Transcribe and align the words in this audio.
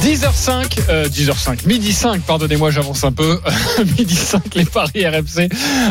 10h05, 0.00 0.78
euh, 0.90 1.08
10h05, 1.08 1.66
midi 1.66 1.92
5, 1.92 2.22
pardonnez-moi, 2.22 2.70
j'avance 2.70 3.02
un 3.02 3.10
peu. 3.10 3.40
midi 3.98 4.14
5, 4.14 4.54
les 4.54 4.64
paris 4.64 5.04
RMC. 5.04 5.48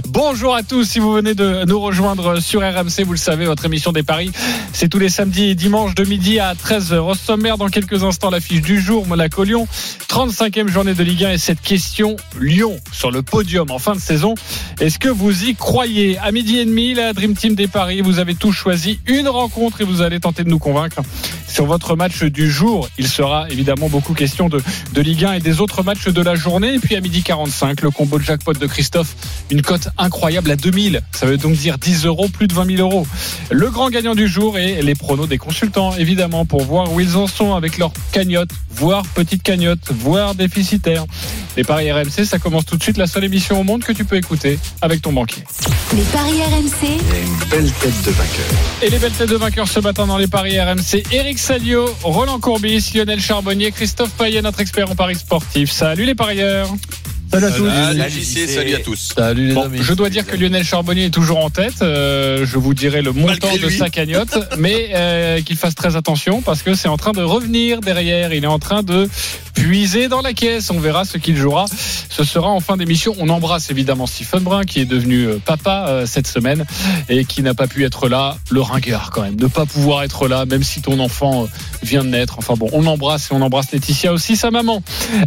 Bonjour 0.07 0.55
à 0.55 0.63
tous, 0.63 0.85
si 0.85 0.99
vous 0.99 1.11
venez 1.11 1.35
de 1.35 1.65
nous 1.65 1.79
rejoindre 1.79 2.39
sur 2.39 2.61
RMC, 2.61 3.03
vous 3.05 3.11
le 3.11 3.17
savez, 3.17 3.45
votre 3.45 3.65
émission 3.65 3.91
des 3.91 4.03
paris, 4.03 4.31
c'est 4.71 4.87
tous 4.87 4.99
les 4.99 5.09
samedis 5.09 5.49
et 5.49 5.55
dimanches 5.55 5.93
de 5.93 6.05
midi 6.05 6.39
à 6.39 6.53
13h. 6.53 6.99
Au 6.99 7.15
sommaire, 7.15 7.57
dans 7.57 7.67
quelques 7.67 8.03
instants, 8.03 8.29
l'affiche 8.29 8.61
du 8.61 8.79
jour, 8.79 9.05
Monaco-Lyon, 9.05 9.67
35e 10.07 10.69
journée 10.69 10.93
de 10.93 11.03
Ligue 11.03 11.25
1 11.25 11.31
et 11.31 11.37
cette 11.37 11.61
question, 11.61 12.15
Lyon 12.39 12.79
sur 12.93 13.11
le 13.11 13.21
podium 13.23 13.69
en 13.71 13.79
fin 13.79 13.93
de 13.93 13.99
saison. 13.99 14.35
Est-ce 14.79 14.99
que 14.99 15.09
vous 15.09 15.43
y 15.43 15.55
croyez? 15.55 16.17
À 16.19 16.31
midi 16.31 16.59
et 16.59 16.65
demi, 16.65 16.93
la 16.93 17.11
Dream 17.11 17.35
Team 17.35 17.55
des 17.55 17.67
paris, 17.67 18.01
vous 18.01 18.19
avez 18.19 18.35
tous 18.35 18.53
choisi 18.53 18.99
une 19.05 19.27
rencontre 19.27 19.81
et 19.81 19.83
vous 19.83 20.01
allez 20.01 20.21
tenter 20.21 20.45
de 20.45 20.49
nous 20.49 20.59
convaincre 20.59 21.01
sur 21.47 21.65
votre 21.65 21.95
match 21.95 22.23
du 22.23 22.49
jour. 22.49 22.87
Il 22.97 23.07
sera 23.07 23.49
évidemment 23.49 23.89
question 24.01 24.49
de, 24.49 24.61
de 24.93 25.01
Ligue 25.01 25.25
1 25.25 25.33
et 25.33 25.39
des 25.39 25.61
autres 25.61 25.83
matchs 25.83 26.07
de 26.07 26.21
la 26.21 26.35
journée. 26.35 26.75
Et 26.75 26.79
puis 26.79 26.95
à 26.95 27.01
midi 27.01 27.23
45, 27.23 27.81
le 27.81 27.91
combo 27.91 28.17
de 28.19 28.23
jackpot 28.23 28.53
de 28.53 28.67
Christophe, 28.67 29.15
une 29.49 29.61
cote 29.61 29.89
incroyable 29.97 30.51
à 30.51 30.55
2000. 30.55 31.01
Ça 31.11 31.25
veut 31.25 31.37
donc 31.37 31.53
dire 31.53 31.77
10 31.77 32.05
euros, 32.05 32.27
plus 32.29 32.47
de 32.47 32.53
20 32.53 32.77
000 32.77 32.81
euros. 32.81 33.07
Le 33.49 33.69
grand 33.69 33.89
gagnant 33.89 34.15
du 34.15 34.27
jour 34.27 34.57
et 34.57 34.81
les 34.81 34.95
pronos 34.95 35.27
des 35.27 35.37
consultants, 35.37 35.95
évidemment, 35.95 36.45
pour 36.45 36.63
voir 36.63 36.91
où 36.93 36.99
ils 36.99 37.15
en 37.15 37.27
sont 37.27 37.53
avec 37.55 37.77
leur 37.77 37.91
cagnotte, 38.11 38.49
voire 38.69 39.03
petite 39.15 39.43
cagnotte, 39.43 39.91
voire 39.91 40.35
déficitaire. 40.35 41.05
Les 41.55 41.63
paris 41.63 41.91
RMC, 41.91 42.25
ça 42.25 42.37
commence 42.37 42.65
tout 42.65 42.77
de 42.77 42.83
suite, 42.83 42.97
la 42.97 43.07
seule 43.07 43.23
émission 43.23 43.59
au 43.59 43.63
monde 43.63 43.83
que 43.83 43.91
tu 43.91 44.05
peux 44.05 44.15
écouter 44.15 44.59
avec 44.81 45.01
ton 45.01 45.11
banquier. 45.11 45.43
Les 45.95 46.03
paris 46.03 46.41
RMC, 46.43 46.87
une 46.87 47.49
belle 47.49 47.71
tête 47.71 48.01
de 48.05 48.11
vainqueur. 48.11 48.45
Et 48.83 48.89
les 48.89 48.99
belles 48.99 49.11
têtes 49.11 49.29
de 49.29 49.35
vainqueurs 49.35 49.67
ce 49.67 49.79
matin 49.79 50.05
dans 50.05 50.17
les 50.17 50.27
paris 50.27 50.59
RMC, 50.59 51.03
Eric 51.11 51.39
Salio, 51.39 51.85
Roland 52.03 52.39
Courbis, 52.39 52.91
Lionel 52.93 53.19
Charbonnier, 53.19 53.71
Christophe 53.71 53.86
Payet, 54.17 54.41
notre 54.41 54.59
expert 54.59 54.89
en 54.89 54.95
paris 54.95 55.15
sportif. 55.15 55.71
Salut 55.71 56.05
les 56.05 56.15
parieurs 56.15 56.69
Salut 57.31 57.45
à 57.45 57.51
tous. 57.51 57.67
Salut 57.69 58.09
JC, 58.09 58.47
salut 58.47 58.73
à 58.75 58.79
tous. 58.79 59.13
Salut 59.15 59.47
les 59.49 59.53
Bon, 59.53 59.63
amis. 59.63 59.79
je 59.81 59.93
dois 59.93 60.09
dire 60.09 60.25
que 60.25 60.35
Lionel 60.35 60.63
Charbonnier 60.63 61.05
est 61.05 61.09
toujours 61.13 61.43
en 61.43 61.49
tête. 61.49 61.81
Euh, 61.81 62.45
je 62.45 62.57
vous 62.57 62.73
dirai 62.73 63.01
le 63.01 63.11
montant 63.11 63.27
Malgré 63.47 63.57
de 63.59 63.67
lui. 63.67 63.77
sa 63.77 63.89
cagnotte, 63.89 64.37
mais 64.57 64.91
euh, 64.95 65.41
qu'il 65.41 65.57
fasse 65.57 65.75
très 65.75 65.95
attention 65.97 66.41
parce 66.41 66.61
que 66.63 66.73
c'est 66.73 66.87
en 66.87 66.97
train 66.97 67.11
de 67.11 67.21
revenir 67.21 67.81
derrière. 67.81 68.33
Il 68.33 68.43
est 68.43 68.47
en 68.47 68.59
train 68.59 68.81
de 68.81 69.09
puiser 69.53 70.07
dans 70.07 70.21
la 70.21 70.33
caisse. 70.33 70.69
On 70.71 70.79
verra 70.79 71.03
ce 71.03 71.17
qu'il 71.17 71.35
jouera. 71.35 71.65
Ce 72.09 72.23
sera 72.23 72.47
en 72.47 72.61
fin 72.61 72.77
d'émission. 72.77 73.13
On 73.19 73.27
embrasse 73.29 73.69
évidemment 73.71 74.07
Stephen 74.07 74.39
Brun 74.43 74.63
qui 74.63 74.79
est 74.79 74.85
devenu 74.85 75.25
euh, 75.25 75.39
papa 75.43 75.85
euh, 75.89 76.05
cette 76.05 76.27
semaine 76.27 76.65
et 77.09 77.25
qui 77.25 77.43
n'a 77.43 77.53
pas 77.53 77.67
pu 77.67 77.83
être 77.83 78.07
là. 78.07 78.37
Le 78.49 78.61
ringard 78.61 79.11
quand 79.11 79.21
même. 79.23 79.35
Ne 79.35 79.47
pas 79.47 79.65
pouvoir 79.65 80.03
être 80.03 80.27
là, 80.29 80.45
même 80.45 80.63
si 80.63 80.81
ton 80.81 80.99
enfant 80.99 81.47
vient 81.83 82.03
de 82.05 82.09
naître. 82.09 82.35
Enfin 82.37 82.53
bon, 82.55 82.69
on 82.71 82.85
embrasse 82.85 83.29
et 83.31 83.33
on 83.33 83.41
embrasse 83.41 83.71
Laetitia 83.73 84.13
aussi, 84.13 84.37
sa 84.37 84.49
maman. 84.49 84.81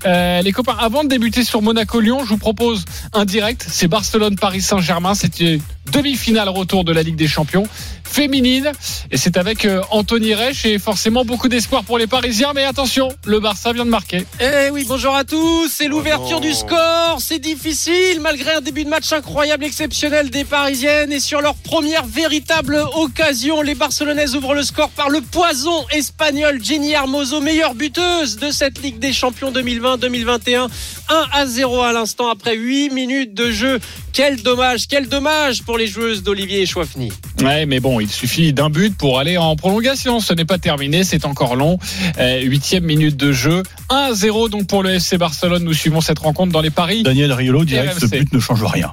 Euh, 0.06 0.41
les 0.43 0.53
copains, 0.53 0.77
avant 0.81 1.05
de 1.05 1.09
débuter 1.09 1.45
sur 1.45 1.61
Monaco-Lyon, 1.91 2.24
je 2.24 2.30
vous 2.30 2.38
propose 2.38 2.84
un 3.12 3.24
direct. 3.24 3.66
C'est 3.69 3.88
Barcelone-Paris-Saint-Germain. 3.88 5.14
C'était 5.14 5.60
demi-finale 5.92 6.48
retour 6.48 6.84
de 6.84 6.92
la 6.92 7.02
Ligue 7.02 7.16
des 7.16 7.27
Champions 7.27 7.66
féminine. 8.11 8.72
Et 9.11 9.16
c'est 9.16 9.36
avec 9.36 9.64
euh, 9.64 9.80
Anthony 9.91 10.34
Reich 10.34 10.64
et 10.64 10.78
forcément 10.78 11.25
beaucoup 11.25 11.48
d'espoir 11.48 11.84
pour 11.84 11.98
les 11.98 12.06
Parisiens. 12.06 12.53
Mais 12.55 12.64
attention, 12.64 13.08
le 13.25 13.41
Barça 13.41 13.72
vient 13.72 13.84
de 13.84 13.91
marquer. 13.91 14.27
Eh 14.41 14.70
oui, 14.70 14.84
bonjour 14.86 15.14
à 15.14 15.25
tous. 15.25 15.69
C'est 15.70 15.89
l'ouverture 15.89 16.41
non. 16.41 16.48
du 16.48 16.53
score. 16.53 17.16
C'est 17.19 17.38
difficile 17.38 18.20
malgré 18.20 18.55
un 18.55 18.61
début 18.61 18.84
de 18.84 18.91
match 18.91 19.12
incroyable, 19.12 19.64
exceptionnel 19.64 20.31
des 20.31 20.44
Parisiennes. 20.44 21.12
Et 21.12 21.20
sur 21.20 21.41
leur 21.41 21.55
première 21.55 22.05
véritable 22.05 22.83
occasion, 22.97 23.62
les 23.62 23.75
Barcelonaises 23.75 24.34
ouvrent 24.34 24.55
le 24.55 24.62
score 24.62 24.91
par 24.91 25.08
le 25.08 25.20
poison 25.20 25.86
espagnol 25.92 26.58
Jenny 26.62 26.92
Hermoso, 26.92 27.41
meilleure 27.41 27.75
buteuse 27.75 28.37
de 28.37 28.50
cette 28.50 28.82
Ligue 28.82 28.98
des 28.98 29.12
Champions 29.12 29.53
2020-2021. 29.53 30.69
1 31.09 31.27
à 31.32 31.47
0 31.47 31.81
à 31.82 31.92
l'instant 31.92 32.28
après 32.28 32.56
8 32.56 32.91
minutes 32.91 33.34
de 33.34 33.50
jeu. 33.50 33.78
Quel 34.12 34.42
dommage, 34.42 34.88
quel 34.88 35.09
dommage 35.09 35.62
pour 35.62 35.78
les 35.78 35.87
joueuses 35.87 36.22
d'Olivier 36.22 36.66
Chouafny. 36.66 37.12
Ouais, 37.42 37.65
mais 37.66 37.78
bon, 37.81 38.00
il 38.00 38.11
suffit 38.11 38.53
d'un 38.53 38.71
but 38.71 38.97
pour 38.97 39.19
aller 39.19 39.37
en 39.37 39.56
prolongation. 39.56 40.21
Ce 40.21 40.33
n'est 40.33 40.44
pas 40.44 40.59
terminé, 40.59 41.05
c'est 41.05 41.25
encore 41.25 41.56
long. 41.56 41.78
Euh, 42.19 42.41
Huitième 42.43 42.84
minute 42.84 43.16
de 43.16 43.33
jeu. 43.33 43.62
1-0 43.91 44.50
donc 44.50 44.66
pour 44.66 44.83
le 44.83 44.91
FC 44.91 45.19
Barcelone. 45.19 45.65
Nous 45.65 45.75
suivons 45.75 46.00
cette 46.00 46.19
rencontre 46.19 46.53
dans 46.53 46.60
les 46.60 46.71
paris. 46.71 47.03
Daniel 47.03 47.33
Riolo 47.33 47.65
dirait 47.65 47.89
que 47.89 48.00
ce 48.00 48.06
but 48.06 48.33
ne 48.33 48.41
change 48.41 48.65
rien. 48.65 48.93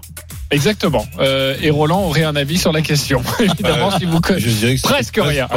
Exactement. 0.50 1.06
Euh, 1.20 1.56
et 1.62 1.70
Roland 1.70 2.04
aurait 2.04 2.24
un 2.24 2.36
avis 2.36 2.58
sur 2.58 2.72
la 2.72 2.82
question. 2.82 3.22
Évidemment, 3.40 3.92
si 3.98 4.06
vous 4.06 4.22
connaissez. 4.22 4.50
Je 4.50 4.56
dirais 4.56 4.76
que 4.76 4.82
c'est 4.82 4.88
Presque 4.88 5.20
rien. 5.22 5.48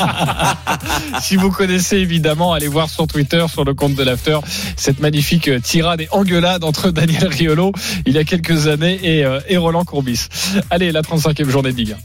si 1.22 1.36
vous 1.36 1.50
connaissez 1.50 1.98
évidemment, 1.98 2.52
allez 2.52 2.68
voir 2.68 2.90
sur 2.90 3.06
Twitter, 3.06 3.44
sur 3.50 3.64
le 3.64 3.74
compte 3.74 3.94
de 3.94 4.02
l'After, 4.02 4.38
cette 4.76 5.00
magnifique 5.00 5.50
tirade 5.62 6.00
et 6.00 6.08
engueulade 6.10 6.64
entre 6.64 6.90
Daniel 6.90 7.28
Riolo 7.28 7.72
il 8.06 8.14
y 8.14 8.18
a 8.18 8.24
quelques 8.24 8.66
années 8.66 8.98
et, 9.02 9.24
euh, 9.24 9.40
et 9.48 9.56
Roland 9.56 9.84
Courbis. 9.84 10.28
Allez, 10.70 10.92
la 10.92 11.02
35e 11.02 11.48
journée 11.48 11.72
de 11.72 11.76
Ligue 11.76 11.92
1. 11.92 11.96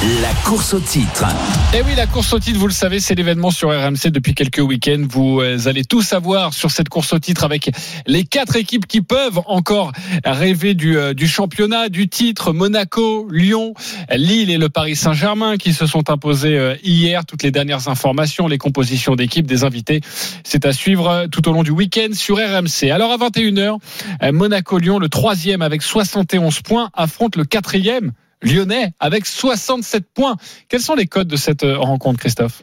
La 0.00 0.32
course 0.48 0.74
au 0.74 0.78
titre. 0.78 1.26
Eh 1.74 1.82
oui, 1.82 1.96
la 1.96 2.06
course 2.06 2.32
au 2.32 2.38
titre, 2.38 2.56
vous 2.60 2.68
le 2.68 2.72
savez, 2.72 3.00
c'est 3.00 3.16
l'événement 3.16 3.50
sur 3.50 3.70
RMC 3.70 4.10
depuis 4.12 4.32
quelques 4.32 4.60
week-ends. 4.60 5.04
Vous 5.10 5.40
euh, 5.40 5.66
allez 5.66 5.84
tout 5.84 6.02
savoir 6.02 6.54
sur 6.54 6.70
cette 6.70 6.88
course 6.88 7.12
au 7.14 7.18
titre 7.18 7.42
avec 7.42 7.72
les 8.06 8.22
quatre 8.22 8.54
équipes 8.54 8.86
qui 8.86 9.00
peuvent 9.00 9.40
encore 9.46 9.90
rêver 10.24 10.74
du, 10.74 10.96
euh, 10.96 11.14
du 11.14 11.26
championnat, 11.26 11.88
du 11.88 12.08
titre. 12.08 12.52
Monaco, 12.52 13.26
Lyon, 13.28 13.74
Lille 14.12 14.50
et 14.50 14.56
le 14.56 14.68
Paris 14.68 14.94
Saint-Germain 14.94 15.56
qui 15.56 15.72
se 15.72 15.84
sont 15.84 16.10
imposés 16.10 16.56
euh, 16.56 16.76
hier. 16.84 17.26
Toutes 17.26 17.42
les 17.42 17.50
dernières 17.50 17.88
informations, 17.88 18.46
les 18.46 18.58
compositions 18.58 19.16
d'équipes, 19.16 19.46
des 19.46 19.64
invités, 19.64 20.00
c'est 20.44 20.64
à 20.64 20.72
suivre 20.72 21.26
tout 21.32 21.48
au 21.48 21.52
long 21.52 21.64
du 21.64 21.72
week-end 21.72 22.10
sur 22.12 22.36
RMC. 22.36 22.92
Alors 22.92 23.10
à 23.10 23.16
21h, 23.16 23.78
euh, 24.22 24.32
Monaco-Lyon, 24.32 25.00
le 25.00 25.08
troisième 25.08 25.60
avec 25.60 25.82
71 25.82 26.62
points, 26.62 26.88
affronte 26.94 27.34
le 27.34 27.44
quatrième. 27.44 28.12
Lyonnais 28.42 28.92
avec 29.00 29.26
67 29.26 30.04
points. 30.12 30.36
Quels 30.68 30.80
sont 30.80 30.94
les 30.94 31.06
codes 31.06 31.28
de 31.28 31.36
cette 31.36 31.64
euh, 31.64 31.78
rencontre, 31.78 32.18
Christophe 32.18 32.62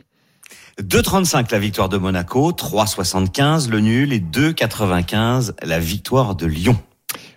2,35 0.81 1.51
la 1.51 1.59
victoire 1.59 1.87
de 1.87 1.97
Monaco, 1.97 2.51
3,75 2.51 3.69
le 3.69 3.79
nul 3.79 4.11
et 4.11 4.19
2,95 4.19 5.53
la 5.63 5.79
victoire 5.79 6.35
de 6.35 6.45
Lyon. 6.45 6.77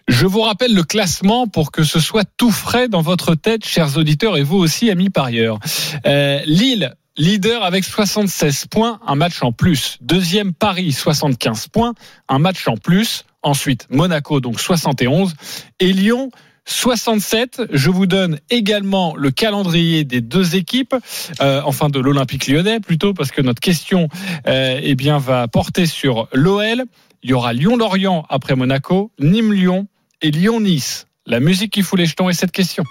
Je 0.09 0.27
vous 0.27 0.41
rappelle 0.41 0.75
le 0.75 0.83
classement 0.83 1.47
pour 1.47 1.71
que 1.71 1.85
ce 1.85 2.01
soit 2.01 2.25
tout 2.37 2.51
frais 2.51 2.89
dans 2.89 3.03
votre 3.03 3.35
tête, 3.35 3.65
chers 3.65 3.97
auditeurs, 3.97 4.37
et 4.37 4.43
vous 4.43 4.57
aussi, 4.57 4.91
amis 4.91 5.11
parieurs. 5.11 5.59
Euh, 6.07 6.41
Lille, 6.47 6.95
leader 7.19 7.63
avec 7.63 7.85
76 7.85 8.67
points, 8.67 9.01
un 9.07 9.17
match 9.17 9.43
en 9.43 9.53
plus. 9.53 9.99
Deuxième, 10.01 10.55
Paris, 10.55 10.93
75 10.93 11.69
points, 11.69 11.93
un 12.29 12.39
match 12.39 12.67
en 12.67 12.77
plus. 12.77 13.25
Ensuite, 13.43 13.87
Monaco, 13.91 14.41
donc 14.41 14.61
71. 14.61 15.35
Et 15.79 15.93
Lyon, 15.93 16.31
67. 16.69 17.63
Je 17.73 17.91
vous 17.91 18.07
donne 18.07 18.39
également 18.51 19.17
le 19.17 19.31
calendrier 19.31 20.05
des 20.05 20.21
deux 20.21 20.55
équipes, 20.55 20.95
euh, 21.41 21.63
enfin 21.65 21.89
de 21.89 21.99
l'Olympique 21.99 22.47
lyonnais 22.47 22.79
plutôt, 22.79 23.15
parce 23.15 23.31
que 23.31 23.41
notre 23.41 23.61
question 23.61 24.09
euh, 24.47 24.79
eh 24.83 24.95
bien, 24.95 25.19
va 25.19 25.49
porter 25.49 25.87
sur 25.87 26.29
l'OL. 26.33 26.85
Il 27.23 27.31
y 27.31 27.33
aura 27.33 27.53
Lyon-Lorient 27.53 28.27
après 28.29 28.55
Monaco, 28.55 29.11
Nîmes-Lyon 29.19 29.89
et 30.21 30.31
Lyon-Nice. 30.31 31.07
La 31.27 31.41
musique 31.41 31.73
qui 31.73 31.83
fout 31.83 31.99
les 31.99 32.07
jetons 32.07 32.29
est 32.29 32.35
cette 32.35 32.53
question. 32.53 32.85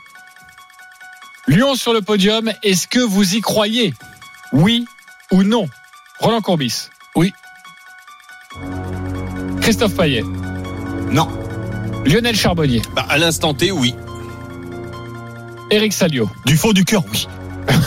Lyon 1.47 1.75
sur 1.75 1.94
le 1.94 2.01
podium, 2.01 2.51
est-ce 2.63 2.88
que 2.88 2.99
vous 2.99 3.35
y 3.35 3.41
croyez? 3.41 3.94
Oui 4.51 4.85
ou 5.31 5.44
non? 5.44 5.67
Roland 6.19 6.41
Courbis 6.41 6.89
Oui. 7.15 7.31
Christophe 9.61 9.95
Payet 9.95 10.23
Non. 11.11 11.29
Lionel 12.05 12.35
Charbonnier 12.35 12.81
Bah, 12.95 13.05
à 13.09 13.17
l'instant 13.17 13.53
T, 13.53 13.71
oui. 13.71 13.94
Eric 15.69 15.94
Salio 15.94 16.29
Du 16.45 16.55
fond 16.55 16.71
du 16.71 16.85
cœur, 16.85 17.03
oui. 17.11 17.27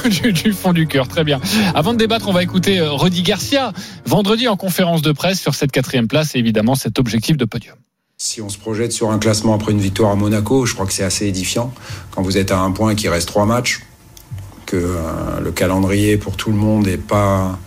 du, 0.11 0.33
du 0.33 0.53
fond 0.53 0.73
du 0.73 0.87
cœur, 0.87 1.09
très 1.09 1.25
bien. 1.25 1.41
Avant 1.75 1.93
de 1.95 1.99
débattre, 1.99 2.29
on 2.29 2.33
va 2.33 2.43
écouter 2.43 2.79
euh, 2.79 2.93
Rudy 2.93 3.23
Garcia, 3.23 3.73
vendredi 4.05 4.47
en 4.49 4.57
conférence 4.57 5.01
de 5.01 5.13
presse 5.13 5.41
sur 5.41 5.55
cette 5.55 5.73
quatrième 5.73 6.07
place 6.07 6.35
et 6.35 6.39
évidemment 6.39 6.75
cet 6.75 6.99
objectif 6.99 7.37
de 7.39 7.45
podium. 7.47 7.77
Si 8.19 8.43
on 8.43 8.51
se 8.51 8.59
projette 8.59 8.93
sur 8.93 9.11
un 9.11 9.19
classement 9.19 9.55
après 9.55 9.73
une 9.73 9.81
victoire 9.81 10.11
à 10.11 10.15
Monaco, 10.17 10.67
je 10.67 10.75
crois 10.75 10.85
que 10.85 10.93
c'est 10.93 11.05
assez 11.05 11.27
édifiant. 11.27 11.73
Quand 12.11 12.21
vous 12.21 12.37
êtes 12.37 12.53
à 12.53 12.59
un 12.59 12.71
point 12.73 12.91
et 12.91 12.95
qu'il 12.95 13.09
reste 13.09 13.29
trois 13.29 13.47
matchs, 13.47 13.81
que 14.67 14.77
euh, 14.77 15.41
le 15.43 15.51
calendrier 15.51 16.19
pour 16.19 16.37
tout 16.37 16.51
le 16.51 16.57
monde 16.57 16.87
est 16.87 16.99
pas 16.99 17.59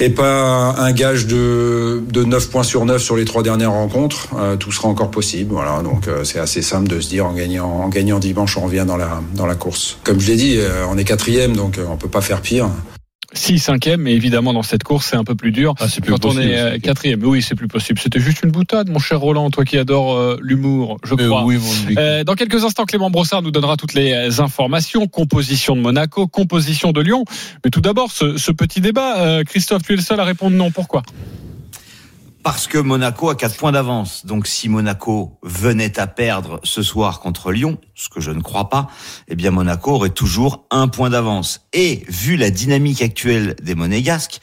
est 0.00 0.10
pas 0.10 0.74
un 0.78 0.92
gage 0.92 1.26
de, 1.26 2.02
de 2.10 2.24
9 2.24 2.50
points 2.50 2.62
sur 2.62 2.84
9 2.84 3.02
sur 3.02 3.16
les 3.16 3.24
trois 3.24 3.42
dernières 3.42 3.72
rencontres, 3.72 4.28
euh, 4.36 4.56
tout 4.56 4.72
sera 4.72 4.88
encore 4.88 5.10
possible. 5.10 5.52
Voilà, 5.52 5.82
donc 5.82 6.08
euh, 6.08 6.24
c'est 6.24 6.38
assez 6.38 6.62
simple 6.62 6.88
de 6.88 7.00
se 7.00 7.08
dire 7.08 7.26
en 7.26 7.32
gagnant, 7.32 7.68
en 7.68 7.88
gagnant 7.88 8.18
dimanche, 8.18 8.56
on 8.56 8.62
revient 8.62 8.84
dans 8.86 8.96
la, 8.96 9.20
dans 9.34 9.46
la 9.46 9.54
course. 9.54 9.98
Comme 10.04 10.20
je 10.20 10.28
l'ai 10.28 10.36
dit, 10.36 10.56
euh, 10.58 10.84
on 10.90 10.98
est 10.98 11.04
quatrième, 11.04 11.56
donc 11.56 11.78
euh, 11.78 11.86
on 11.90 11.96
peut 11.96 12.08
pas 12.08 12.20
faire 12.20 12.40
pire. 12.40 12.68
6 13.34 13.58
cinquième, 13.58 14.00
mais 14.02 14.14
évidemment 14.14 14.52
dans 14.54 14.62
cette 14.62 14.82
course 14.84 15.06
c'est 15.10 15.16
un 15.16 15.24
peu 15.24 15.34
plus 15.34 15.52
dur 15.52 15.74
Ah, 15.80 15.86
plus 16.00 16.10
quand 16.12 16.24
on 16.24 16.38
est 16.38 16.58
euh, 16.58 16.78
quatrième. 16.78 17.22
Oui, 17.24 17.42
c'est 17.42 17.54
plus 17.54 17.68
possible. 17.68 17.98
C'était 17.98 18.20
juste 18.20 18.42
une 18.42 18.50
boutade, 18.50 18.88
mon 18.88 18.98
cher 18.98 19.20
Roland, 19.20 19.50
toi 19.50 19.64
qui 19.64 19.76
adore 19.76 20.14
euh, 20.16 20.38
l'humour, 20.40 20.98
je 21.04 21.14
Euh, 21.14 21.26
crois. 21.28 21.44
oui. 21.44 21.58
Euh, 21.98 22.24
dans 22.24 22.34
quelques 22.34 22.64
instants, 22.64 22.84
Clément 22.86 23.10
Brossard 23.10 23.42
nous 23.42 23.50
donnera 23.50 23.76
toutes 23.76 23.94
les 23.94 24.40
informations, 24.40 25.06
composition 25.08 25.76
de 25.76 25.80
Monaco, 25.82 26.26
composition 26.26 26.92
de 26.92 27.00
Lyon. 27.02 27.24
Mais 27.64 27.70
tout 27.70 27.80
d'abord, 27.82 28.10
ce, 28.12 28.38
ce 28.38 28.50
petit 28.52 28.80
débat, 28.80 29.42
Christophe, 29.44 29.82
tu 29.82 29.92
es 29.92 29.96
le 29.96 30.02
seul 30.02 30.18
à 30.20 30.24
répondre 30.24 30.56
non. 30.56 30.70
Pourquoi? 30.70 31.02
Parce 32.42 32.66
que 32.68 32.78
Monaco 32.78 33.28
a 33.30 33.34
4 33.34 33.56
points 33.56 33.72
d'avance. 33.72 34.24
Donc 34.24 34.46
si 34.46 34.68
Monaco 34.68 35.38
venait 35.42 35.98
à 35.98 36.06
perdre 36.06 36.60
ce 36.62 36.82
soir 36.82 37.20
contre 37.20 37.52
Lyon, 37.52 37.78
ce 37.94 38.08
que 38.08 38.20
je 38.20 38.30
ne 38.30 38.40
crois 38.40 38.68
pas, 38.68 38.88
eh 39.26 39.34
bien 39.34 39.50
Monaco 39.50 39.92
aurait 39.92 40.10
toujours 40.10 40.64
un 40.70 40.88
point 40.88 41.10
d'avance. 41.10 41.66
Et 41.72 42.04
vu 42.08 42.36
la 42.36 42.50
dynamique 42.50 43.02
actuelle 43.02 43.56
des 43.62 43.74
Monégasques, 43.74 44.40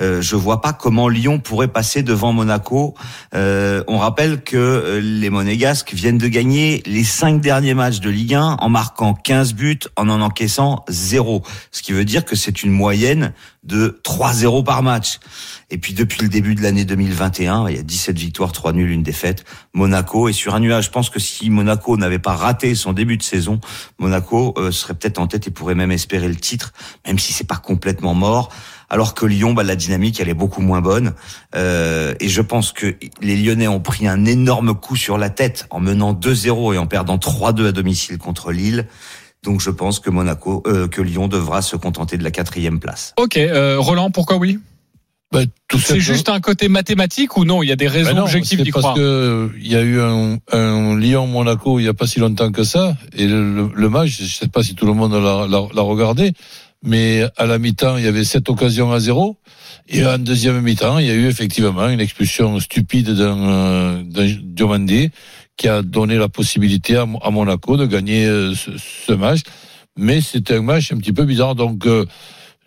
euh, 0.00 0.20
je 0.20 0.36
vois 0.36 0.60
pas 0.60 0.72
comment 0.72 1.08
Lyon 1.08 1.38
pourrait 1.38 1.68
passer 1.68 2.02
devant 2.02 2.32
Monaco. 2.32 2.94
Euh, 3.34 3.82
on 3.88 3.98
rappelle 3.98 4.42
que 4.42 4.56
euh, 4.56 5.00
les 5.00 5.30
Monégasques 5.30 5.92
viennent 5.94 6.18
de 6.18 6.28
gagner 6.28 6.82
les 6.86 7.04
cinq 7.04 7.40
derniers 7.40 7.74
matchs 7.74 8.00
de 8.00 8.10
Ligue 8.10 8.34
1 8.34 8.56
en 8.60 8.68
marquant 8.68 9.14
15 9.14 9.54
buts, 9.54 9.78
en 9.96 10.08
en 10.08 10.20
encaissant 10.20 10.84
0. 10.88 11.42
Ce 11.72 11.82
qui 11.82 11.92
veut 11.92 12.04
dire 12.04 12.24
que 12.24 12.36
c'est 12.36 12.62
une 12.62 12.72
moyenne 12.72 13.32
de 13.66 14.00
3-0 14.04 14.64
par 14.64 14.82
match. 14.82 15.18
Et 15.70 15.78
puis 15.78 15.94
depuis 15.94 16.22
le 16.22 16.28
début 16.28 16.54
de 16.54 16.62
l'année 16.62 16.84
2021, 16.84 17.68
il 17.68 17.76
y 17.76 17.78
a 17.78 17.82
17 17.82 18.16
victoires, 18.16 18.52
3 18.52 18.72
nuls, 18.72 18.90
une 18.90 19.02
défaite. 19.02 19.44
Monaco 19.74 20.28
est 20.28 20.32
sur 20.32 20.54
un 20.54 20.60
nuage. 20.60 20.86
Je 20.86 20.90
pense 20.90 21.10
que 21.10 21.18
si 21.18 21.50
Monaco 21.50 21.96
n'avait 21.96 22.20
pas 22.20 22.36
raté 22.36 22.74
son 22.74 22.92
début 22.92 23.16
de 23.16 23.22
saison, 23.22 23.60
Monaco 23.98 24.54
euh, 24.58 24.70
serait 24.70 24.94
peut-être 24.94 25.18
en 25.18 25.26
tête 25.26 25.48
et 25.48 25.50
pourrait 25.50 25.74
même 25.74 25.90
espérer 25.90 26.28
le 26.28 26.36
titre, 26.36 26.72
même 27.06 27.18
si 27.18 27.32
c'est 27.32 27.46
pas 27.46 27.56
complètement 27.56 28.14
mort. 28.14 28.50
Alors 28.88 29.14
que 29.14 29.26
Lyon, 29.26 29.52
bah, 29.52 29.62
la 29.64 29.76
dynamique, 29.76 30.20
elle 30.20 30.28
est 30.28 30.34
beaucoup 30.34 30.60
moins 30.60 30.80
bonne. 30.80 31.14
Euh, 31.54 32.14
et 32.20 32.28
je 32.28 32.40
pense 32.42 32.72
que 32.72 32.94
les 33.20 33.36
Lyonnais 33.36 33.66
ont 33.68 33.80
pris 33.80 34.06
un 34.06 34.24
énorme 34.24 34.74
coup 34.74 34.96
sur 34.96 35.18
la 35.18 35.30
tête 35.30 35.66
en 35.70 35.80
menant 35.80 36.12
2-0 36.12 36.74
et 36.74 36.78
en 36.78 36.86
perdant 36.86 37.16
3-2 37.16 37.66
à 37.68 37.72
domicile 37.72 38.18
contre 38.18 38.52
Lille. 38.52 38.86
Donc 39.42 39.60
je 39.60 39.70
pense 39.70 40.00
que 40.00 40.10
Monaco, 40.10 40.62
euh, 40.66 40.88
que 40.88 41.02
Lyon 41.02 41.28
devra 41.28 41.62
se 41.62 41.76
contenter 41.76 42.16
de 42.16 42.24
la 42.24 42.30
quatrième 42.30 42.78
place. 42.80 43.12
Ok, 43.18 43.36
euh, 43.36 43.76
Roland, 43.78 44.10
pourquoi 44.10 44.36
oui? 44.36 44.58
Bah, 45.32 45.40
tout 45.66 45.78
C'est 45.80 45.98
juste 45.98 46.28
un 46.28 46.38
côté 46.40 46.68
mathématique 46.68 47.36
ou 47.36 47.44
non? 47.44 47.60
Il 47.64 47.68
y 47.68 47.72
a 47.72 47.76
des 47.76 47.88
raisons 47.88 48.10
Ben 48.10 48.16
non, 48.18 48.22
objectives 48.22 48.62
d'y 48.62 48.70
parce 48.70 48.82
croire. 48.82 48.94
que 48.94 49.00
euh, 49.00 49.48
il 49.60 49.66
y 49.66 49.74
a 49.74 49.82
eu 49.82 50.00
un, 50.00 50.38
un 50.52 50.96
Lyon-Monaco 50.96 51.80
il 51.80 51.84
y 51.84 51.88
a 51.88 51.94
pas 51.94 52.06
si 52.06 52.20
longtemps 52.20 52.52
que 52.52 52.62
ça, 52.62 52.96
et 53.12 53.26
le, 53.26 53.52
le- 53.52 53.70
le 53.74 53.88
match, 53.88 54.20
je 54.22 54.24
sais 54.36 54.46
pas 54.48 54.62
si 54.62 54.76
tout 54.76 54.86
le 54.86 54.92
monde 54.94 55.12
l'a, 55.12 55.46
l'a- 55.48 55.68
l'a 55.74 55.82
regardé, 55.82 56.32
mais 56.86 57.24
à 57.36 57.46
la 57.46 57.58
mi-temps, 57.58 57.98
il 57.98 58.04
y 58.04 58.06
avait 58.06 58.24
sept 58.24 58.48
occasions 58.48 58.92
à 58.92 59.00
zéro, 59.00 59.36
et 59.88 60.06
en 60.06 60.18
deuxième 60.18 60.60
mi-temps, 60.62 60.98
il 60.98 61.06
y 61.06 61.10
a 61.10 61.14
eu 61.14 61.26
effectivement 61.26 61.88
une 61.88 62.00
expulsion 62.00 62.58
stupide 62.60 63.10
d'un, 63.10 63.38
euh, 63.38 64.02
Diomandé 64.42 65.10
qui 65.56 65.68
a 65.68 65.82
donné 65.82 66.16
la 66.16 66.28
possibilité 66.28 66.96
à, 66.96 67.06
à 67.22 67.30
Monaco 67.30 67.76
de 67.76 67.86
gagner 67.86 68.24
euh, 68.24 68.54
ce, 68.54 68.70
ce 68.78 69.12
match, 69.12 69.40
mais 69.96 70.20
c'était 70.20 70.54
un 70.54 70.62
match 70.62 70.92
un 70.92 70.98
petit 70.98 71.12
peu 71.12 71.24
bizarre, 71.24 71.56
donc 71.56 71.86
euh, 71.86 72.06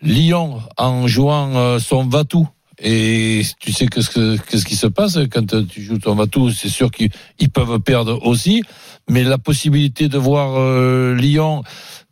Lyon 0.02 0.60
en 0.76 1.06
jouant 1.06 1.56
euh, 1.56 1.78
son 1.78 2.06
va-tout. 2.06 2.48
Et 2.82 3.42
tu 3.58 3.72
sais 3.72 3.86
qu'est-ce 3.86 4.08
que 4.08 4.38
qu'est-ce 4.38 4.64
qui 4.64 4.76
se 4.76 4.86
passe 4.86 5.18
quand 5.30 5.66
tu 5.66 5.82
joues 5.82 5.98
ton 5.98 6.14
va-tout, 6.14 6.50
c'est 6.50 6.70
sûr 6.70 6.90
qu'ils 6.90 7.10
ils 7.38 7.50
peuvent 7.50 7.78
perdre 7.80 8.18
aussi, 8.26 8.62
mais 9.08 9.22
la 9.22 9.36
possibilité 9.36 10.08
de 10.08 10.16
voir 10.16 10.58
euh, 10.58 11.14
Lyon 11.14 11.62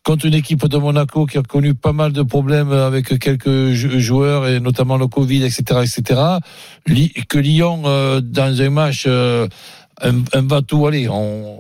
contre 0.09 0.25
une 0.25 0.33
équipe 0.33 0.67
de 0.67 0.79
Monaco 0.79 1.27
qui 1.27 1.37
a 1.37 1.43
connu 1.43 1.75
pas 1.75 1.93
mal 1.93 2.13
de 2.13 2.23
problèmes 2.23 2.73
avec 2.73 3.19
quelques 3.19 3.73
jou- 3.73 4.01
joueurs 4.01 4.49
et 4.49 4.59
notamment 4.59 4.97
le 4.97 5.07
Covid, 5.07 5.45
etc., 5.45 5.81
etc. 5.85 6.21
Que 7.29 7.39
Lyon 7.39 7.83
euh, 7.85 8.23
dans 8.23 8.63
un 8.63 8.71
match 8.71 9.05
euh, 9.07 9.47
un, 10.01 10.15
un 10.33 10.47
va-tout, 10.47 10.87
allez, 10.87 11.11
on, 11.11 11.59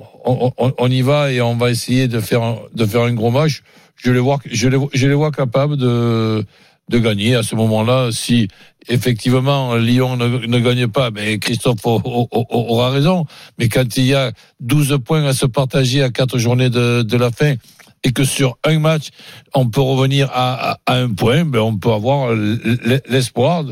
on, 0.78 0.90
y 0.90 1.02
va 1.02 1.30
et 1.30 1.42
on 1.42 1.56
va 1.56 1.70
essayer 1.70 2.08
de 2.08 2.20
faire 2.20 2.42
un, 2.42 2.56
de 2.74 2.86
faire 2.86 3.02
un 3.02 3.12
gros 3.12 3.30
match. 3.30 3.62
Je 3.96 4.12
les 4.12 4.20
vois, 4.20 4.38
je 4.50 4.68
les, 5.08 5.14
vois- 5.14 5.30
capables 5.30 5.76
de 5.76 6.42
de 6.88 6.98
gagner 6.98 7.34
à 7.34 7.42
ce 7.42 7.54
moment-là. 7.54 8.08
Si 8.12 8.48
effectivement 8.88 9.74
Lyon 9.76 10.16
ne, 10.16 10.26
ne 10.46 10.58
gagne 10.58 10.86
pas, 10.86 11.10
mais 11.10 11.38
Christophe 11.38 11.84
au- 11.84 12.00
au- 12.30 12.46
aura 12.50 12.88
raison. 12.88 13.26
Mais 13.58 13.68
quand 13.68 13.94
il 13.98 14.06
y 14.06 14.14
a 14.14 14.32
12 14.60 14.96
points 15.04 15.26
à 15.26 15.34
se 15.34 15.44
partager 15.44 16.02
à 16.02 16.08
quatre 16.08 16.38
journées 16.38 16.70
de 16.70 17.16
la 17.18 17.30
fin 17.30 17.56
et 18.04 18.12
que 18.12 18.24
sur 18.24 18.58
un 18.64 18.78
match 18.78 19.08
on 19.54 19.68
peut 19.68 19.80
revenir 19.80 20.30
à, 20.32 20.72
à, 20.72 20.78
à 20.86 20.94
un 20.96 21.12
point, 21.12 21.44
ben 21.44 21.60
on 21.60 21.76
peut 21.76 21.92
avoir 21.92 22.34
l'espoir 22.34 23.64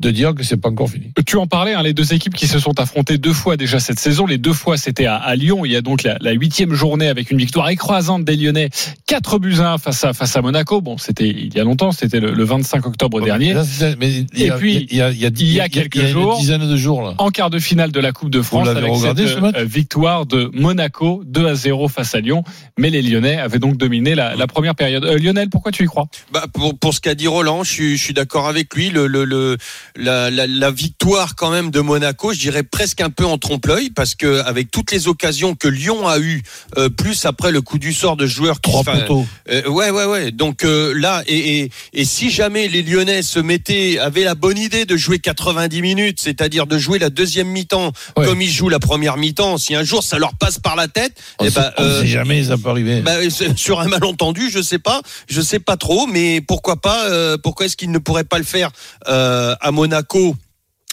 de- 0.00 0.10
dire 0.10 0.34
que 0.34 0.42
c'est 0.42 0.56
pas 0.58 0.68
encore 0.68 0.90
fini. 0.90 1.12
Tu 1.26 1.36
en 1.36 1.46
parlais, 1.46 1.72
hein, 1.74 1.82
les 1.82 1.94
deux 1.94 2.12
équipes 2.12 2.34
qui 2.34 2.46
se 2.46 2.58
sont 2.58 2.78
affrontées 2.80 3.16
deux 3.18 3.32
fois 3.32 3.56
déjà 3.56 3.80
cette 3.80 3.98
saison. 3.98 4.26
Les 4.26 4.36
deux 4.38 4.52
fois, 4.52 4.76
c'était 4.76 5.06
à, 5.06 5.16
à 5.16 5.34
Lyon. 5.36 5.64
Il 5.64 5.72
y 5.72 5.76
a 5.76 5.80
donc 5.80 6.02
la 6.02 6.18
la 6.20 6.32
huitième 6.32 6.74
journée 6.74 7.08
avec 7.08 7.30
une 7.30 7.38
victoire 7.38 7.68
écrasante 7.70 8.24
des 8.24 8.36
Lyonnais, 8.36 8.68
4 9.06 9.38
buts 9.38 9.56
à 9.60 9.72
1 9.74 9.78
face 9.78 10.04
à, 10.04 10.12
face 10.12 10.36
à 10.36 10.42
Monaco. 10.42 10.80
Bon, 10.80 10.98
c'était 10.98 11.28
il 11.28 11.54
y 11.54 11.60
a 11.60 11.64
longtemps, 11.64 11.92
c'était 11.92 12.20
le, 12.20 12.32
le 12.32 12.44
25 12.44 12.86
octobre 12.86 13.20
dernier. 13.22 13.54
Là, 13.54 13.64
mais 13.98 14.10
il 14.34 14.38
y 14.38 14.42
Et 14.44 14.50
a- 14.50 14.56
puis, 14.58 14.86
il 14.90 14.96
y 14.96 15.00
a, 15.02 15.10
il 15.10 15.18
y 15.18 15.26
a, 15.26 15.30
il 15.34 15.52
y 15.52 15.60
a 15.60 15.68
quelques 15.68 16.04
jours, 16.06 16.34
une 16.34 16.40
dizaine 16.40 16.68
de 16.68 16.76
jours 16.76 17.02
là. 17.02 17.14
En 17.18 17.30
quart 17.30 17.48
de 17.50 17.58
finale 17.58 17.90
de 17.92 18.00
la 18.00 18.12
Coupe 18.12 18.30
de 18.30 18.42
France, 18.42 18.68
avec 18.68 18.84
regardé, 18.90 19.26
cette 19.26 19.38
ce 19.38 19.56
euh, 19.56 19.64
victoire 19.64 20.26
de 20.26 20.50
Monaco 20.52 21.22
2 21.26 21.46
à 21.46 21.54
0 21.54 21.88
face 21.88 22.14
à 22.14 22.20
Lyon. 22.20 22.44
Mais 22.78 22.90
les 22.90 23.02
Lyonnais 23.02 23.38
avaient 23.38 23.58
donc 23.58 23.76
dominé 23.76 24.14
la, 24.14 24.34
la 24.36 24.46
première 24.46 24.74
période. 24.74 25.04
Euh, 25.04 25.18
Lionel, 25.18 25.48
pourquoi 25.48 25.72
tu 25.72 25.84
y 25.84 25.86
crois? 25.86 26.06
Bah, 26.32 26.44
pour, 26.52 26.78
pour 26.78 26.92
ce 26.94 27.00
qu'a 27.00 27.14
dit 27.14 27.28
Roland, 27.28 27.62
je 27.64 27.70
suis, 27.70 27.96
je 27.96 28.02
suis 28.02 28.14
d'accord 28.14 28.48
avec 28.48 28.74
lui. 28.74 28.90
Le, 28.90 29.06
le, 29.06 29.24
le, 29.24 29.56
la, 29.96 30.30
la, 30.30 30.46
la 30.46 30.70
victoire 30.70 31.34
quand 31.36 31.50
même 31.50 31.70
de 31.70 31.80
Monaco, 31.80 32.32
je 32.32 32.38
dirais 32.38 32.62
presque 32.62 33.00
un 33.00 33.10
peu 33.10 33.24
en 33.24 33.38
trompe-l'œil 33.38 33.90
parce 33.90 34.14
que 34.14 34.40
avec 34.42 34.70
toutes 34.70 34.92
les 34.92 35.08
occasions 35.08 35.54
que 35.54 35.68
Lyon 35.68 36.06
a 36.08 36.18
eues, 36.18 36.42
euh, 36.78 36.88
plus 36.88 37.24
après 37.26 37.52
le 37.52 37.60
coup 37.60 37.78
du 37.78 37.92
sort 37.92 38.16
de 38.16 38.26
joueurs 38.26 38.60
Trois 38.60 38.84
poteaux. 38.84 39.26
euh, 39.50 39.66
ouais, 39.68 39.90
ouais, 39.90 40.04
ouais. 40.04 40.30
Donc 40.30 40.64
euh, 40.64 40.92
là, 40.94 41.22
et, 41.26 41.60
et, 41.62 41.70
et 41.92 42.04
si 42.04 42.30
jamais 42.30 42.68
les 42.68 42.82
Lyonnais 42.82 43.22
se 43.22 43.38
mettaient, 43.38 43.98
avaient 43.98 44.24
la 44.24 44.34
bonne 44.34 44.58
idée 44.58 44.84
de 44.84 44.96
jouer 44.96 45.18
90 45.18 45.82
minutes, 45.82 46.18
c'est-à-dire 46.20 46.66
de 46.66 46.78
jouer 46.78 46.98
la 46.98 47.10
deuxième 47.10 47.48
mi-temps 47.48 47.92
Ouais. 48.16 48.26
comme 48.26 48.40
ils 48.42 48.50
jouent 48.50 48.68
la 48.68 48.78
première 48.78 49.16
mi-temps, 49.16 49.56
si 49.58 49.74
un 49.74 49.82
jour 49.84 50.02
ça 50.02 50.18
leur 50.18 50.34
passe 50.34 50.58
par 50.58 50.76
la 50.76 50.86
tête, 50.88 51.14
On 51.38 51.44
eh 51.46 51.50
sait, 51.50 51.60
ben, 51.60 51.72
on 51.78 51.82
euh, 51.82 52.00
sait 52.02 52.06
jamais, 52.06 52.44
ça 52.44 52.56
peut 52.56 52.68
arriver. 52.68 53.00
bah, 53.00 53.16
c'est- 53.30 53.56
sur 53.58 53.80
un 53.80 53.88
malentendu, 53.88 54.50
je 54.50 54.60
sais 54.62 54.78
pas, 54.78 55.00
je 55.28 55.40
sais 55.40 55.58
pas 55.58 55.76
trop, 55.76 56.06
mais 56.06 56.40
pourquoi 56.40 56.80
pas 56.80 57.06
euh, 57.08 57.36
Pourquoi 57.42 57.66
est-ce 57.66 57.76
qu'il 57.76 57.90
ne 57.90 57.98
pourrait 57.98 58.24
pas 58.24 58.38
le 58.38 58.44
faire 58.44 58.70
euh, 59.08 59.54
à 59.60 59.71
Monaco 59.72 60.36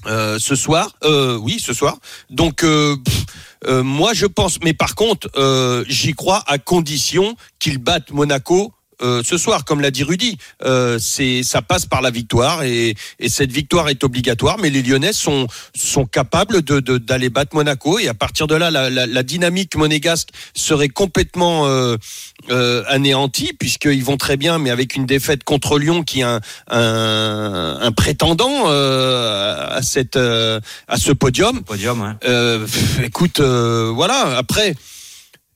euh, 0.05 0.39
ce 0.39 0.55
soir 0.55 0.91
euh, 1.03 1.37
Oui, 1.37 1.59
ce 1.59 1.73
soir. 1.73 1.97
Donc 2.29 2.63
euh, 2.63 2.95
moi, 3.67 4.13
je 4.13 4.25
pense. 4.25 4.59
Mais 4.63 4.73
par 4.73 4.95
contre, 4.95 5.29
j'y 5.87 6.13
crois 6.13 6.43
à 6.47 6.57
condition 6.57 7.35
qu'ils 7.59 7.77
battent 7.77 8.11
Monaco. 8.11 8.73
Euh, 9.01 9.21
ce 9.23 9.37
soir, 9.37 9.65
comme 9.65 9.81
l'a 9.81 9.91
dit 9.91 10.03
Rudy, 10.03 10.37
euh, 10.63 10.97
c'est 10.99 11.43
ça 11.43 11.61
passe 11.61 11.85
par 11.85 12.01
la 12.01 12.11
victoire 12.11 12.63
et, 12.63 12.95
et 13.19 13.29
cette 13.29 13.51
victoire 13.51 13.89
est 13.89 14.03
obligatoire. 14.03 14.57
Mais 14.59 14.69
les 14.69 14.81
Lyonnais 14.81 15.13
sont 15.13 15.47
sont 15.75 16.05
capables 16.05 16.61
de 16.61 16.79
d'aller 16.97 17.29
battre 17.29 17.55
Monaco 17.55 17.99
et 17.99 18.07
à 18.07 18.13
partir 18.13 18.47
de 18.47 18.55
là, 18.55 18.71
la, 18.71 18.89
la, 18.89 19.05
la 19.07 19.23
dynamique 19.23 19.75
monégasque 19.75 20.29
serait 20.53 20.89
complètement 20.89 21.67
euh, 21.67 21.97
anéantis 22.87 23.53
puisqu'ils 23.57 24.03
vont 24.03 24.17
très 24.17 24.37
bien, 24.37 24.57
mais 24.59 24.69
avec 24.69 24.95
une 24.95 25.05
défaite 25.05 25.43
contre 25.43 25.79
Lyon 25.79 26.03
qui 26.03 26.21
est 26.21 26.23
un, 26.23 26.41
un, 26.69 27.77
un 27.81 27.91
prétendant 27.91 28.67
à 28.69 29.79
cette 29.81 30.17
à 30.17 30.97
ce 30.97 31.11
podium. 31.11 31.63
Podium, 31.63 32.15
pff, 32.21 32.99
écoute, 33.03 33.39
voilà. 33.39 34.37
Après, 34.37 34.75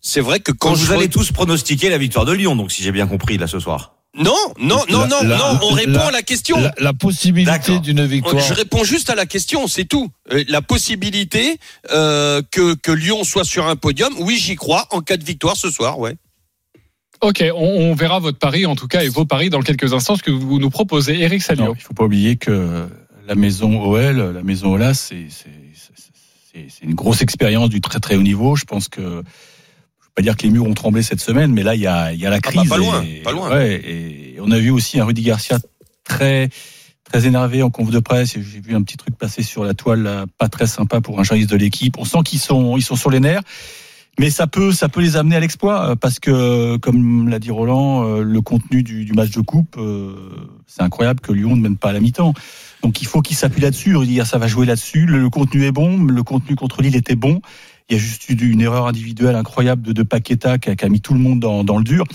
c'est 0.06 0.20
vrai 0.22 0.40
que 0.42 0.52
quand 0.52 0.70
Quand 0.70 0.76
je 0.76 0.86
vous 0.86 0.92
allez 0.92 1.08
tous 1.10 1.32
pronostiquer 1.32 1.90
la 1.90 1.98
victoire 1.98 2.26
de 2.26 2.34
Lyon, 2.34 2.56
donc 2.56 2.72
si 2.72 2.84
j'ai 2.84 2.92
bien 2.92 3.08
compris 3.08 3.38
là 3.40 3.48
ce 3.48 3.58
soir. 3.60 3.96
non, 4.16 4.36
non, 4.60 4.84
non, 4.90 5.00
La- 5.02 5.08
non, 5.08 5.24
la- 5.24 5.38
non, 5.38 5.60
on 5.64 5.70
répond 5.74 5.92
la- 5.94 6.06
à 6.08 6.12
la 6.12 6.22
question. 6.22 6.60
La, 6.60 6.74
la 6.78 6.94
possibilité 6.94 7.80
d'une 7.80 8.06
victoire. 8.06 8.38
Je 8.44 8.54
réponds 8.54 8.84
juste 8.84 9.10
à 9.10 9.16
la 9.16 9.26
question, 9.26 9.66
c'est 9.68 9.86
tout. 9.86 10.10
Euh, 10.32 10.44
La 10.50 10.62
possibilité 10.62 11.58
euh, 11.92 12.42
que, 12.52 12.76
que 12.76 12.92
Lyon 12.92 13.24
soit 13.24 13.44
sur 13.46 13.66
un 13.68 13.76
podium, 13.76 14.14
oui, 14.20 14.38
j'y 14.38 14.56
crois, 14.56 14.86
en 14.92 15.00
cas 15.02 15.18
de 15.18 15.24
victoire 15.24 15.56
ce 15.58 15.72
soir, 15.72 15.98
ouais. 15.98 16.16
Ok, 17.22 17.42
on, 17.56 17.64
on 17.92 17.96
verra 17.96 18.20
votre 18.20 18.38
pari 18.38 18.66
en 18.66 18.76
tout 18.76 18.88
cas 18.90 19.04
et 19.04 19.08
vos 19.10 19.24
paris 19.26 19.50
dans 19.50 19.62
quelques 19.62 19.94
instants, 19.94 20.18
ce 20.18 20.22
que 20.24 20.30
vous 20.32 20.60
nous 20.60 20.70
proposez. 20.70 21.22
Eric 21.22 21.42
Salio. 21.42 21.64
Non, 21.68 21.74
il 21.76 21.82
faut 21.82 21.94
pas 21.94 22.04
oublier 22.04 22.36
que 22.36 22.86
la 23.26 23.36
maison 23.36 23.82
OL, 23.82 24.34
la 24.34 24.44
maison 24.44 24.74
Olas, 24.74 24.94
c'est 25.10 25.28
une 26.84 26.94
grosse 26.94 27.22
expérience 27.22 27.70
du 27.70 27.80
très 27.82 28.00
très 28.02 28.16
haut 28.18 28.22
niveau. 28.22 28.56
Je 28.58 28.66
pense 28.66 28.90
que 28.90 29.24
pas 30.16 30.22
dire 30.22 30.36
que 30.38 30.44
les 30.44 30.50
murs 30.50 30.66
ont 30.66 30.74
tremblé 30.74 31.02
cette 31.04 31.22
semaine, 31.22 31.52
mais 31.52 31.64
là 31.64 31.76
il 31.76 31.82
y 31.82 31.88
a, 31.88 32.14
il 32.14 32.20
y 32.20 32.26
a 32.26 32.30
la 32.30 32.40
bah, 32.40 32.52
crise. 32.52 32.70
pas 32.70 32.78
loin, 32.78 33.04
et, 33.04 33.22
pas 33.22 33.32
loin. 33.32 33.50
ouais, 33.50 33.82
et 33.84 34.38
on 34.42 34.52
a 34.52 34.60
vu 34.60 34.70
aussi 34.70 35.00
un 35.00 35.06
Rudy 35.06 35.24
Garcia 35.24 35.60
très 36.04 36.50
très 37.04 37.26
énervé 37.26 37.62
en 37.62 37.70
conf 37.70 37.90
de 37.90 38.00
presse. 38.00 38.34
J'ai 38.34 38.60
vu 38.60 38.76
un 38.76 38.82
petit 38.82 38.98
truc 38.98 39.16
passer 39.18 39.44
sur 39.44 39.64
la 39.64 39.74
toile, 39.74 40.04
là, 40.04 40.26
pas 40.38 40.50
très 40.50 40.68
sympa 40.68 41.02
pour 41.02 41.20
un 41.20 41.24
journaliste 41.24 41.52
de 41.52 41.58
l'équipe. 41.58 41.98
On 41.98 42.06
sent 42.06 42.20
qu'ils 42.26 42.40
sont 42.40 42.78
ils 42.78 42.82
sont 42.82 42.96
sur 42.96 43.10
les 43.10 43.20
nerfs. 43.20 43.42
Mais 44.20 44.30
ça 44.30 44.46
peut, 44.46 44.72
ça 44.72 44.90
peut 44.90 45.02
les 45.02 45.16
amener 45.16 45.36
à 45.36 45.40
l'exploit 45.40 45.90
euh, 45.90 45.96
parce 45.96 46.20
que, 46.20 46.78
comme 46.78 47.30
l'a 47.30 47.40
dit 47.40 47.50
Roland, 47.50 48.06
euh, 48.06 48.22
le 48.22 48.42
contenu 48.42 48.84
du, 48.84 49.06
du 49.06 49.14
match 49.14 49.32
de 49.32 49.42
coupe, 49.42 49.76
euh, 49.80 50.16
c'est 50.68 50.84
incroyable 50.84 51.20
que 51.20 51.32
Lyon 51.32 51.56
ne 51.56 51.62
mène 51.62 51.78
pas 51.78 51.90
à 51.90 51.94
la 51.94 52.00
mi-temps. 52.00 52.36
Donc 52.84 53.02
il 53.02 53.08
faut 53.08 53.22
qu'il 53.22 53.36
s'appuie 53.36 53.62
là-dessus. 53.62 53.98
Dire 54.06 54.28
ça 54.28 54.38
va 54.38 54.48
jouer 54.48 54.68
là-dessus. 54.68 55.08
Le, 55.08 55.20
le 55.20 55.30
contenu 55.32 55.66
est 55.66 55.72
bon. 55.72 56.04
Le 56.04 56.22
contenu 56.22 56.56
contre 56.56 56.84
Lille 56.84 56.96
était 56.96 57.16
bon. 57.16 57.42
Il 57.90 57.96
y 57.96 58.00
a 58.00 58.02
juste 58.02 58.30
eu 58.30 58.52
une 58.52 58.62
erreur 58.62 58.88
individuelle 58.88 59.36
incroyable 59.36 59.82
de, 59.82 59.94
de 59.94 60.04
Paqueta 60.04 60.58
qui 60.58 60.70
a, 60.70 60.76
qui 60.76 60.86
a 60.86 60.90
mis 60.90 61.02
tout 61.02 61.14
le 61.14 61.20
monde 61.20 61.40
dans, 61.40 61.64
dans 61.64 61.78
le 61.78 61.84
dur. 61.84 62.06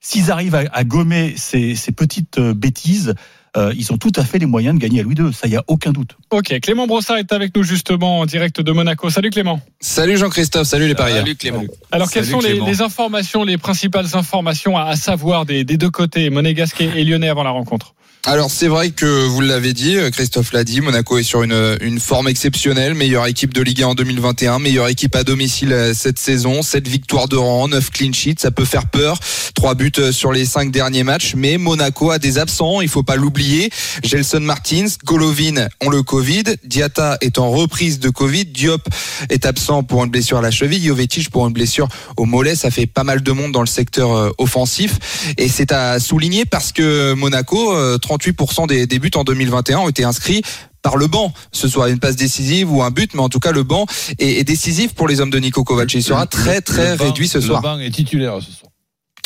S'ils 0.00 0.30
arrivent 0.30 0.54
à, 0.54 0.64
à 0.72 0.84
gommer 0.84 1.34
ces, 1.36 1.76
ces 1.76 1.92
petites 1.92 2.38
euh, 2.38 2.54
bêtises, 2.54 3.14
euh, 3.56 3.72
ils 3.76 3.92
ont 3.92 3.98
tout 3.98 4.12
à 4.16 4.24
fait 4.24 4.38
les 4.38 4.46
moyens 4.46 4.74
de 4.74 4.80
gagner 4.80 5.00
à 5.00 5.02
Louis 5.02 5.14
II. 5.14 5.32
Ça, 5.32 5.46
il 5.46 5.52
y 5.52 5.56
a 5.56 5.62
aucun 5.66 5.92
doute. 5.92 6.16
Ok, 6.30 6.58
Clément 6.60 6.86
Brossard 6.86 7.18
est 7.18 7.32
avec 7.32 7.54
nous 7.54 7.62
justement 7.62 8.20
en 8.20 8.26
direct 8.26 8.60
de 8.60 8.72
Monaco. 8.72 9.10
Salut 9.10 9.30
Clément. 9.30 9.60
Salut 9.80 10.16
Jean-Christophe, 10.16 10.66
salut 10.66 10.88
les 10.88 10.94
parieurs. 10.94 11.18
Salut 11.18 11.36
Clément. 11.36 11.62
Alors 11.90 12.10
quelles 12.10 12.24
sont 12.24 12.40
les, 12.40 12.80
informations, 12.80 13.44
les 13.44 13.58
principales 13.58 14.06
informations 14.14 14.76
à, 14.78 14.84
à 14.84 14.96
savoir 14.96 15.44
des, 15.44 15.64
des 15.64 15.76
deux 15.76 15.90
côtés, 15.90 16.30
monégasque 16.30 16.80
et 16.80 17.04
lyonnais 17.04 17.28
avant 17.28 17.42
la 17.42 17.50
rencontre? 17.50 17.94
Alors 18.24 18.52
c'est 18.52 18.68
vrai 18.68 18.90
que 18.90 19.26
vous 19.26 19.40
l'avez 19.40 19.72
dit, 19.72 19.96
Christophe 20.12 20.52
l'a 20.52 20.62
dit, 20.62 20.80
Monaco 20.80 21.18
est 21.18 21.24
sur 21.24 21.42
une, 21.42 21.76
une 21.80 21.98
forme 21.98 22.28
exceptionnelle, 22.28 22.94
meilleure 22.94 23.26
équipe 23.26 23.52
de 23.52 23.60
Ligue 23.60 23.82
1 23.82 23.86
en 23.88 23.94
2021, 23.96 24.60
meilleure 24.60 24.86
équipe 24.86 25.16
à 25.16 25.24
domicile 25.24 25.72
euh, 25.72 25.92
cette 25.92 26.20
saison, 26.20 26.62
7 26.62 26.86
victoires 26.86 27.26
de 27.26 27.34
rang, 27.34 27.66
9 27.66 27.90
clean 27.90 28.12
sheets, 28.12 28.36
ça 28.38 28.52
peut 28.52 28.64
faire 28.64 28.86
peur, 28.86 29.18
3 29.56 29.74
buts 29.74 29.90
euh, 29.98 30.12
sur 30.12 30.30
les 30.30 30.44
5 30.44 30.70
derniers 30.70 31.02
matchs, 31.02 31.34
mais 31.34 31.58
Monaco 31.58 32.12
a 32.12 32.20
des 32.20 32.38
absents, 32.38 32.80
il 32.80 32.88
faut 32.88 33.02
pas 33.02 33.16
l'oublier, 33.16 33.70
Gelson 34.04 34.38
Martins, 34.38 34.86
Golovin 35.04 35.66
ont 35.80 35.90
le 35.90 36.04
Covid, 36.04 36.44
Diata 36.62 37.18
est 37.22 37.38
en 37.38 37.50
reprise 37.50 37.98
de 37.98 38.08
Covid, 38.08 38.44
Diop 38.44 38.88
est 39.30 39.46
absent 39.46 39.82
pour 39.82 40.04
une 40.04 40.10
blessure 40.10 40.38
à 40.38 40.42
la 40.42 40.52
cheville, 40.52 40.86
Jovetic 40.86 41.28
pour 41.28 41.44
une 41.48 41.52
blessure 41.52 41.88
au 42.16 42.24
mollet, 42.24 42.54
ça 42.54 42.70
fait 42.70 42.86
pas 42.86 43.02
mal 43.02 43.20
de 43.20 43.32
monde 43.32 43.50
dans 43.50 43.62
le 43.62 43.66
secteur 43.66 44.12
euh, 44.12 44.30
offensif, 44.38 45.34
et 45.38 45.48
c'est 45.48 45.72
à 45.72 45.98
souligner 45.98 46.44
parce 46.44 46.70
que 46.70 47.14
Monaco, 47.14 47.74
38% 48.16 48.66
des, 48.68 48.86
des 48.86 48.98
buts 48.98 49.10
en 49.14 49.24
2021 49.24 49.78
ont 49.78 49.88
été 49.88 50.04
inscrits 50.04 50.42
par 50.82 50.96
le 50.96 51.06
banc, 51.06 51.32
ce 51.52 51.68
soit 51.68 51.90
une 51.90 52.00
passe 52.00 52.16
décisive 52.16 52.72
ou 52.72 52.82
un 52.82 52.90
but, 52.90 53.14
mais 53.14 53.20
en 53.22 53.28
tout 53.28 53.38
cas 53.38 53.52
le 53.52 53.62
banc 53.62 53.86
est, 54.18 54.40
est 54.40 54.44
décisif 54.44 54.94
pour 54.94 55.06
les 55.06 55.20
hommes 55.20 55.30
de 55.30 55.38
Nico 55.38 55.62
Kovac. 55.62 55.92
Il 55.94 56.02
sera 56.02 56.26
très 56.26 56.60
très 56.60 56.92
Le 56.92 56.96
banc- 56.96 57.04
réduit 57.04 57.28
ce 57.28 57.38
Le 57.38 57.44
soir. 57.44 57.62
banc 57.62 57.78
est 57.78 57.90
titulaire 57.90 58.38
ce 58.40 58.50
soir. 58.50 58.71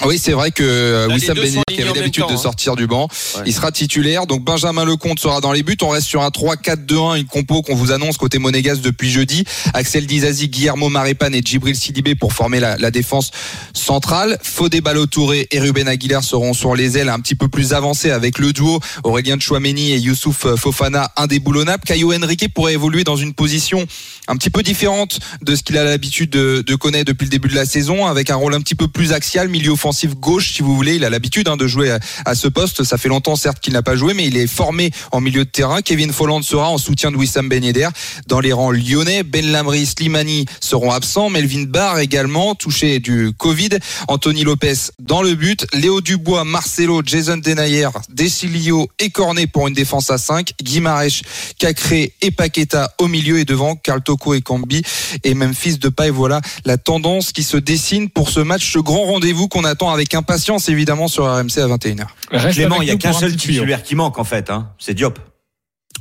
Oui, 0.04 0.18
c'est 0.22 0.32
vrai 0.32 0.50
que 0.50 0.62
euh, 0.62 1.08
Wissam 1.08 1.34
Ben 1.36 1.62
qui 1.68 1.80
avait 1.82 1.94
l'habitude 1.98 2.26
de 2.28 2.34
hein. 2.34 2.36
sortir 2.36 2.76
du 2.76 2.86
banc, 2.86 3.08
Ouais. 3.36 3.42
il 3.46 3.52
sera 3.54 3.72
titulaire. 3.72 4.26
Donc 4.26 4.44
Benjamin 4.44 4.84
Lecomte 4.84 5.18
sera 5.18 5.40
dans 5.40 5.52
les 5.52 5.62
buts. 5.62 5.76
On 5.82 5.88
reste 5.88 6.06
sur 6.06 6.20
un 6.22 6.28
3-4-2-1, 6.28 7.16
une 7.18 7.24
compo 7.24 7.62
qu'on 7.62 7.74
vous 7.74 7.92
annonce 7.92 8.18
côté 8.18 8.38
monégasque 8.38 8.82
depuis 8.82 9.10
jeudi. 9.10 9.44
Axel 9.72 10.06
Dizazi, 10.06 10.48
Guillermo 10.48 10.90
Maripane 10.90 11.34
et 11.34 11.40
Djibril 11.42 11.74
Sidibé 11.76 12.14
pour 12.14 12.34
former 12.34 12.60
la, 12.60 12.76
la 12.76 12.90
défense 12.90 13.30
centrale. 13.72 14.38
Fodé 14.42 14.82
Ballo-Touré 14.82 15.48
et 15.50 15.58
Ruben 15.60 15.88
Aguilar 15.88 16.22
seront 16.22 16.52
sur 16.52 16.74
les 16.74 16.98
ailes 16.98 17.08
un 17.08 17.18
petit 17.20 17.34
peu 17.34 17.48
plus 17.48 17.72
avancés 17.72 18.10
avec 18.10 18.38
le 18.38 18.52
duo 18.52 18.80
Aurélien 19.02 19.38
Chouameni 19.40 19.92
et 19.92 19.98
Youssouf 19.98 20.54
Fofana 20.56 21.10
indéboulonnable. 21.16 21.82
Caio 21.86 22.12
Henrique 22.12 22.52
pourrait 22.52 22.74
évoluer 22.74 23.02
dans 23.02 23.16
une 23.16 23.32
position 23.32 23.86
un 24.28 24.36
petit 24.36 24.50
peu 24.50 24.62
différente 24.62 25.20
de 25.40 25.54
ce 25.56 25.62
qu'il 25.62 25.78
a 25.78 25.84
l'habitude 25.84 26.30
de, 26.30 26.62
de 26.66 26.74
connaître 26.74 27.06
depuis 27.06 27.24
le 27.24 27.30
début 27.30 27.48
de 27.48 27.54
la 27.54 27.64
saison, 27.64 28.06
avec 28.06 28.28
un 28.30 28.34
rôle 28.36 28.54
un 28.54 28.60
petit 28.60 28.74
peu 28.74 28.88
plus 28.88 29.12
axial, 29.12 29.48
milieu 29.48 29.74
gauche, 30.14 30.52
si 30.52 30.62
vous 30.62 30.74
voulez. 30.74 30.96
Il 30.96 31.04
a 31.04 31.10
l'habitude 31.10 31.48
hein, 31.48 31.56
de 31.56 31.66
jouer 31.66 31.96
à, 32.24 32.34
ce 32.34 32.48
poste. 32.48 32.84
Ça 32.84 32.98
fait 32.98 33.08
longtemps, 33.08 33.36
certes, 33.36 33.60
qu'il 33.60 33.72
n'a 33.72 33.82
pas 33.82 33.96
joué, 33.96 34.14
mais 34.14 34.26
il 34.26 34.36
est 34.36 34.46
formé 34.46 34.90
en 35.12 35.20
milieu 35.20 35.44
de 35.44 35.50
terrain. 35.50 35.82
Kevin 35.82 36.12
Folland 36.12 36.42
sera 36.42 36.70
en 36.70 36.78
soutien 36.78 37.10
de 37.10 37.16
Wissam 37.16 37.48
Ben 37.48 37.62
Yedder. 37.62 37.88
Dans 38.26 38.40
les 38.40 38.52
rangs 38.52 38.70
lyonnais, 38.70 39.22
Ben 39.22 39.50
Lamry, 39.50 39.86
Slimani 39.86 40.46
seront 40.60 40.90
absents. 40.90 41.30
Melvin 41.30 41.64
Barr 41.64 41.98
également, 41.98 42.54
touché 42.54 43.00
du 43.00 43.32
Covid. 43.36 43.70
Anthony 44.08 44.44
Lopez 44.44 44.90
dans 44.98 45.22
le 45.22 45.34
but. 45.34 45.66
Léo 45.72 46.00
Dubois, 46.00 46.44
Marcelo, 46.44 47.02
Jason 47.04 47.36
Denayer, 47.38 47.88
Desilio 48.08 48.88
et 48.98 49.10
Cornet 49.10 49.46
pour 49.46 49.68
une 49.68 49.74
défense 49.74 50.10
à 50.10 50.18
5. 50.18 50.52
Guimarães, 50.62 51.22
Cacré 51.58 52.12
et 52.22 52.30
Paqueta 52.30 52.92
au 52.98 53.08
milieu 53.08 53.38
et 53.38 53.44
devant 53.44 53.76
Carl 53.76 54.02
Toko 54.02 54.34
et 54.34 54.40
Cambi 54.40 54.82
et 55.24 55.34
Memphis 55.34 55.78
Depay. 55.78 56.10
Voilà 56.10 56.40
la 56.64 56.78
tendance 56.78 57.32
qui 57.32 57.42
se 57.42 57.56
dessine 57.56 58.08
pour 58.08 58.30
ce 58.30 58.40
match, 58.40 58.72
ce 58.72 58.78
grand 58.78 59.04
rendez-vous 59.04 59.48
qu'on 59.48 59.64
attend 59.76 59.92
avec 59.92 60.14
impatience 60.14 60.68
évidemment 60.68 61.06
sur 61.06 61.24
RMC 61.24 61.58
à 61.58 61.68
21h. 61.68 62.06
Reste 62.30 62.56
Clément, 62.56 62.80
il 62.80 62.88
y 62.88 62.90
a 62.90 62.96
qu'un 62.96 63.12
seul 63.12 63.36
titulaire 63.36 63.82
qui 63.82 63.94
manque 63.94 64.18
en 64.18 64.24
fait, 64.24 64.50
hein. 64.50 64.70
c'est 64.78 64.94
Diop. 64.94 65.18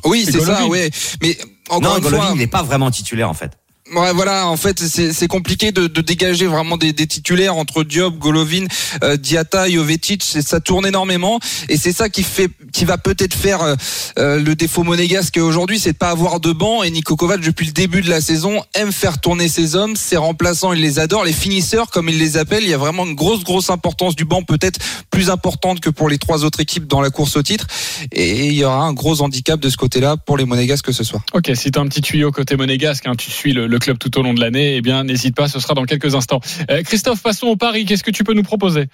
Oui, 0.05 0.25
C'est 0.25 0.39
ça, 0.39 0.65
ouais. 0.67 0.89
Mais 1.21 1.37
encore 1.69 1.81
non, 1.93 1.97
une 1.97 2.03
Golovin, 2.03 2.23
fois, 2.23 2.31
il 2.35 2.37
n'est 2.37 2.47
pas 2.47 2.63
vraiment 2.63 2.91
titulaire 2.91 3.29
en 3.29 3.33
fait. 3.33 3.51
Ouais, 3.93 4.13
voilà, 4.13 4.47
en 4.47 4.57
fait, 4.57 4.79
c'est 4.79 5.27
compliqué 5.27 5.71
de, 5.71 5.85
de 5.85 6.01
dégager 6.01 6.47
vraiment 6.47 6.75
des, 6.75 6.91
des 6.91 7.05
titulaires 7.05 7.55
entre 7.55 7.83
Diop, 7.83 8.17
Golovin, 8.17 8.65
euh, 9.03 9.15
Diata, 9.15 9.69
Jovetic. 9.69 10.23
Ça 10.23 10.59
tourne 10.59 10.87
énormément, 10.87 11.39
et 11.69 11.77
c'est 11.77 11.91
ça 11.91 12.09
qui 12.09 12.23
fait, 12.23 12.49
qui 12.73 12.83
va 12.83 12.97
peut-être 12.97 13.35
faire 13.35 13.61
euh, 13.61 13.75
euh, 14.17 14.39
le 14.39 14.55
défaut 14.55 14.81
monégasque 14.81 15.37
aujourd'hui, 15.37 15.77
c'est 15.77 15.93
de 15.93 15.97
pas 15.97 16.09
avoir 16.09 16.39
de 16.39 16.51
banc. 16.51 16.81
Et 16.81 16.89
Niko 16.89 17.15
Kovac, 17.15 17.41
depuis 17.41 17.67
le 17.67 17.73
début 17.73 18.01
de 18.01 18.09
la 18.09 18.21
saison, 18.21 18.63
aime 18.73 18.91
faire 18.91 19.21
tourner 19.21 19.47
ses 19.47 19.75
hommes, 19.75 19.95
ses 19.95 20.17
remplaçants, 20.17 20.73
il 20.73 20.81
les 20.81 20.97
adore, 20.97 21.23
les 21.23 21.31
finisseurs, 21.31 21.91
comme 21.91 22.09
il 22.09 22.17
les 22.17 22.37
appelle. 22.37 22.63
Il 22.63 22.69
y 22.69 22.73
a 22.73 22.79
vraiment 22.79 23.05
une 23.05 23.13
grosse, 23.13 23.43
grosse 23.43 23.69
importance 23.69 24.15
du 24.15 24.25
banc, 24.25 24.41
peut-être 24.41 24.79
plus 25.11 25.29
importante 25.29 25.79
que 25.79 25.91
pour 25.91 26.09
les 26.09 26.17
trois 26.17 26.43
autres 26.43 26.59
équipes 26.59 26.87
dans 26.87 27.01
la 27.01 27.11
course 27.11 27.37
au 27.37 27.43
titre. 27.43 27.67
Et 28.11 28.47
il 28.47 28.53
y 28.53 28.63
aura 28.63 28.83
un 28.83 28.93
gros 28.93 29.21
handicap 29.21 29.59
de 29.59 29.69
ce 29.69 29.77
côté-là 29.77 30.17
pour 30.17 30.37
les 30.37 30.45
monégasques 30.45 30.91
ce 30.91 31.03
soir. 31.03 31.21
Ok, 31.33 31.51
si 31.53 31.69
as 31.75 31.79
un 31.79 31.87
petit 31.87 32.01
tuyau 32.01 32.31
côté 32.31 32.55
monégasque, 32.55 33.05
hein, 33.05 33.13
tu 33.15 33.29
suis 33.29 33.53
le, 33.53 33.67
le 33.67 33.74
club 33.79 33.97
tout 33.97 34.17
au 34.17 34.23
long 34.23 34.33
de 34.33 34.39
l'année, 34.39 34.77
eh 34.77 34.81
bien 34.81 35.03
n'hésite 35.03 35.35
pas, 35.35 35.47
ce 35.47 35.59
sera 35.59 35.73
dans 35.73 35.85
quelques 35.85 36.15
instants. 36.15 36.39
Euh, 36.69 36.83
Christophe, 36.83 37.21
passons 37.21 37.47
au 37.47 37.55
Paris. 37.55 37.85
Qu'est-ce 37.85 38.03
que 38.03 38.11
tu 38.11 38.23
peux 38.23 38.33
nous 38.33 38.43
proposer? 38.43 38.87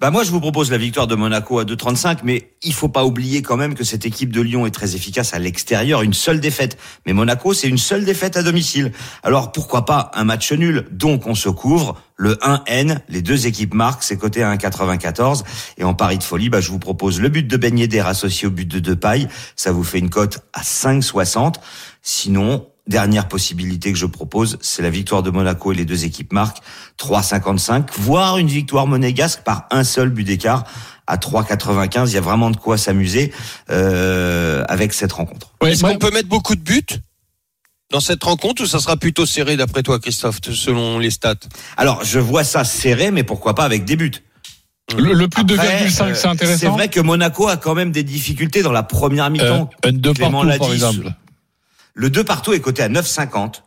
Bah 0.00 0.12
moi 0.12 0.22
je 0.22 0.30
vous 0.30 0.38
propose 0.38 0.70
la 0.70 0.78
victoire 0.78 1.08
de 1.08 1.16
Monaco 1.16 1.58
à 1.58 1.64
2,35, 1.64 2.18
mais 2.22 2.52
il 2.62 2.72
faut 2.72 2.88
pas 2.88 3.04
oublier 3.04 3.42
quand 3.42 3.56
même 3.56 3.74
que 3.74 3.82
cette 3.82 4.06
équipe 4.06 4.32
de 4.32 4.40
Lyon 4.40 4.64
est 4.64 4.70
très 4.70 4.94
efficace 4.94 5.34
à 5.34 5.40
l'extérieur, 5.40 6.02
une 6.02 6.14
seule 6.14 6.38
défaite. 6.38 6.78
Mais 7.04 7.12
Monaco 7.12 7.52
c'est 7.52 7.66
une 7.66 7.78
seule 7.78 8.04
défaite 8.04 8.36
à 8.36 8.44
domicile. 8.44 8.92
Alors 9.24 9.50
pourquoi 9.50 9.84
pas 9.84 10.12
un 10.14 10.22
match 10.22 10.52
nul? 10.52 10.86
Donc 10.92 11.26
on 11.26 11.34
se 11.34 11.48
couvre 11.48 12.00
le 12.14 12.34
1N, 12.34 13.00
les 13.08 13.22
deux 13.22 13.48
équipes 13.48 13.74
marquent, 13.74 14.04
c'est 14.04 14.16
coté 14.16 14.44
à 14.44 14.54
1,94. 14.54 15.42
Et 15.78 15.84
en 15.84 15.94
pari 15.94 16.18
de 16.18 16.22
folie, 16.22 16.48
bah, 16.48 16.60
je 16.60 16.70
vous 16.70 16.78
propose 16.78 17.20
le 17.20 17.28
but 17.28 17.48
de 17.48 17.56
Ben 17.56 17.76
Yedder 17.76 18.04
associé 18.06 18.46
au 18.46 18.52
but 18.52 18.68
de 18.68 18.78
Depay, 18.78 19.26
ça 19.56 19.72
vous 19.72 19.82
fait 19.82 19.98
une 19.98 20.10
cote 20.10 20.40
à 20.52 20.62
5,60. 20.62 21.54
Sinon, 22.02 22.68
Dernière 22.88 23.28
possibilité 23.28 23.92
que 23.92 23.98
je 23.98 24.06
propose, 24.06 24.56
c'est 24.62 24.80
la 24.80 24.88
victoire 24.88 25.22
de 25.22 25.30
Monaco 25.30 25.72
et 25.72 25.74
les 25.74 25.84
deux 25.84 26.06
équipes 26.06 26.32
marquent 26.32 26.62
3,55, 26.98 27.84
voire 27.98 28.38
une 28.38 28.48
victoire 28.48 28.86
monégasque 28.86 29.42
par 29.42 29.66
un 29.70 29.84
seul 29.84 30.08
but 30.08 30.24
d'écart 30.24 30.64
à 31.06 31.18
3,95. 31.18 32.08
Il 32.08 32.14
y 32.14 32.16
a 32.16 32.22
vraiment 32.22 32.50
de 32.50 32.56
quoi 32.56 32.78
s'amuser 32.78 33.30
euh, 33.70 34.64
avec 34.68 34.94
cette 34.94 35.12
rencontre. 35.12 35.52
Ouais, 35.62 35.72
Est-ce 35.72 35.82
qu'on 35.84 35.98
peut 35.98 36.10
mettre 36.10 36.28
beaucoup 36.28 36.54
de 36.54 36.62
buts 36.62 36.82
dans 37.92 38.00
cette 38.00 38.24
rencontre 38.24 38.62
ou 38.62 38.66
ça 38.66 38.78
sera 38.80 38.96
plutôt 38.96 39.26
serré 39.26 39.58
d'après 39.58 39.82
toi, 39.82 39.98
Christophe, 40.00 40.38
selon 40.50 40.98
les 40.98 41.10
stats? 41.10 41.34
Alors, 41.76 42.04
je 42.04 42.18
vois 42.18 42.42
ça 42.42 42.64
serré, 42.64 43.10
mais 43.10 43.22
pourquoi 43.22 43.54
pas 43.54 43.64
avec 43.64 43.84
des 43.84 43.96
buts 43.96 44.12
le, 44.96 45.12
le 45.12 45.28
plus 45.28 45.44
de 45.44 45.52
Après, 45.52 45.86
2,5, 45.86 46.02
euh, 46.02 46.14
c'est 46.14 46.26
intéressant. 46.26 46.58
C'est 46.58 46.68
vrai 46.68 46.88
que 46.88 47.00
Monaco 47.00 47.48
a 47.48 47.58
quand 47.58 47.74
même 47.74 47.92
des 47.92 48.02
difficultés 48.02 48.62
dans 48.62 48.72
la 48.72 48.82
première 48.82 49.24
Un, 49.26 49.30
mi-temps. 49.30 49.68
un 49.84 49.92
partout, 49.92 50.46
l'a 50.46 50.56
par 50.56 50.68
dit, 50.68 50.72
exemple. 50.74 51.12
Le 51.98 52.10
2 52.10 52.22
partout 52.22 52.52
est 52.52 52.60
coté 52.60 52.84
à 52.84 52.88
9,50. 52.88 53.62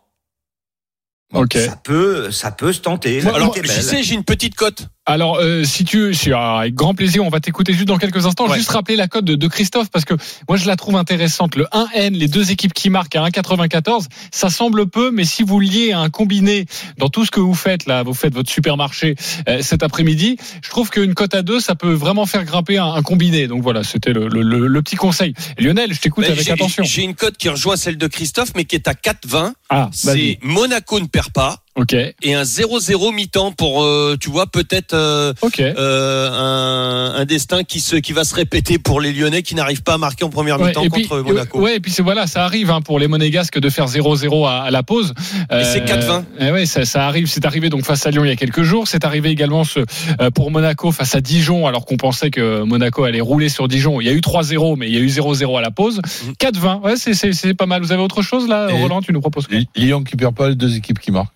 Ok. 1.33 1.57
Ça 1.57 1.75
peut, 1.75 2.31
ça 2.31 2.51
peut 2.51 2.71
se 2.71 2.79
tenter. 2.79 3.21
Moi, 3.21 3.35
Alors, 3.35 3.53
je 3.61 3.81
sais, 3.81 4.03
j'ai 4.03 4.15
une 4.15 4.23
petite 4.23 4.55
cote. 4.55 4.87
Alors, 5.07 5.37
euh, 5.39 5.63
si 5.63 5.83
tu, 5.83 6.13
si, 6.13 6.27
alors, 6.29 6.59
avec 6.59 6.75
grand 6.75 6.93
plaisir, 6.93 7.23
on 7.25 7.29
va 7.29 7.39
t'écouter 7.39 7.73
juste 7.73 7.87
dans 7.87 7.97
quelques 7.97 8.27
instants. 8.27 8.47
Ouais. 8.47 8.57
Juste 8.57 8.69
rappeler 8.69 8.95
la 8.95 9.07
cote 9.07 9.25
de, 9.25 9.33
de 9.33 9.47
Christophe 9.47 9.89
parce 9.89 10.05
que 10.05 10.13
moi 10.47 10.57
je 10.57 10.67
la 10.67 10.75
trouve 10.75 10.95
intéressante. 10.95 11.55
Le 11.55 11.65
1N, 11.73 12.11
les 12.11 12.27
deux 12.27 12.51
équipes 12.51 12.71
qui 12.73 12.91
marquent 12.91 13.15
à 13.15 13.27
1,94, 13.27 14.05
ça 14.31 14.49
semble 14.51 14.87
peu, 14.87 15.09
mais 15.09 15.23
si 15.25 15.41
vous 15.41 15.59
liez 15.59 15.91
un 15.91 16.09
combiné 16.11 16.65
dans 16.99 17.09
tout 17.09 17.25
ce 17.25 17.31
que 17.31 17.39
vous 17.39 17.55
faites 17.55 17.87
là, 17.87 18.03
vous 18.03 18.13
faites 18.13 18.33
votre 18.35 18.51
supermarché 18.51 19.15
euh, 19.49 19.61
cet 19.63 19.81
après-midi, 19.81 20.37
je 20.63 20.69
trouve 20.69 20.91
qu'une 20.91 21.15
cote 21.15 21.33
à 21.33 21.41
deux, 21.41 21.59
ça 21.59 21.73
peut 21.73 21.93
vraiment 21.93 22.27
faire 22.27 22.45
grimper 22.45 22.77
un, 22.77 22.93
un 22.93 23.01
combiné. 23.01 23.47
Donc 23.47 23.63
voilà, 23.63 23.83
c'était 23.83 24.13
le, 24.13 24.27
le, 24.27 24.43
le- 24.43 24.67
le 24.67 24.81
petit 24.83 24.97
conseil. 24.97 25.33
Lionel, 25.57 25.93
je 25.95 25.99
t'écoute 25.99 26.25
avec 26.25 26.47
attention. 26.47 26.83
J'ai 26.83 27.03
une 27.03 27.15
cote 27.15 27.37
qui 27.37 27.49
rejoint 27.49 27.75
celle 27.75 27.97
de 27.97 28.05
Christophe, 28.07 28.51
mais 28.55 28.65
qui 28.65 28.75
est 28.75 28.87
à 28.87 28.93
4,20. 28.93 29.53
Ah, 29.69 29.89
C'est. 29.91 30.37
Monaco 30.43 30.99
ne 30.99 31.07
perd 31.07 31.31
pas 31.31 31.63
Ok, 31.77 31.93
et 31.93 32.33
un 32.33 32.43
0-0 32.43 33.13
mi-temps 33.13 33.53
pour, 33.53 33.83
euh, 33.83 34.17
tu 34.19 34.29
vois, 34.29 34.45
peut-être 34.45 34.93
euh, 34.93 35.31
ok. 35.41 35.61
euh, 35.61 36.29
un, 36.29 37.13
un 37.21 37.25
destin 37.25 37.63
qui 37.63 37.79
se 37.79 37.95
qui 37.95 38.11
va 38.11 38.25
se 38.25 38.35
répéter 38.35 38.77
pour 38.77 38.99
les 38.99 39.13
Lyonnais 39.13 39.41
qui 39.41 39.55
n'arrivent 39.55 39.81
pas 39.83 39.93
à 39.93 39.97
marquer 39.97 40.25
en 40.25 40.29
première 40.29 40.59
Ouais, 40.59 40.67
mi-temps 40.67 40.83
et 40.83 40.89
puis, 40.89 41.07
contre 41.07 41.21
Monaco. 41.23 41.59
ouais, 41.61 41.77
et 41.77 41.79
puis 41.79 41.89
c'est 41.91 42.01
voilà, 42.01 42.27
ça 42.27 42.43
arrive 42.43 42.71
hein, 42.71 42.81
pour 42.81 42.99
les 42.99 43.07
Monégasques 43.07 43.57
de 43.57 43.69
faire 43.69 43.85
0-0 43.87 44.45
à, 44.47 44.63
à 44.63 44.71
la 44.71 44.83
pause. 44.83 45.13
Et 45.49 45.63
c'est 45.63 45.85
4-20. 45.85 46.23
euh, 46.41 46.51
ouais, 46.51 46.65
ça, 46.65 46.83
ça 46.83 47.07
arrive. 47.07 47.27
C'est 47.27 47.45
arrivé 47.45 47.69
donc 47.69 47.85
face 47.85 48.05
à 48.05 48.11
Lyon 48.11 48.25
il 48.25 48.29
y 48.29 48.31
a 48.31 48.35
quelques 48.35 48.63
jours. 48.63 48.89
C'est 48.89 49.05
arrivé 49.05 49.29
également 49.29 49.63
ce, 49.63 49.79
euh, 50.19 50.29
pour 50.29 50.51
Monaco 50.51 50.91
face 50.91 51.15
à 51.15 51.21
Dijon, 51.21 51.67
alors 51.67 51.85
qu'on 51.85 51.97
pensait 51.97 52.31
que 52.31 52.63
Monaco 52.63 53.05
allait 53.05 53.21
rouler 53.21 53.47
sur 53.47 53.69
Dijon. 53.69 54.01
Il 54.01 54.07
y 54.07 54.09
a 54.09 54.13
eu 54.13 54.19
3-0, 54.19 54.75
mais 54.77 54.87
il 54.89 54.93
y 54.93 54.97
a 54.97 55.01
eu 55.01 55.07
0-0 55.07 55.57
à 55.57 55.61
la 55.61 55.71
pause. 55.71 56.01
Mhm. 56.25 56.33
4-20, 56.37 56.81
ouais, 56.83 56.95
c'est, 56.97 57.13
c'est, 57.13 57.31
c'est 57.31 57.53
pas 57.53 57.65
mal. 57.65 57.81
Vous 57.81 57.93
avez 57.93 58.01
autre 58.03 58.21
chose 58.21 58.47
là, 58.49 58.67
Et- 58.69 58.73
Roland 58.81 59.01
Tu 59.01 59.13
nous 59.13 59.21
proposes 59.21 59.47
quoi? 59.47 59.57
Lyon 59.77 60.03
qui 60.03 60.17
perd 60.17 60.35
pas, 60.35 60.49
les 60.49 60.55
deux 60.55 60.75
équipes 60.75 60.99
qui 60.99 61.11
marquent. 61.11 61.31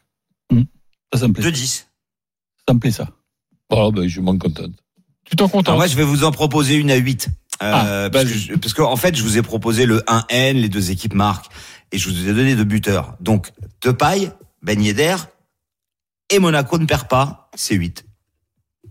Ça, 1.16 1.22
ça 1.22 1.28
me 1.28 1.34
plaît. 1.34 1.50
2-10. 1.52 1.86
Ça 2.68 2.74
me 2.74 2.80
plaît, 2.80 2.92
ça. 2.92 3.08
Voilà, 3.70 3.92
ben, 3.92 4.08
je 4.08 4.22
m'en 4.22 4.38
contente. 4.38 4.72
Tu 5.24 5.36
t'en 5.36 5.48
contentes 5.50 5.76
moi, 5.76 5.88
je 5.88 5.96
vais 5.96 6.04
vous 6.04 6.24
en 6.24 6.32
proposer 6.32 6.76
une 6.76 6.92
à 6.92 6.96
8. 6.96 7.30
Ah, 7.60 7.86
Euh, 7.88 8.10
parce, 8.10 8.26
que, 8.26 8.30
vas-y. 8.30 8.40
je- 8.40 8.54
parce 8.56 8.74
qu'en 8.74 8.96
fait, 8.96 9.16
je 9.16 9.24
vous 9.24 9.38
ai 9.38 9.42
proposé 9.42 9.86
le 9.86 10.04
1N, 10.08 10.58
les 10.58 10.70
deux 10.70 10.92
équipes 10.92 11.14
marquent, 11.14 11.50
et 11.92 11.98
je 11.98 12.10
vous 12.10 12.28
ai 12.30 12.34
donné 12.34 12.56
deux 12.56 12.64
buteurs. 12.64 13.16
Donc, 13.22 13.52
Tepaille, 13.80 14.32
Ben 14.62 14.82
Yedder, 14.82 15.16
et 16.30 16.40
Monaco 16.40 16.78
ne 16.78 16.86
perd 16.86 17.08
pas, 17.08 17.50
c'est 17.56 17.76
8. 17.76 18.06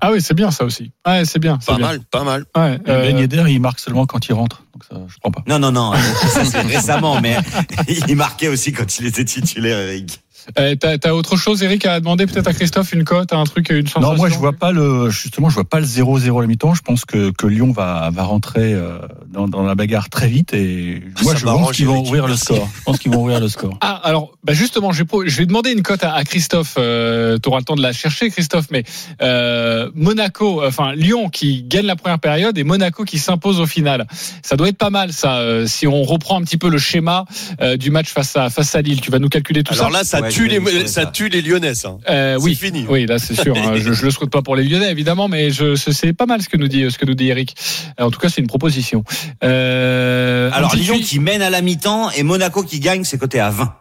Ah 0.00 0.10
oui, 0.12 0.20
c'est 0.20 0.34
bien 0.34 0.50
ça 0.50 0.64
aussi. 0.64 0.90
Ouais, 1.06 1.24
c'est 1.24 1.38
bien. 1.38 1.58
Pas 1.58 1.76
bien. 1.76 1.86
mal, 1.86 2.00
pas 2.04 2.24
mal. 2.24 2.44
Ouais, 2.56 2.78
euh, 2.88 3.02
Ben 3.02 3.16
Yedder, 3.18 3.44
il 3.48 3.60
marque 3.60 3.78
seulement 3.78 4.06
quand 4.06 4.26
il 4.28 4.32
rentre. 4.32 4.64
Donc 4.72 4.84
ça, 4.84 4.96
je 5.06 5.18
prends 5.20 5.30
pas. 5.30 5.42
Non, 5.46 5.58
non, 5.60 5.70
non, 5.70 5.92
ça 6.32 6.44
c'est 6.44 6.60
récemment, 6.62 7.20
mais 7.20 7.36
il 8.08 8.16
marquait 8.16 8.48
aussi 8.48 8.72
quand 8.72 8.98
il 8.98 9.06
était 9.06 9.24
titulaire, 9.24 9.78
Eric. 9.78 10.20
Euh, 10.58 10.74
T'as 10.74 10.98
t'as 10.98 11.12
autre 11.12 11.36
chose, 11.36 11.62
Eric, 11.62 11.86
à 11.86 12.00
demander 12.00 12.26
peut-être 12.26 12.46
à 12.48 12.52
Christophe 12.52 12.92
une 12.92 13.04
cote, 13.04 13.32
un 13.32 13.44
truc, 13.44 13.70
une 13.70 13.86
sensation 13.86 14.12
Non, 14.12 14.16
moi 14.16 14.28
je 14.28 14.34
vois 14.36 14.52
pas 14.52 14.72
le 14.72 15.10
justement 15.10 15.48
je 15.48 15.54
vois 15.54 15.64
pas 15.64 15.80
le 15.80 15.86
0-0 15.86 16.38
à 16.38 16.40
la 16.42 16.46
mi-temps. 16.46 16.74
Je 16.74 16.82
pense 16.82 17.04
que, 17.04 17.30
que 17.30 17.46
Lyon 17.46 17.72
va 17.72 18.10
va 18.12 18.22
rentrer 18.24 18.72
euh, 18.74 18.98
dans, 19.32 19.48
dans 19.48 19.62
la 19.62 19.74
bagarre 19.74 20.08
très 20.10 20.28
vite 20.28 20.54
et 20.54 21.02
moi 21.22 21.32
Ça 21.32 21.38
je 21.38 21.44
pense 21.44 21.72
qu'ils 21.72 21.86
vont 21.86 22.00
ouvrir 22.00 22.26
le 22.26 22.36
score. 22.36 22.68
Je 22.76 22.82
pense 22.84 22.98
qu'ils 22.98 23.12
vont 23.12 23.22
ouvrir 23.22 23.40
le 23.40 23.48
score. 23.48 23.76
Ah, 23.80 24.00
alors, 24.04 24.32
bah 24.44 24.52
justement, 24.52 24.92
je 24.92 24.98
vais, 24.98 25.04
pro- 25.04 25.26
je 25.26 25.36
vais 25.36 25.46
demander 25.46 25.70
une 25.72 25.82
cote 25.82 26.04
à, 26.04 26.14
à 26.14 26.24
Christophe. 26.24 26.74
Euh, 26.78 27.38
tu 27.42 27.48
auras 27.48 27.58
le 27.58 27.64
temps 27.64 27.76
de 27.76 27.82
la 27.82 27.92
chercher, 27.92 28.30
Christophe. 28.30 28.66
Mais 28.70 28.84
euh, 29.22 29.90
Monaco, 29.94 30.62
enfin 30.64 30.92
Lyon 30.94 31.28
qui 31.30 31.62
gagne 31.62 31.86
la 31.86 31.96
première 31.96 32.18
période 32.18 32.56
et 32.58 32.64
Monaco 32.64 33.04
qui 33.04 33.18
s'impose 33.18 33.60
au 33.60 33.66
final. 33.66 34.06
Ça 34.42 34.56
doit 34.56 34.68
être 34.68 34.78
pas 34.78 34.90
mal, 34.90 35.12
ça. 35.12 35.38
euh, 35.38 35.66
si 35.66 35.86
on 35.86 36.02
reprend 36.02 36.38
un 36.40 36.44
petit 36.44 36.56
peu 36.58 36.68
le 36.68 36.78
schéma 36.78 37.24
euh, 37.60 37.76
du 37.76 37.90
match 37.90 38.08
face 38.08 38.36
à 38.36 38.50
face 38.50 38.74
à 38.74 38.82
Lille, 38.82 39.00
tu 39.00 39.10
vas 39.10 39.18
nous 39.18 39.28
calculer 39.28 39.62
tout 39.62 39.72
Alors 39.74 39.86
ça. 39.86 39.98
là, 39.98 40.04
ça 40.04 40.20
Ouais, 40.20 40.28
tue 40.34 40.48
les, 40.48 40.86
ça 40.86 41.06
tue 41.06 41.28
les 41.28 41.42
Lyonnais, 41.42 41.74
ça. 41.74 41.96
Euh, 42.10 42.36
c'est 42.38 42.44
oui, 42.44 42.54
fini. 42.54 42.84
oui, 42.88 43.06
là 43.06 43.18
c'est 43.18 43.34
sûr. 43.40 43.56
hein. 43.56 43.74
je, 43.76 43.92
je 43.92 44.04
le 44.04 44.10
souhaite 44.10 44.30
pas 44.30 44.42
pour 44.42 44.56
les 44.56 44.64
Lyonnais 44.64 44.90
évidemment, 44.90 45.28
mais 45.28 45.50
je, 45.50 45.74
c'est 45.76 46.12
pas 46.12 46.26
mal 46.26 46.42
ce 46.42 46.48
que 46.48 46.56
nous 46.56 46.68
dit 46.68 46.90
ce 46.90 46.98
que 46.98 47.06
nous 47.06 47.14
dit 47.14 47.28
Eric. 47.28 47.54
En 47.98 48.10
tout 48.10 48.18
cas, 48.20 48.28
c'est 48.28 48.40
une 48.40 48.46
proposition. 48.46 49.04
Euh, 49.42 50.50
Alors 50.52 50.74
Lyon 50.76 50.98
qui 50.98 51.18
mène 51.20 51.42
à 51.42 51.50
la 51.50 51.60
mi-temps 51.62 52.10
et 52.10 52.22
Monaco 52.22 52.62
qui 52.62 52.80
gagne, 52.80 53.04
c'est 53.04 53.18
coté 53.18 53.40
à 53.40 53.50
20. 53.50 53.74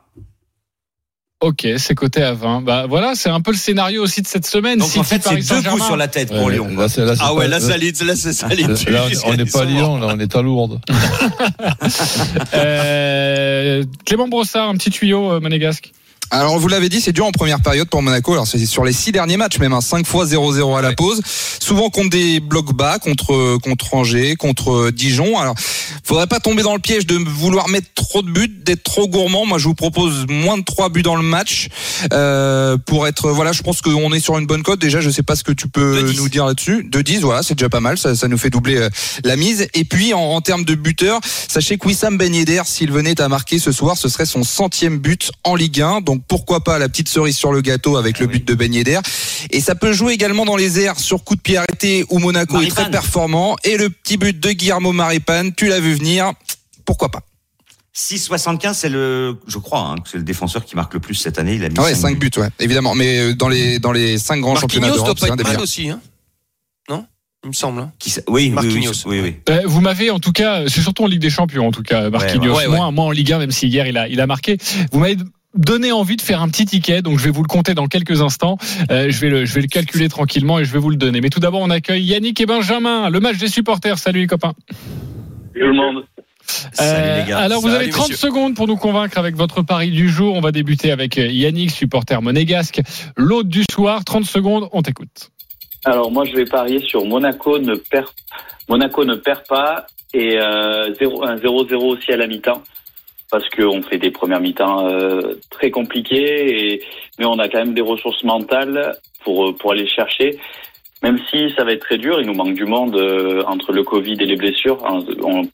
Ok, 1.42 1.68
c'est 1.78 1.94
coté 1.94 2.24
à 2.24 2.32
20. 2.34 2.62
Bah 2.62 2.86
voilà, 2.88 3.16
c'est 3.16 3.28
un 3.30 3.42
peu 3.42 3.52
le 3.52 3.58
scénario 3.58 4.02
aussi 4.02 4.22
de 4.22 4.28
cette 4.28 4.46
semaine. 4.48 4.80
Donc 4.80 4.96
en 4.96 5.04
fait, 5.04 5.22
c'est 5.22 5.36
deux 5.54 5.62
coups 5.70 5.84
sur 5.84 5.98
la 5.98 6.08
tête 6.08 6.30
pour 6.30 6.44
Ouais, 6.46 6.54
Lyon. 6.54 6.70
là, 6.78 6.88
là, 7.04 7.14
Ah 7.20 7.34
ouais, 7.34 7.44
pas- 7.46 7.48
là, 7.50 7.60
ça 7.60 7.76
les, 7.76 7.92
là, 7.92 8.16
c'est. 8.16 8.42
Là, 8.90 9.10
jusqu'à 9.10 9.28
on 9.28 9.34
n'est 9.36 9.44
pas 9.44 9.64
à. 9.64 9.66
Lyon, 9.66 9.98
là, 9.98 10.08
on 10.16 10.20
est 10.20 10.34
à 10.38 10.42
Lourdes. 10.42 10.80
Euh, 12.54 13.84
Clément 14.06 14.28
Brossard, 14.28 14.70
un 14.70 14.76
petit 14.76 14.90
tuyau 14.90 15.34
euh, 15.34 15.40
monégasque. 15.40 15.92
Alors 16.34 16.58
vous 16.58 16.68
l'avez 16.68 16.90
dit, 16.90 17.00
c'est 17.00 17.12
dur 17.12 17.28
en 17.28 17.32
première 17.32 17.62
période 17.62 17.88
pour 17.88 18.02
Monaco. 18.02 18.34
Alors 18.34 18.48
c'est 18.48 18.66
sur 18.66 18.84
les 18.84 18.92
six 18.92 19.12
derniers 19.12 19.38
matchs 19.38 19.60
même, 19.60 19.72
hein, 19.72 19.82
5 19.82 20.04
fois 20.08 20.26
0-0 20.26 20.76
à 20.76 20.82
la 20.82 20.94
pause. 20.94 21.22
Souvent 21.60 21.92
contre 21.92 22.10
des 22.10 22.40
blocs 22.40 22.74
bas, 22.74 22.98
contre 22.98 23.58
contre 23.60 23.94
Angers, 23.94 24.36
contre 24.36 24.90
Dijon. 24.90 25.38
Alors 25.38 25.54
faudrait 26.04 26.26
pas 26.26 26.40
tomber 26.40 26.64
dans 26.64 26.74
le 26.74 26.80
piège 26.80 27.06
de 27.06 27.18
vouloir 27.18 27.70
mettre 27.70 27.86
trop 27.94 28.24
de 28.24 28.32
buts, 28.32 28.48
d'être 28.66 28.82
trop 28.82 29.08
gourmand. 29.08 29.46
Moi 29.46 29.60
je 29.60 29.66
vous 29.66 29.76
propose 29.76 30.26
moins 30.28 30.58
de 30.58 30.64
3 30.64 30.90
buts 30.90 31.04
dans 31.04 31.16
le 31.16 31.22
match 31.22 31.70
euh, 32.12 32.78
pour 32.78 33.06
être. 33.06 33.30
Voilà, 33.30 33.52
je 33.52 33.62
pense 33.62 33.82
qu'on 33.82 34.12
est 34.12 34.20
sur 34.20 34.40
une 34.40 34.48
bonne 34.48 34.64
cote. 34.64 34.80
Déjà, 34.80 35.02
je 35.02 35.12
sais 35.12 35.22
pas 35.22 35.36
ce 35.36 35.44
que 35.44 35.52
tu 35.52 35.68
peux 35.68 36.02
De 36.02 36.08
10. 36.08 36.18
nous 36.18 36.30
dire 36.30 36.48
là-dessus. 36.48 36.84
De 36.84 37.02
10, 37.04 37.20
voilà, 37.20 37.44
c'est 37.44 37.54
déjà 37.54 37.70
pas 37.70 37.80
mal. 37.80 38.00
Ça, 38.00 38.16
ça 38.16 38.28
nous 38.28 38.40
fait 38.40 38.50
doubler 38.50 38.78
euh, 38.78 38.90
la 39.24 39.36
mise. 39.36 39.68
Et 39.76 39.84
puis 39.84 40.16
en, 40.16 40.20
en 40.20 40.42
termes 40.42 40.66
de 40.66 40.74
buteurs, 40.74 41.22
sachez 41.48 41.78
que 41.78 41.86
Wissam 41.86 42.18
Ben 42.18 42.34
Yedder, 42.34 42.64
s'il 42.66 42.92
venait 42.92 43.22
à 43.22 43.30
marquer 43.30 43.60
ce 43.60 43.72
soir, 43.72 43.98
ce 43.98 44.10
serait 44.10 44.26
son 44.26 44.42
centième 44.42 44.98
but 44.98 45.32
en 45.44 45.54
Ligue 45.54 45.80
1. 45.80 46.02
Donc 46.02 46.23
pourquoi 46.28 46.64
pas 46.64 46.80
la 46.80 46.90
petite 46.90 47.10
cerise 47.10 47.36
sur 47.38 47.52
le 47.52 47.62
gâteau 47.62 47.98
avec 47.98 48.20
le 48.20 48.28
but 48.28 48.46
de 48.48 48.54
Ben 48.54 48.74
Yedder. 48.74 49.00
Et 49.52 49.62
ça 49.62 49.76
peut 49.76 49.94
jouer 49.94 50.14
également 50.14 50.46
dans 50.46 50.56
les 50.56 50.80
airs 50.80 51.00
sur 51.00 51.24
coup 51.24 51.36
de 51.36 51.42
pied 51.42 51.58
arrêté 51.58 52.06
où 52.10 52.20
Monaco 52.20 52.62
est 52.62 52.68
très 52.70 52.90
performant. 52.90 53.56
Et 53.64 53.78
le 53.78 53.90
petit 53.90 54.18
but 54.18 54.40
de 54.40 54.52
Guillermo 54.52 54.92
Maripane, 54.92 55.54
tu 55.54 55.68
l'as 55.68 55.80
vu 55.80 55.94
venir. 55.94 56.32
Pourquoi 56.86 57.10
pas? 57.10 57.22
6,75, 57.96 58.74
c'est 58.74 58.90
le, 58.90 59.38
je 59.48 59.58
crois, 59.60 59.82
hein, 59.82 59.96
que 60.04 60.10
c'est 60.10 60.18
le 60.18 60.24
défenseur 60.24 60.66
qui 60.66 60.76
marque 60.76 60.96
le 60.96 61.00
plus 61.00 61.14
cette 61.14 61.38
année. 61.38 61.56
Il 61.56 61.64
a 61.64 61.70
mis 61.70 61.76
Ah 61.78 61.84
Ouais, 61.84 61.94
cinq 61.94 62.10
5 62.14 62.20
buts, 62.20 62.32
ouais, 62.38 62.50
évidemment. 62.60 62.96
Mais 62.96 63.20
euh, 63.20 63.36
dans 63.36 63.50
les 63.50 63.78
dans 63.78 63.92
les 63.92 64.18
cinq 64.18 64.40
grands 64.40 64.56
championnats 64.56 64.90
d'Europe, 64.90 65.20
pas 65.20 65.28
c'est 65.28 65.32
un 65.32 65.36
des 65.36 65.44
mal 65.44 65.60
aussi, 65.60 65.90
hein 65.90 66.02
Non? 66.90 67.06
Il 67.44 67.50
me 67.50 67.54
semble. 67.54 67.82
hein. 67.82 67.92
Qui 68.00 68.12
oui, 68.28 68.50
Marquinhos. 68.50 68.94
oui, 69.06 69.20
oui. 69.20 69.36
Euh, 69.50 69.62
vous 69.66 69.82
m'avez 69.82 70.10
en 70.10 70.20
tout 70.20 70.32
cas, 70.32 70.64
c'est 70.68 70.82
surtout 70.82 71.04
en 71.04 71.08
Ligue 71.08 71.22
des 71.22 71.30
Champions 71.30 71.68
en 71.68 71.72
tout 71.72 71.84
cas, 71.84 72.10
Marquinhos. 72.10 72.56
ouais, 72.56 72.66
ouais. 72.66 72.76
Moins, 72.76 72.90
moins 72.90 73.06
en 73.06 73.12
Ligue 73.12 73.32
1, 73.32 73.38
même 73.38 73.52
si 73.52 73.68
hier 73.68 73.86
il 73.86 73.98
a, 73.98 74.08
il 74.08 74.20
a 74.22 74.26
marqué. 74.28 74.58
Vous 74.92 74.98
m'avez 75.00 75.18
donné 75.54 75.92
envie 75.92 76.16
de 76.16 76.22
faire 76.22 76.42
un 76.42 76.50
petit 76.50 76.66
ticket, 76.66 77.02
donc 77.02 77.20
je 77.20 77.26
vais 77.26 77.30
vous 77.32 77.44
le 77.44 77.48
compter 77.48 77.74
dans 77.74 77.88
quelques 77.88 78.22
instants. 78.22 78.58
Euh, 78.92 79.10
je 79.10 79.20
vais 79.22 79.30
le, 79.30 79.46
je 79.46 79.54
vais 79.54 79.62
le 79.62 79.68
calculer 79.68 80.10
tranquillement 80.10 80.60
et 80.60 80.66
je 80.66 80.72
vais 80.74 80.80
vous 80.80 80.90
le 80.90 80.96
donner. 80.96 81.22
Mais 81.22 81.30
tout 81.30 81.40
d'abord, 81.40 81.62
on 81.62 81.70
accueille 81.70 82.04
Yannick 82.04 82.40
et 82.42 82.46
Benjamin, 82.46 83.10
le 83.10 83.20
match 83.20 83.38
des 83.38 83.48
supporters. 83.48 83.98
Salut 83.98 84.22
les 84.22 84.28
copains. 84.28 84.54
Tout 85.54 85.60
le 85.60 85.74
monde. 85.74 86.06
Salut 86.46 87.22
les 87.22 87.30
gars. 87.30 87.40
alors 87.40 87.62
vous 87.62 87.70
Salut, 87.70 87.84
avez 87.84 87.90
30 87.90 88.10
messieurs. 88.10 88.28
secondes 88.28 88.56
pour 88.56 88.68
nous 88.68 88.76
convaincre 88.76 89.18
avec 89.18 89.36
votre 89.36 89.62
pari 89.62 89.92
du 89.92 90.10
jour. 90.10 90.36
On 90.36 90.42
va 90.42 90.52
débuter 90.52 90.92
avec 90.92 91.18
euh, 91.18 91.28
Yannick, 91.28 91.72
supporter 91.72 92.22
monégasque. 92.22 92.82
L'autre 93.16 93.50
du 93.50 93.64
soir, 93.72 94.04
30 94.04 94.26
secondes, 94.26 94.68
on 94.74 94.82
t'écoute. 94.82 95.30
Alors 95.86 96.12
moi 96.12 96.24
je 96.26 96.34
vais 96.36 96.46
parier 96.46 96.80
sur 96.86 97.06
Monaco 97.06 97.60
ne 97.60 97.76
perd 97.76 98.08
Monaco 98.70 99.04
ne 99.04 99.16
perd 99.16 99.42
pas 99.48 99.86
et 100.14 100.38
euh, 100.40 100.94
0 100.98 101.24
un 101.26 101.36
0-0 101.36 101.76
aussi 101.76 102.12
à 102.14 102.18
la 102.18 102.28
mi-temps 102.28 102.62
parce 103.34 103.50
qu'on 103.50 103.82
fait 103.82 103.98
des 103.98 104.12
premières 104.12 104.40
mi-temps 104.40 104.88
euh, 104.88 105.34
très 105.50 105.72
compliquées 105.72 106.80
mais 107.18 107.26
on 107.26 107.40
a 107.40 107.50
quand 107.50 107.58
même 107.58 107.74
des 107.74 107.82
ressources 107.82 108.24
mentales 108.24 108.96
pour 109.24 109.50
euh, 109.50 109.54
pour 109.54 109.72
aller 109.72 109.88
chercher 109.88 110.38
même 111.02 111.18
si 111.30 111.50
ça 111.58 111.66
va 111.66 111.74
être 111.74 111.82
très 111.82 111.98
dur, 111.98 112.22
il 112.22 112.28
nous 112.28 112.36
manque 112.36 112.54
du 112.54 112.66
monde 112.66 112.96
euh, 112.96 113.44
entre 113.46 113.74
le 113.74 113.84
Covid 113.84 114.14
et 114.22 114.26
les 114.26 114.38
blessures. 114.38 114.78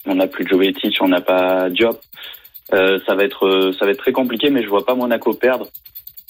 On 0.05 0.13
n'a 0.13 0.27
plus 0.27 0.45
Jovetic, 0.47 0.95
on 1.01 1.07
n'a 1.07 1.21
pas 1.21 1.71
Diop. 1.71 1.99
Ça 2.71 3.15
va 3.15 3.23
être 3.23 3.71
ça 3.79 3.85
va 3.85 3.91
être 3.91 3.97
très 3.97 4.11
compliqué, 4.11 4.51
mais 4.51 4.61
je 4.61 4.69
vois 4.69 4.85
pas 4.85 4.93
Monaco 4.93 5.33
perdre. 5.33 5.65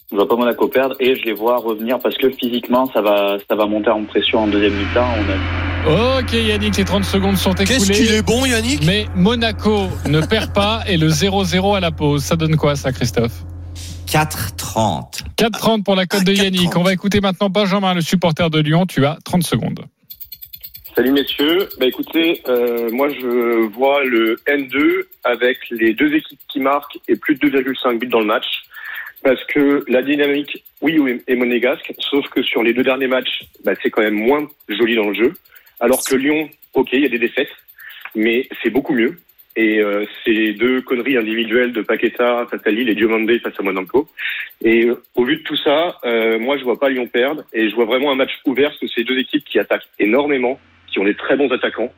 Je 0.09 0.15
vois 0.15 0.25
pas 0.25 0.37
Monaco 0.37 0.69
perdre 0.69 0.95
et 1.01 1.15
je 1.15 1.25
les 1.25 1.33
vois 1.33 1.57
revenir 1.57 1.99
parce 1.99 2.17
que 2.17 2.29
physiquement 2.29 2.85
ça 2.93 3.01
va 3.01 3.37
ça 3.45 3.55
va 3.55 3.65
monter 3.65 3.89
en 3.89 4.05
pression 4.05 4.39
en 4.39 4.47
deuxième 4.47 4.75
mi-temps. 4.75 5.68
Ok 5.87 6.33
Yannick, 6.33 6.77
les 6.77 6.83
30 6.83 7.05
secondes 7.05 7.37
sont 7.37 7.53
écoulées. 7.53 7.67
Qu'est-ce 7.67 7.91
qu'il 7.91 8.11
est 8.11 8.21
bon, 8.21 8.45
Yannick 8.45 8.85
Mais 8.85 9.07
Monaco 9.15 9.87
ne 10.07 10.21
perd 10.21 10.53
pas 10.53 10.83
et 10.87 10.97
le 10.97 11.07
0-0 11.07 11.75
à 11.75 11.79
la 11.79 11.91
pause. 11.91 12.23
Ça 12.23 12.35
donne 12.35 12.57
quoi 12.57 12.75
ça, 12.75 12.91
Christophe 12.91 13.43
4,30. 14.07 15.23
4-30 15.37 15.83
pour 15.83 15.95
la 15.95 16.05
cote 16.05 16.21
Ah, 16.21 16.25
de 16.25 16.33
4,30. 16.33 16.43
Yannick. 16.43 16.75
On 16.75 16.83
va 16.83 16.93
écouter 16.93 17.21
maintenant 17.21 17.49
Benjamin, 17.49 17.93
le 17.93 18.01
supporter 18.01 18.49
de 18.49 18.59
Lyon. 18.59 18.85
Tu 18.85 19.05
as 19.05 19.17
30 19.23 19.43
secondes. 19.43 19.85
Salut 20.95 21.11
messieurs, 21.11 21.69
bah 21.79 21.85
écoutez, 21.85 22.41
euh, 22.49 22.89
moi 22.91 23.07
je 23.09 23.67
vois 23.69 24.03
le 24.03 24.35
N2 24.47 25.03
avec 25.23 25.57
les 25.71 25.93
deux 25.93 26.13
équipes 26.13 26.39
qui 26.51 26.59
marquent 26.59 26.97
et 27.07 27.15
plus 27.15 27.35
de 27.35 27.47
2,5 27.47 27.99
buts 27.99 28.07
dans 28.07 28.19
le 28.19 28.25
match. 28.25 28.45
Parce 29.23 29.41
que 29.45 29.85
la 29.87 30.01
dynamique, 30.01 30.63
oui, 30.81 30.97
oui, 30.99 31.21
est 31.27 31.35
monégasque, 31.35 31.93
sauf 31.99 32.27
que 32.29 32.41
sur 32.41 32.63
les 32.63 32.73
deux 32.73 32.83
derniers 32.83 33.07
matchs, 33.07 33.43
bah, 33.63 33.73
c'est 33.81 33.89
quand 33.89 34.01
même 34.01 34.15
moins 34.15 34.47
joli 34.67 34.95
dans 34.95 35.09
le 35.09 35.13
jeu. 35.13 35.33
Alors 35.79 36.03
que 36.03 36.15
Lyon, 36.15 36.49
ok, 36.73 36.89
il 36.93 37.01
y 37.01 37.05
a 37.05 37.09
des 37.09 37.19
défaites, 37.19 37.51
mais 38.15 38.47
c'est 38.61 38.69
beaucoup 38.69 38.93
mieux. 38.93 39.17
Et 39.55 39.79
euh, 39.79 40.05
ces 40.23 40.53
deux 40.53 40.81
conneries 40.81 41.17
individuelles 41.17 41.73
de 41.73 41.81
Paqueta 41.81 42.47
face 42.49 42.61
à 42.65 42.69
Lille 42.69 42.89
et 42.89 42.95
Diomandé 42.95 43.39
face 43.39 43.59
à 43.59 43.63
Monaco. 43.63 44.07
Et 44.61 44.85
euh, 44.85 45.01
au 45.15 45.25
vu 45.25 45.37
de 45.37 45.43
tout 45.43 45.57
ça, 45.57 45.97
euh, 46.05 46.39
moi 46.39 46.57
je 46.57 46.63
vois 46.63 46.79
pas 46.79 46.89
Lyon 46.89 47.07
perdre 47.07 47.43
et 47.51 47.69
je 47.69 47.75
vois 47.75 47.85
vraiment 47.85 48.11
un 48.11 48.15
match 48.15 48.31
ouvert 48.45 48.69
parce 48.69 48.79
que 48.79 48.87
c'est 48.87 49.03
deux 49.03 49.17
équipes 49.17 49.43
qui 49.43 49.59
attaquent 49.59 49.87
énormément, 49.97 50.59
qui 50.87 50.99
ont 50.99 51.03
des 51.03 51.15
très 51.15 51.35
bons 51.35 51.51
attaquants. 51.51 51.91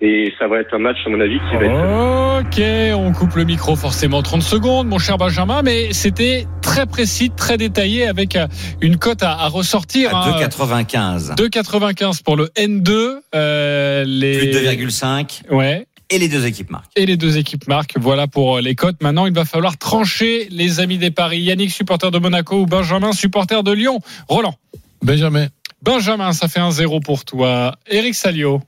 Et 0.00 0.32
ça 0.38 0.46
va 0.46 0.60
être 0.60 0.72
un 0.74 0.78
match, 0.78 0.96
à 1.06 1.10
mon 1.10 1.20
avis, 1.20 1.38
qui 1.50 1.56
va 1.56 1.64
être 1.64 2.38
Ok, 2.40 2.62
on 2.94 3.12
coupe 3.12 3.34
le 3.34 3.44
micro 3.44 3.74
forcément 3.74 4.22
30 4.22 4.42
secondes, 4.42 4.86
mon 4.86 4.98
cher 4.98 5.18
Benjamin, 5.18 5.62
mais 5.62 5.92
c'était 5.92 6.46
très 6.62 6.86
précis, 6.86 7.30
très 7.30 7.56
détaillé 7.56 8.06
avec 8.06 8.36
euh, 8.36 8.46
une 8.80 8.96
cote 8.96 9.24
à, 9.24 9.32
à 9.32 9.48
ressortir. 9.48 10.14
À 10.14 10.28
hein. 10.28 10.40
2,95. 10.40 11.34
2,95 11.36 12.22
pour 12.22 12.36
le 12.36 12.46
N2. 12.56 13.16
euh, 13.34 14.04
les... 14.06 14.38
Plus 14.38 14.46
de 14.48 14.58
2,5. 14.60 15.50
Ouais. 15.50 15.86
Et 16.10 16.18
les 16.18 16.28
deux 16.28 16.46
équipes 16.46 16.70
marquent. 16.70 16.90
Et 16.96 17.04
les 17.04 17.16
deux 17.16 17.36
équipes 17.36 17.66
marquent. 17.68 17.98
Voilà 17.98 18.26
pour 18.28 18.58
euh, 18.58 18.60
les 18.60 18.74
cotes. 18.74 19.02
Maintenant, 19.02 19.26
il 19.26 19.34
va 19.34 19.44
falloir 19.44 19.76
trancher 19.76 20.48
les 20.50 20.80
amis 20.80 20.96
des 20.98 21.10
paris. 21.10 21.40
Yannick, 21.40 21.70
supporter 21.70 22.10
de 22.10 22.18
Monaco 22.18 22.60
ou 22.60 22.66
Benjamin, 22.66 23.12
supporter 23.12 23.62
de 23.62 23.72
Lyon? 23.72 23.98
Roland. 24.28 24.54
Benjamin. 25.02 25.48
Benjamin, 25.82 26.32
ça 26.32 26.48
fait 26.48 26.60
un 26.60 26.70
zéro 26.70 27.00
pour 27.00 27.24
toi. 27.24 27.74
Eric 27.88 28.14
Salio. 28.14 28.62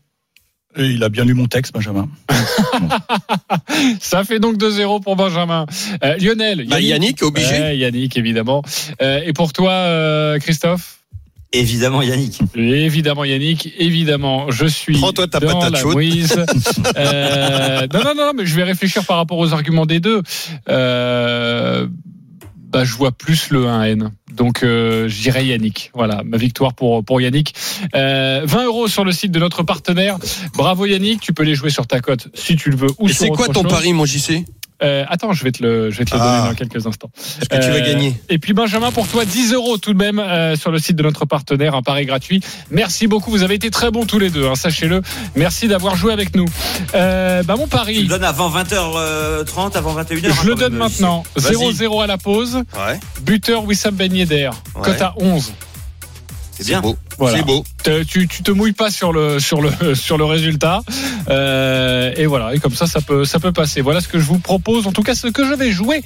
Et 0.76 0.86
il 0.86 1.02
a 1.02 1.08
bien 1.08 1.24
lu 1.24 1.34
mon 1.34 1.46
texte, 1.46 1.72
Benjamin. 1.74 2.08
Ça 4.00 4.22
fait 4.24 4.38
donc 4.38 4.56
2-0 4.56 5.02
pour 5.02 5.16
Benjamin. 5.16 5.66
Euh, 6.04 6.16
Lionel. 6.18 6.66
Bah, 6.68 6.80
Yannick, 6.80 7.22
obligé. 7.22 7.50
Ouais, 7.50 7.78
Yannick, 7.78 8.16
évidemment. 8.16 8.62
Euh, 9.02 9.20
et 9.24 9.32
pour 9.32 9.52
toi, 9.52 9.72
euh, 9.72 10.38
Christophe? 10.38 11.00
Évidemment, 11.52 12.02
Yannick. 12.02 12.40
Évidemment, 12.54 13.24
Yannick. 13.24 13.72
Évidemment, 13.78 14.52
je 14.52 14.66
suis 14.66 14.96
Prends-toi 14.98 15.26
ta 15.26 15.40
dans 15.40 15.48
patate 15.54 15.72
la 15.72 15.80
chaude. 15.80 15.94
mouise. 15.94 16.36
Euh, 16.96 17.86
non, 17.92 18.00
non, 18.04 18.14
non, 18.14 18.32
mais 18.36 18.46
je 18.46 18.54
vais 18.54 18.62
réfléchir 18.62 19.04
par 19.04 19.16
rapport 19.16 19.38
aux 19.38 19.52
arguments 19.52 19.86
des 19.86 20.00
deux. 20.00 20.22
Euh, 20.68 21.86
bah, 22.70 22.84
je 22.84 22.94
vois 22.94 23.10
plus 23.12 23.50
le 23.50 23.64
1N. 23.64 24.10
Donc 24.32 24.62
euh, 24.62 25.08
je 25.08 25.22
dirais 25.22 25.46
Yannick. 25.46 25.90
Voilà, 25.94 26.22
ma 26.24 26.36
victoire 26.36 26.74
pour 26.74 27.04
pour 27.04 27.20
Yannick. 27.20 27.54
Euh, 27.94 28.42
20 28.44 28.64
euros 28.64 28.88
sur 28.88 29.04
le 29.04 29.12
site 29.12 29.32
de 29.32 29.38
notre 29.38 29.62
partenaire. 29.62 30.18
Bravo 30.54 30.86
Yannick, 30.86 31.20
tu 31.20 31.32
peux 31.32 31.42
les 31.42 31.54
jouer 31.54 31.70
sur 31.70 31.86
ta 31.86 32.00
cote 32.00 32.28
si 32.34 32.56
tu 32.56 32.70
le 32.70 32.76
veux. 32.76 32.90
Ou 32.98 33.08
Et 33.08 33.12
sur 33.12 33.24
c'est 33.24 33.28
quoi 33.30 33.48
ton 33.48 33.62
chose. 33.62 33.70
pari, 33.72 33.92
mon 33.92 34.06
JC 34.06 34.44
Euh, 34.82 35.04
attends, 35.08 35.32
je 35.32 35.44
vais 35.44 35.52
te 35.52 35.62
le, 35.62 35.90
je 35.90 35.98
vais 35.98 36.04
te 36.04 36.14
le 36.14 36.20
Ah. 36.22 36.38
donner 36.38 36.48
dans 36.50 36.54
quelques 36.54 36.86
instants. 36.86 37.10
Est-ce 37.40 37.48
que 37.48 37.56
tu 37.56 37.70
vas 37.70 37.76
Euh, 37.76 37.80
gagner? 37.86 38.14
Et 38.28 38.38
puis 38.38 38.52
Benjamin, 38.54 38.90
pour 38.90 39.06
toi, 39.08 39.24
10 39.24 39.52
euros 39.52 39.76
tout 39.78 39.92
de 39.92 39.98
même 39.98 40.18
euh, 40.18 40.56
sur 40.56 40.70
le 40.70 40.78
site 40.78 40.96
de 40.96 41.02
notre 41.02 41.24
partenaire, 41.26 41.74
un 41.74 41.82
pari 41.82 42.06
gratuit. 42.06 42.40
Merci 42.70 43.06
beaucoup, 43.06 43.30
vous 43.30 43.42
avez 43.42 43.54
été 43.54 43.70
très 43.70 43.90
bons 43.90 44.06
tous 44.06 44.18
les 44.18 44.30
deux, 44.30 44.46
hein, 44.46 44.54
sachez-le. 44.54 45.02
Merci 45.36 45.68
d'avoir 45.68 45.96
joué 45.96 46.12
avec 46.12 46.34
nous. 46.34 46.46
Euh, 46.94 47.42
bah 47.42 47.56
mon 47.56 47.64
Tu 47.64 47.70
pari, 47.70 48.02
le 48.02 48.08
donnes 48.08 48.24
avant 48.24 48.48
20h30, 48.50 49.76
avant 49.76 49.94
21h. 49.94 50.32
je 50.42 50.46
le 50.48 50.54
donne 50.54 50.74
maintenant. 50.74 51.24
Vas-y. 51.36 51.54
0-0 51.54 52.00
à 52.02 52.06
la 52.06 52.16
pause. 52.18 52.56
Ouais. 52.56 52.98
Buteur 53.22 53.64
Wissam 53.64 53.94
Ben 53.94 54.14
Yedder, 54.14 54.50
Ouais. 54.76 54.82
cote 54.82 55.02
à 55.02 55.14
11. 55.18 55.52
C'est 56.52 56.66
bien. 56.66 56.80
beau. 56.82 56.96
Voilà. 57.16 57.38
C'est 57.38 57.42
beau. 57.44 57.64
Te- 57.82 58.02
tu, 58.02 58.28
tu 58.28 58.42
te 58.42 58.50
mouilles 58.50 58.72
pas 58.74 58.90
sur 58.90 59.12
le 59.14 59.40
sur 59.40 59.62
le 59.62 59.70
sur 59.94 60.18
le 60.18 60.24
résultat 60.26 60.82
Euh, 61.30 62.12
et 62.16 62.26
voilà 62.26 62.54
et 62.54 62.58
comme 62.58 62.74
ça 62.74 62.86
ça 62.86 63.00
peut 63.00 63.24
ça 63.24 63.38
peut 63.38 63.52
passer 63.52 63.80
voilà 63.80 64.00
ce 64.00 64.08
que 64.08 64.18
je 64.18 64.24
vous 64.24 64.38
propose 64.38 64.86
en 64.86 64.92
tout 64.92 65.02
cas 65.02 65.14
ce 65.14 65.28
que 65.28 65.44
je 65.44 65.54
vais 65.54 65.70
jouer 65.70 66.02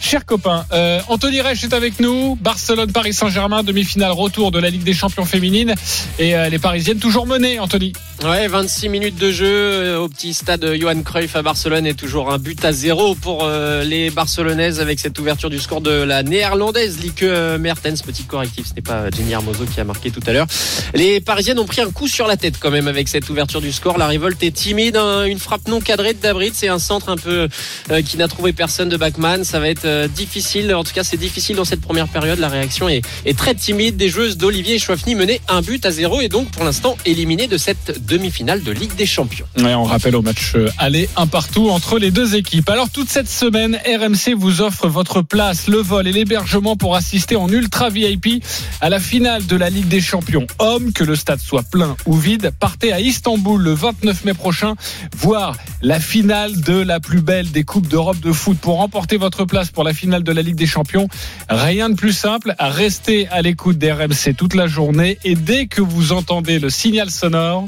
chers 0.00 0.26
copains 0.26 0.64
euh, 0.72 1.00
Anthony 1.08 1.40
Reich 1.40 1.64
est 1.64 1.72
avec 1.72 2.00
nous 2.00 2.36
Barcelone 2.36 2.92
Paris 2.92 3.14
Saint-Germain 3.14 3.62
demi-finale 3.62 4.12
retour 4.12 4.50
de 4.50 4.58
la 4.58 4.70
Ligue 4.70 4.84
des 4.84 4.92
Champions 4.92 5.24
féminines 5.24 5.74
et 6.18 6.36
euh, 6.36 6.48
les 6.48 6.58
Parisiennes 6.58 6.98
toujours 6.98 7.26
menées 7.26 7.58
Anthony 7.58 7.92
Ouais, 8.24 8.48
26 8.48 8.88
minutes 8.88 9.16
de 9.16 9.30
jeu 9.30 9.96
au 9.96 10.08
petit 10.08 10.34
stade 10.34 10.74
Johan 10.74 11.02
Cruyff 11.02 11.36
à 11.36 11.42
Barcelone 11.42 11.86
et 11.86 11.94
toujours 11.94 12.32
un 12.32 12.38
but 12.38 12.64
à 12.64 12.72
zéro 12.72 13.14
pour 13.14 13.48
les 13.84 14.10
Barcelonaises 14.10 14.80
avec 14.80 14.98
cette 14.98 15.16
ouverture 15.20 15.50
du 15.50 15.60
score 15.60 15.80
de 15.80 15.92
la 15.92 16.24
néerlandaise 16.24 16.98
euh, 17.22 17.58
Mertens. 17.58 18.02
Petit 18.02 18.24
correctif, 18.24 18.66
ce 18.68 18.74
n'est 18.74 18.82
pas 18.82 19.10
Jenny 19.10 19.32
Hermoso 19.32 19.64
qui 19.64 19.80
a 19.80 19.84
marqué 19.84 20.10
tout 20.10 20.20
à 20.26 20.32
l'heure. 20.32 20.46
Les 20.94 21.20
Parisiennes 21.20 21.58
ont 21.58 21.66
pris 21.66 21.80
un 21.80 21.90
coup 21.90 22.08
sur 22.08 22.26
la 22.26 22.36
tête 22.36 22.54
quand 22.60 22.70
même 22.70 22.88
avec 22.88 23.08
cette 23.08 23.28
ouverture 23.28 23.60
du 23.60 23.72
score. 23.72 23.98
La 23.98 24.06
révolte 24.06 24.42
est 24.42 24.57
timide, 24.58 24.96
hein, 24.96 25.24
une 25.24 25.38
frappe 25.38 25.68
non 25.68 25.80
cadrée 25.80 26.14
de 26.14 26.18
Dabrit, 26.18 26.50
c'est 26.52 26.66
un 26.66 26.80
centre 26.80 27.08
un 27.10 27.16
peu 27.16 27.48
euh, 27.92 28.02
qui 28.02 28.16
n'a 28.16 28.26
trouvé 28.26 28.52
personne 28.52 28.88
de 28.88 28.96
Bachmann. 28.96 29.44
Ça 29.44 29.60
va 29.60 29.68
être 29.68 29.84
euh, 29.84 30.08
difficile, 30.08 30.74
en 30.74 30.82
tout 30.82 30.92
cas 30.92 31.04
c'est 31.04 31.16
difficile 31.16 31.54
dans 31.54 31.64
cette 31.64 31.80
première 31.80 32.08
période. 32.08 32.40
La 32.40 32.48
réaction 32.48 32.88
est, 32.88 33.02
est 33.24 33.38
très 33.38 33.54
timide 33.54 33.96
des 33.96 34.08
joueuses 34.08 34.36
d'Olivier 34.36 34.80
Chouafny 34.80 35.14
menées 35.14 35.40
un 35.48 35.62
but 35.62 35.86
à 35.86 35.92
zéro 35.92 36.20
et 36.20 36.28
donc 36.28 36.50
pour 36.50 36.64
l'instant 36.64 36.96
éliminées 37.06 37.46
de 37.46 37.56
cette 37.56 38.04
demi-finale 38.04 38.64
de 38.64 38.72
Ligue 38.72 38.96
des 38.96 39.06
Champions. 39.06 39.46
On 39.56 39.84
rappelle 39.84 40.16
au 40.16 40.22
match 40.22 40.54
euh, 40.56 40.68
aller 40.76 41.08
un 41.16 41.28
partout 41.28 41.70
entre 41.70 42.00
les 42.00 42.10
deux 42.10 42.34
équipes. 42.34 42.68
Alors 42.68 42.90
toute 42.90 43.08
cette 43.08 43.28
semaine, 43.28 43.78
RMC 43.86 44.34
vous 44.36 44.60
offre 44.60 44.88
votre 44.88 45.22
place, 45.22 45.68
le 45.68 45.78
vol 45.78 46.08
et 46.08 46.12
l'hébergement 46.12 46.74
pour 46.74 46.96
assister 46.96 47.36
en 47.36 47.48
ultra 47.48 47.90
VIP 47.90 48.42
à 48.80 48.88
la 48.88 48.98
finale 48.98 49.46
de 49.46 49.54
la 49.54 49.70
Ligue 49.70 49.88
des 49.88 50.00
Champions. 50.00 50.46
Hommes, 50.58 50.92
que 50.92 51.04
le 51.04 51.14
stade 51.14 51.40
soit 51.40 51.62
plein 51.62 51.96
ou 52.06 52.16
vide, 52.16 52.50
partez 52.58 52.92
à 52.92 53.00
Istanbul 53.00 53.62
le 53.62 53.72
29 53.72 54.24
mai 54.24 54.34
prochain 54.38 54.74
voir 55.16 55.56
la 55.82 56.00
finale 56.00 56.60
de 56.62 56.80
la 56.80 57.00
plus 57.00 57.20
belle 57.20 57.50
des 57.50 57.64
coupes 57.64 57.86
d'Europe 57.86 58.20
de 58.20 58.32
foot 58.32 58.56
pour 58.58 58.78
remporter 58.78 59.18
votre 59.18 59.44
place 59.44 59.70
pour 59.70 59.84
la 59.84 59.92
finale 59.92 60.22
de 60.22 60.32
la 60.32 60.40
Ligue 60.40 60.56
des 60.56 60.66
Champions. 60.66 61.08
Rien 61.50 61.90
de 61.90 61.94
plus 61.94 62.12
simple, 62.12 62.54
restez 62.58 63.28
à 63.28 63.42
l'écoute 63.42 63.76
d'RMC 63.76 64.34
toute 64.36 64.54
la 64.54 64.66
journée 64.66 65.18
et 65.24 65.34
dès 65.34 65.66
que 65.66 65.82
vous 65.82 66.12
entendez 66.12 66.58
le 66.58 66.70
signal 66.70 67.10
sonore, 67.10 67.66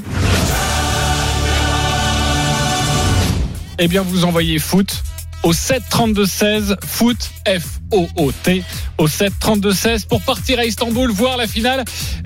eh 3.77 3.87
bien 3.87 4.01
vous 4.01 4.25
envoyez 4.25 4.57
foot 4.57 5.03
au 5.43 5.53
7 5.53 5.83
32 5.89 6.25
16 6.25 6.75
foot 6.85 7.17
F 7.47 7.79
O 7.91 8.07
O 8.15 8.31
T 8.31 8.63
au 8.97 9.07
7 9.07 9.33
32 9.39 9.73
16 9.73 10.05
pour 10.05 10.21
partir 10.21 10.59
à 10.59 10.65
Istanbul 10.65 11.11
voir 11.11 11.37
la 11.37 11.47
finale 11.47 11.83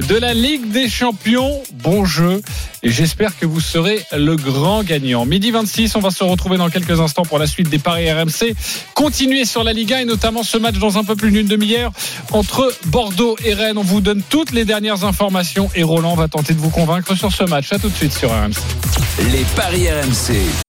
de 0.07 0.15
la 0.15 0.33
Ligue 0.33 0.71
des 0.71 0.89
Champions. 0.89 1.63
Bon 1.73 2.05
jeu 2.05 2.41
et 2.83 2.91
j'espère 2.91 3.37
que 3.37 3.45
vous 3.45 3.59
serez 3.59 4.05
le 4.15 4.35
grand 4.35 4.83
gagnant. 4.83 5.25
Midi 5.25 5.51
26, 5.51 5.95
on 5.95 5.99
va 5.99 6.11
se 6.11 6.23
retrouver 6.23 6.57
dans 6.57 6.69
quelques 6.69 6.99
instants 6.99 7.23
pour 7.23 7.39
la 7.39 7.47
suite 7.47 7.69
des 7.69 7.79
paris 7.79 8.11
RMC. 8.11 8.53
Continuez 8.93 9.45
sur 9.45 9.63
la 9.63 9.73
Liga 9.73 10.01
et 10.01 10.05
notamment 10.05 10.43
ce 10.43 10.57
match 10.57 10.77
dans 10.77 10.97
un 10.97 11.03
peu 11.03 11.15
plus 11.15 11.31
d'une 11.31 11.47
demi-heure 11.47 11.91
entre 12.31 12.71
Bordeaux 12.85 13.35
et 13.43 13.53
Rennes. 13.53 13.77
On 13.77 13.83
vous 13.83 14.01
donne 14.01 14.21
toutes 14.29 14.51
les 14.51 14.65
dernières 14.65 15.03
informations 15.03 15.69
et 15.75 15.83
Roland 15.83 16.15
va 16.15 16.27
tenter 16.27 16.53
de 16.53 16.59
vous 16.59 16.69
convaincre 16.69 17.15
sur 17.15 17.31
ce 17.31 17.43
match. 17.43 17.71
À 17.71 17.79
tout 17.79 17.89
de 17.89 17.95
suite 17.95 18.13
sur 18.13 18.29
RMC. 18.29 18.53
Les 19.31 19.45
paris 19.55 19.87
RMC. 19.89 20.64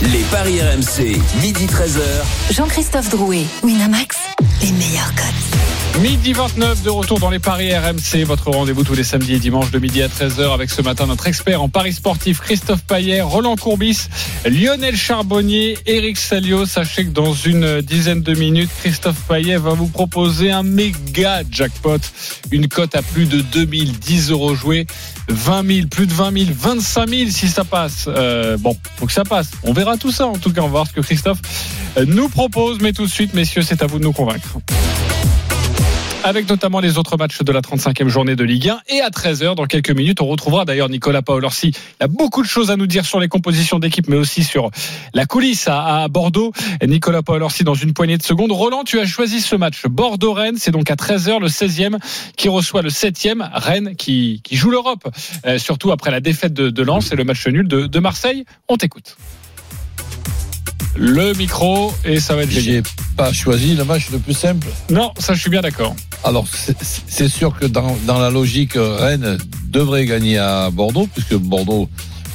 Les 0.00 0.22
paris 0.30 0.60
RMC, 0.62 1.20
midi 1.42 1.66
13h. 1.66 2.52
Jean-Christophe 2.52 3.08
Drouet, 3.08 3.46
Winamax, 3.64 4.16
les 4.62 4.70
meilleurs 4.70 5.12
codes. 5.16 5.77
Midi 6.00 6.32
29 6.32 6.84
de 6.84 6.90
retour 6.90 7.18
dans 7.18 7.28
les 7.28 7.40
paris 7.40 7.74
RMC, 7.74 8.22
votre 8.24 8.50
rendez-vous 8.50 8.84
tous 8.84 8.94
les 8.94 9.02
samedis 9.02 9.34
et 9.34 9.38
dimanches 9.40 9.72
de 9.72 9.80
midi 9.80 10.00
à 10.00 10.06
13h 10.06 10.54
avec 10.54 10.70
ce 10.70 10.80
matin 10.80 11.06
notre 11.06 11.26
expert 11.26 11.60
en 11.60 11.68
paris 11.68 11.92
sportif 11.92 12.38
Christophe 12.38 12.84
Paillet, 12.84 13.20
Roland 13.20 13.56
Courbis, 13.56 14.06
Lionel 14.44 14.96
Charbonnier, 14.96 15.76
Eric 15.86 16.16
Salio. 16.16 16.66
Sachez 16.66 17.06
que 17.06 17.10
dans 17.10 17.32
une 17.32 17.80
dizaine 17.80 18.22
de 18.22 18.32
minutes, 18.34 18.70
Christophe 18.80 19.20
Paillet 19.26 19.56
va 19.56 19.70
vous 19.70 19.88
proposer 19.88 20.52
un 20.52 20.62
méga 20.62 21.42
jackpot, 21.50 21.98
une 22.52 22.68
cote 22.68 22.94
à 22.94 23.02
plus 23.02 23.26
de 23.26 23.40
2010 23.40 24.30
euros 24.30 24.54
joués, 24.54 24.86
20 25.28 25.66
000, 25.66 25.86
plus 25.88 26.06
de 26.06 26.12
20 26.12 26.38
000, 26.44 26.50
25 26.56 27.08
000 27.08 27.30
si 27.30 27.48
ça 27.48 27.64
passe. 27.64 28.04
Euh, 28.06 28.56
bon, 28.56 28.76
faut 28.96 29.06
que 29.06 29.12
ça 29.12 29.24
passe. 29.24 29.50
On 29.64 29.72
verra 29.72 29.96
tout 29.96 30.12
ça 30.12 30.28
en 30.28 30.38
tout 30.38 30.52
cas, 30.52 30.60
on 30.60 30.66
va 30.66 30.70
voir 30.70 30.86
ce 30.86 30.92
que 30.92 31.00
Christophe 31.00 31.40
euh, 31.96 32.04
nous 32.06 32.28
propose. 32.28 32.78
Mais 32.80 32.92
tout 32.92 33.04
de 33.04 33.10
suite, 33.10 33.34
messieurs, 33.34 33.62
c'est 33.62 33.82
à 33.82 33.86
vous 33.86 33.98
de 33.98 34.04
nous 34.04 34.12
convaincre 34.12 34.58
avec 36.24 36.48
notamment 36.48 36.80
les 36.80 36.98
autres 36.98 37.16
matchs 37.16 37.42
de 37.42 37.52
la 37.52 37.60
35e 37.60 38.08
journée 38.08 38.36
de 38.36 38.44
Ligue 38.44 38.68
1. 38.68 38.80
Et 38.88 39.00
à 39.00 39.10
13h, 39.10 39.54
dans 39.54 39.66
quelques 39.66 39.90
minutes, 39.90 40.20
on 40.20 40.26
retrouvera 40.26 40.64
d'ailleurs 40.64 40.88
Nicolas 40.88 41.22
Paolorsi. 41.22 41.72
Il 42.00 42.04
a 42.04 42.08
beaucoup 42.08 42.42
de 42.42 42.48
choses 42.48 42.70
à 42.70 42.76
nous 42.76 42.86
dire 42.86 43.04
sur 43.04 43.20
les 43.20 43.28
compositions 43.28 43.78
d'équipe, 43.78 44.08
mais 44.08 44.16
aussi 44.16 44.44
sur 44.44 44.70
la 45.14 45.26
coulisse 45.26 45.66
à, 45.68 46.06
Bordeaux. 46.08 46.52
Et 46.80 46.86
Nicolas 46.86 47.22
Paolorsi 47.22 47.64
dans 47.64 47.74
une 47.74 47.94
poignée 47.94 48.18
de 48.18 48.22
secondes. 48.22 48.52
Roland, 48.52 48.84
tu 48.84 48.98
as 49.00 49.06
choisi 49.06 49.40
ce 49.40 49.56
match. 49.56 49.86
Bordeaux-Rennes, 49.86 50.56
c'est 50.58 50.70
donc 50.70 50.90
à 50.90 50.94
13h, 50.94 51.40
le 51.40 51.48
16e 51.48 51.98
qui 52.36 52.48
reçoit 52.48 52.82
le 52.82 52.90
7e. 52.90 53.48
Rennes 53.52 53.94
qui, 53.96 54.40
qui 54.44 54.56
joue 54.56 54.70
l'Europe, 54.70 55.08
euh, 55.46 55.58
surtout 55.58 55.92
après 55.92 56.10
la 56.10 56.20
défaite 56.20 56.52
de, 56.52 56.70
de 56.70 56.82
Lens 56.82 57.12
et 57.12 57.16
le 57.16 57.24
match 57.24 57.46
nul 57.46 57.68
de, 57.68 57.86
de 57.86 57.98
Marseille. 58.00 58.44
On 58.68 58.76
t'écoute. 58.76 59.16
Le 60.96 61.32
micro, 61.34 61.94
et 62.04 62.18
ça 62.18 62.34
va 62.34 62.42
être 62.42 62.50
J'ai 62.50 62.82
pas 63.16 63.32
choisi 63.32 63.74
le 63.76 63.84
match 63.84 64.10
le 64.10 64.18
plus 64.18 64.34
simple. 64.34 64.66
Non, 64.90 65.12
ça 65.18 65.34
je 65.34 65.40
suis 65.40 65.50
bien 65.50 65.60
d'accord. 65.60 65.94
Alors, 66.24 66.46
c'est- 67.06 67.28
sûr 67.28 67.56
que 67.56 67.66
dans, 67.66 67.96
dans 68.06 68.18
la 68.18 68.30
logique, 68.30 68.72
Rennes 68.74 69.38
devrait 69.66 70.06
gagner 70.06 70.38
à 70.38 70.70
Bordeaux, 70.70 71.08
puisque 71.12 71.34
Bordeaux 71.34 71.88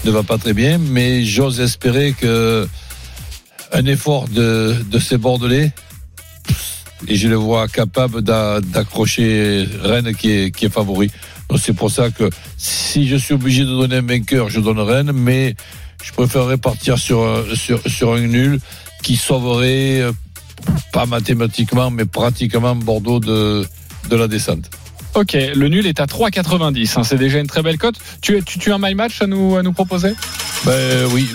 ne 0.05 0.11
va 0.11 0.23
pas 0.23 0.37
très 0.37 0.53
bien, 0.53 0.77
mais 0.77 1.25
j'ose 1.25 1.59
espérer 1.59 2.13
que 2.13 2.67
un 3.73 3.85
effort 3.85 4.27
de, 4.29 4.75
de 4.89 4.99
ces 4.99 5.17
Bordelais, 5.17 5.71
et 7.07 7.15
je 7.15 7.27
le 7.27 7.35
vois 7.35 7.67
capable 7.67 8.21
d'a- 8.21 8.61
d'accrocher 8.61 9.67
Rennes 9.81 10.15
qui 10.15 10.31
est, 10.31 10.51
qui 10.55 10.65
est 10.65 10.69
favori. 10.73 11.11
Donc 11.49 11.59
c'est 11.59 11.73
pour 11.73 11.91
ça 11.91 12.09
que 12.11 12.29
si 12.57 13.07
je 13.07 13.17
suis 13.17 13.33
obligé 13.33 13.61
de 13.63 13.69
donner 13.69 13.97
un 13.97 14.01
vainqueur, 14.05 14.49
je 14.49 14.61
donne 14.61 14.79
Rennes, 14.79 15.11
mais 15.13 15.55
je 16.03 16.11
préférerais 16.11 16.57
partir 16.57 16.97
sur, 16.97 17.23
un- 17.25 17.55
sur, 17.55 17.79
sur 17.87 18.13
un 18.13 18.19
nul 18.21 18.59
qui 19.01 19.15
sauverait, 19.15 20.01
euh, 20.01 20.11
pas 20.91 21.05
mathématiquement, 21.05 21.89
mais 21.91 22.05
pratiquement 22.05 22.75
Bordeaux 22.75 23.19
de, 23.19 23.65
de 24.09 24.15
la 24.15 24.27
descente. 24.27 24.69
Ok, 25.15 25.33
le 25.33 25.67
nul 25.69 25.85
est 25.85 25.99
à 25.99 26.05
3,90. 26.05 26.99
hein, 26.99 27.03
c'est 27.03 27.17
déjà 27.17 27.39
une 27.39 27.47
très 27.47 27.61
belle 27.61 27.77
cote. 27.77 27.95
Tu, 28.21 28.41
tu, 28.43 28.57
tu 28.59 28.71
as 28.71 28.75
un 28.75 28.79
my 28.81 28.95
match 28.95 29.21
à 29.21 29.27
nous, 29.27 29.55
à 29.57 29.61
nous 29.63 29.73
proposer? 29.73 30.13
Ben 30.65 31.05
oui, 31.11 31.27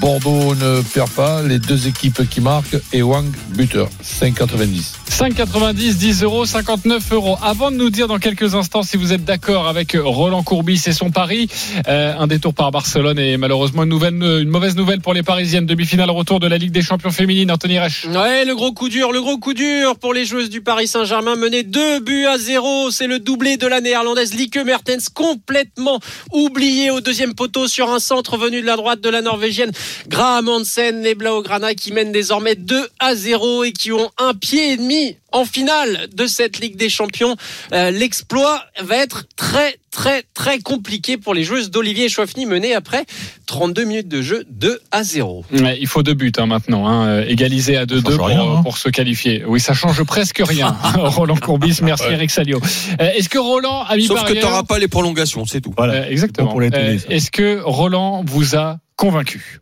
Bordeaux 0.00 0.54
ne 0.56 0.80
perd 0.82 1.10
pas, 1.10 1.42
les 1.42 1.58
deux 1.60 1.86
équipes 1.86 2.28
qui 2.28 2.40
marquent, 2.40 2.76
et 2.92 3.02
Wang 3.02 3.26
buteur, 3.50 3.88
5,90. 4.02 4.94
5,90, 5.12 5.98
10 5.98 6.22
euros, 6.22 6.46
59 6.46 7.12
euros. 7.12 7.36
Avant 7.42 7.70
de 7.70 7.76
nous 7.76 7.90
dire 7.90 8.08
dans 8.08 8.18
quelques 8.18 8.54
instants 8.54 8.82
si 8.82 8.96
vous 8.96 9.12
êtes 9.12 9.24
d'accord 9.24 9.68
avec 9.68 9.94
Roland 9.94 10.42
Courbis 10.42 10.82
et 10.86 10.92
son 10.92 11.10
pari, 11.10 11.48
euh, 11.86 12.14
un 12.18 12.26
détour 12.26 12.54
par 12.54 12.70
Barcelone 12.70 13.18
et 13.18 13.36
malheureusement 13.36 13.82
une, 13.82 13.90
nouvelle, 13.90 14.14
une 14.14 14.48
mauvaise 14.48 14.74
nouvelle 14.74 15.02
pour 15.02 15.12
les 15.12 15.22
Parisiennes. 15.22 15.66
Demi-finale 15.66 16.10
retour 16.10 16.40
de 16.40 16.46
la 16.46 16.56
Ligue 16.56 16.72
des 16.72 16.80
Champions 16.80 17.10
féminines. 17.10 17.50
Anthony 17.50 17.78
Reich. 17.78 18.06
Ouais, 18.06 18.46
le 18.46 18.54
gros 18.54 18.72
coup 18.72 18.88
dur, 18.88 19.12
le 19.12 19.20
gros 19.20 19.36
coup 19.36 19.52
dur 19.52 19.96
pour 19.98 20.14
les 20.14 20.24
joueuses 20.24 20.48
du 20.48 20.62
Paris 20.62 20.88
Saint-Germain 20.88 21.36
menées 21.36 21.62
2 21.62 22.00
buts 22.00 22.24
à 22.24 22.38
0. 22.38 22.90
C'est 22.90 23.06
le 23.06 23.18
doublé 23.18 23.58
de 23.58 23.66
la 23.66 23.82
néerlandaise 23.82 24.34
Lieke 24.34 24.64
Mertens 24.64 25.10
complètement 25.12 26.00
oublié 26.32 26.90
au 26.90 27.02
deuxième 27.02 27.34
poteau 27.34 27.68
sur 27.68 27.92
un 27.92 27.98
centre 27.98 28.38
venu 28.38 28.62
de 28.62 28.66
la 28.66 28.76
droite 28.76 29.02
de 29.02 29.10
la 29.10 29.20
norvégienne 29.20 29.72
Graham 30.08 30.48
Hansen, 30.48 31.02
les 31.02 31.14
Blaugrana 31.14 31.74
qui 31.74 31.92
mènent 31.92 32.12
désormais 32.12 32.54
2 32.54 32.88
à 32.98 33.14
0 33.14 33.64
et 33.64 33.72
qui 33.72 33.92
ont 33.92 34.10
un 34.18 34.32
pied 34.32 34.72
et 34.72 34.76
demi 34.78 35.01
en 35.32 35.44
finale 35.44 36.08
de 36.14 36.26
cette 36.26 36.58
Ligue 36.60 36.76
des 36.76 36.88
Champions. 36.88 37.36
Euh, 37.72 37.90
L'exploit 37.90 38.64
va 38.82 38.96
être 38.96 39.24
très 39.36 39.76
très 39.90 40.24
très 40.34 40.58
compliqué 40.58 41.18
pour 41.18 41.34
les 41.34 41.44
joueuses 41.44 41.70
d'Olivier 41.70 42.08
Chouafny 42.08 42.46
menées 42.46 42.74
après 42.74 43.04
32 43.46 43.84
minutes 43.84 44.08
de 44.08 44.22
jeu 44.22 44.44
2 44.50 44.80
à 44.90 45.04
0. 45.04 45.44
Ouais, 45.52 45.78
il 45.80 45.86
faut 45.86 46.02
deux 46.02 46.14
buts 46.14 46.32
hein, 46.38 46.46
maintenant, 46.46 46.86
hein, 46.88 47.06
euh, 47.08 47.26
égalisé 47.28 47.76
à 47.76 47.84
2-2 47.84 48.16
pour, 48.16 48.26
rien, 48.26 48.40
hein. 48.42 48.62
pour 48.62 48.78
se 48.78 48.88
qualifier. 48.88 49.44
Oui, 49.46 49.60
ça 49.60 49.74
change 49.74 50.02
presque 50.04 50.42
rien. 50.44 50.74
Roland 50.96 51.36
Courbis, 51.36 51.80
merci 51.82 52.04
Eric 52.10 52.30
Salio. 52.30 52.60
Euh, 53.00 53.10
Est-ce 53.14 53.28
que 53.28 53.38
Roland 53.38 53.82
a 53.82 53.96
mis 53.96 54.06
Sauf 54.06 54.20
par 54.20 54.28
que 54.28 54.32
tu 54.32 54.40
n'auras 54.40 54.62
pas 54.62 54.78
les 54.78 54.88
prolongations, 54.88 55.44
c'est 55.46 55.60
tout. 55.60 55.74
Voilà. 55.76 55.94
Euh, 55.94 56.10
exactement. 56.10 56.46
Bon 56.46 56.52
pour 56.52 56.60
les 56.62 56.70
télés, 56.70 56.96
Euh, 56.96 56.98
ça. 56.98 57.06
Est-ce 57.10 57.30
que 57.30 57.60
Roland 57.62 58.24
vous 58.26 58.56
a 58.56 58.78
convaincu? 58.96 59.60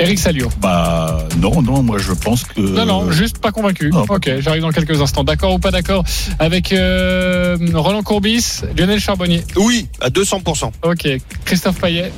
Eric 0.00 0.18
Salio. 0.18 0.48
Bah 0.60 1.26
non, 1.40 1.60
non, 1.62 1.82
moi 1.82 1.98
je 1.98 2.12
pense 2.12 2.44
que. 2.44 2.60
Non, 2.60 2.86
non, 2.86 3.10
juste 3.10 3.38
pas 3.38 3.50
convaincu. 3.50 3.90
pas 3.90 4.04
ok, 4.08 4.40
j'arrive 4.40 4.62
dans 4.62 4.70
quelques 4.70 5.00
instants. 5.00 5.24
D'accord 5.24 5.54
ou 5.54 5.58
pas 5.58 5.70
d'accord 5.70 6.04
avec 6.38 6.72
euh, 6.72 7.56
Roland 7.74 8.02
Courbis, 8.02 8.60
Lionel 8.76 9.00
Charbonnier? 9.00 9.42
Oui, 9.56 9.88
à 10.00 10.08
200%. 10.10 10.70
Ok, 10.82 11.08
Christophe 11.44 11.80
Payet 11.80 12.12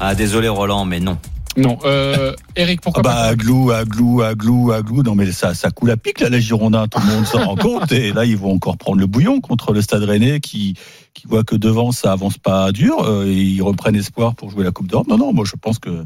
Ah, 0.00 0.14
désolé 0.14 0.48
Roland, 0.48 0.84
mais 0.84 1.00
non. 1.00 1.18
Non. 1.56 1.76
Euh, 1.84 2.34
Eric, 2.54 2.78
Ah 2.80 2.84
pourquoi 2.84 3.02
bah, 3.02 3.10
pas? 3.14 3.22
Aglou, 3.22 3.72
aglou, 3.72 4.22
aglou, 4.22 4.70
aglou. 4.70 5.02
Non, 5.02 5.16
mais 5.16 5.32
ça, 5.32 5.54
ça 5.54 5.70
coule 5.70 5.90
à 5.90 5.96
pic, 5.96 6.20
là, 6.20 6.28
les 6.28 6.40
Girondins. 6.40 6.86
Tout 6.86 7.00
le 7.00 7.06
monde 7.12 7.26
s'en 7.26 7.44
rend 7.44 7.56
compte. 7.56 7.90
Et 7.90 8.12
là, 8.12 8.24
ils 8.24 8.36
vont 8.36 8.54
encore 8.54 8.76
prendre 8.76 9.00
le 9.00 9.06
bouillon 9.06 9.40
contre 9.40 9.72
le 9.72 9.82
Stade 9.82 10.04
Rennais 10.04 10.38
qui, 10.38 10.74
qui 11.14 11.26
voit 11.26 11.42
que 11.42 11.56
devant, 11.56 11.90
ça 11.90 12.12
avance 12.12 12.38
pas 12.38 12.70
dur. 12.70 13.02
Euh, 13.02 13.26
et 13.26 13.34
ils 13.34 13.62
reprennent 13.62 13.96
espoir 13.96 14.36
pour 14.36 14.50
jouer 14.50 14.62
la 14.62 14.70
Coupe 14.70 14.86
d'Europe. 14.86 15.08
Non, 15.08 15.18
non, 15.18 15.32
moi, 15.32 15.44
je 15.44 15.56
pense 15.60 15.80
que 15.80 16.04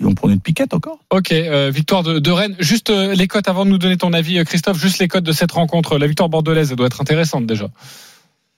ils 0.00 0.06
vont 0.06 0.14
prendre 0.14 0.32
une 0.32 0.40
piquette 0.40 0.74
encore. 0.74 0.98
Ok, 1.10 1.32
euh, 1.32 1.70
victoire 1.74 2.02
de, 2.02 2.18
de 2.18 2.30
Rennes. 2.30 2.56
Juste 2.60 2.90
euh, 2.90 3.14
les 3.14 3.26
cotes 3.26 3.48
avant 3.48 3.64
de 3.64 3.70
nous 3.70 3.78
donner 3.78 3.96
ton 3.96 4.12
avis, 4.12 4.38
euh, 4.38 4.44
Christophe. 4.44 4.78
Juste 4.78 4.98
les 4.98 5.08
cotes 5.08 5.24
de 5.24 5.32
cette 5.32 5.52
rencontre. 5.52 5.98
La 5.98 6.06
victoire 6.06 6.28
bordelaise, 6.28 6.70
elle 6.70 6.76
doit 6.76 6.86
être 6.86 7.00
intéressante 7.00 7.46
déjà. 7.46 7.68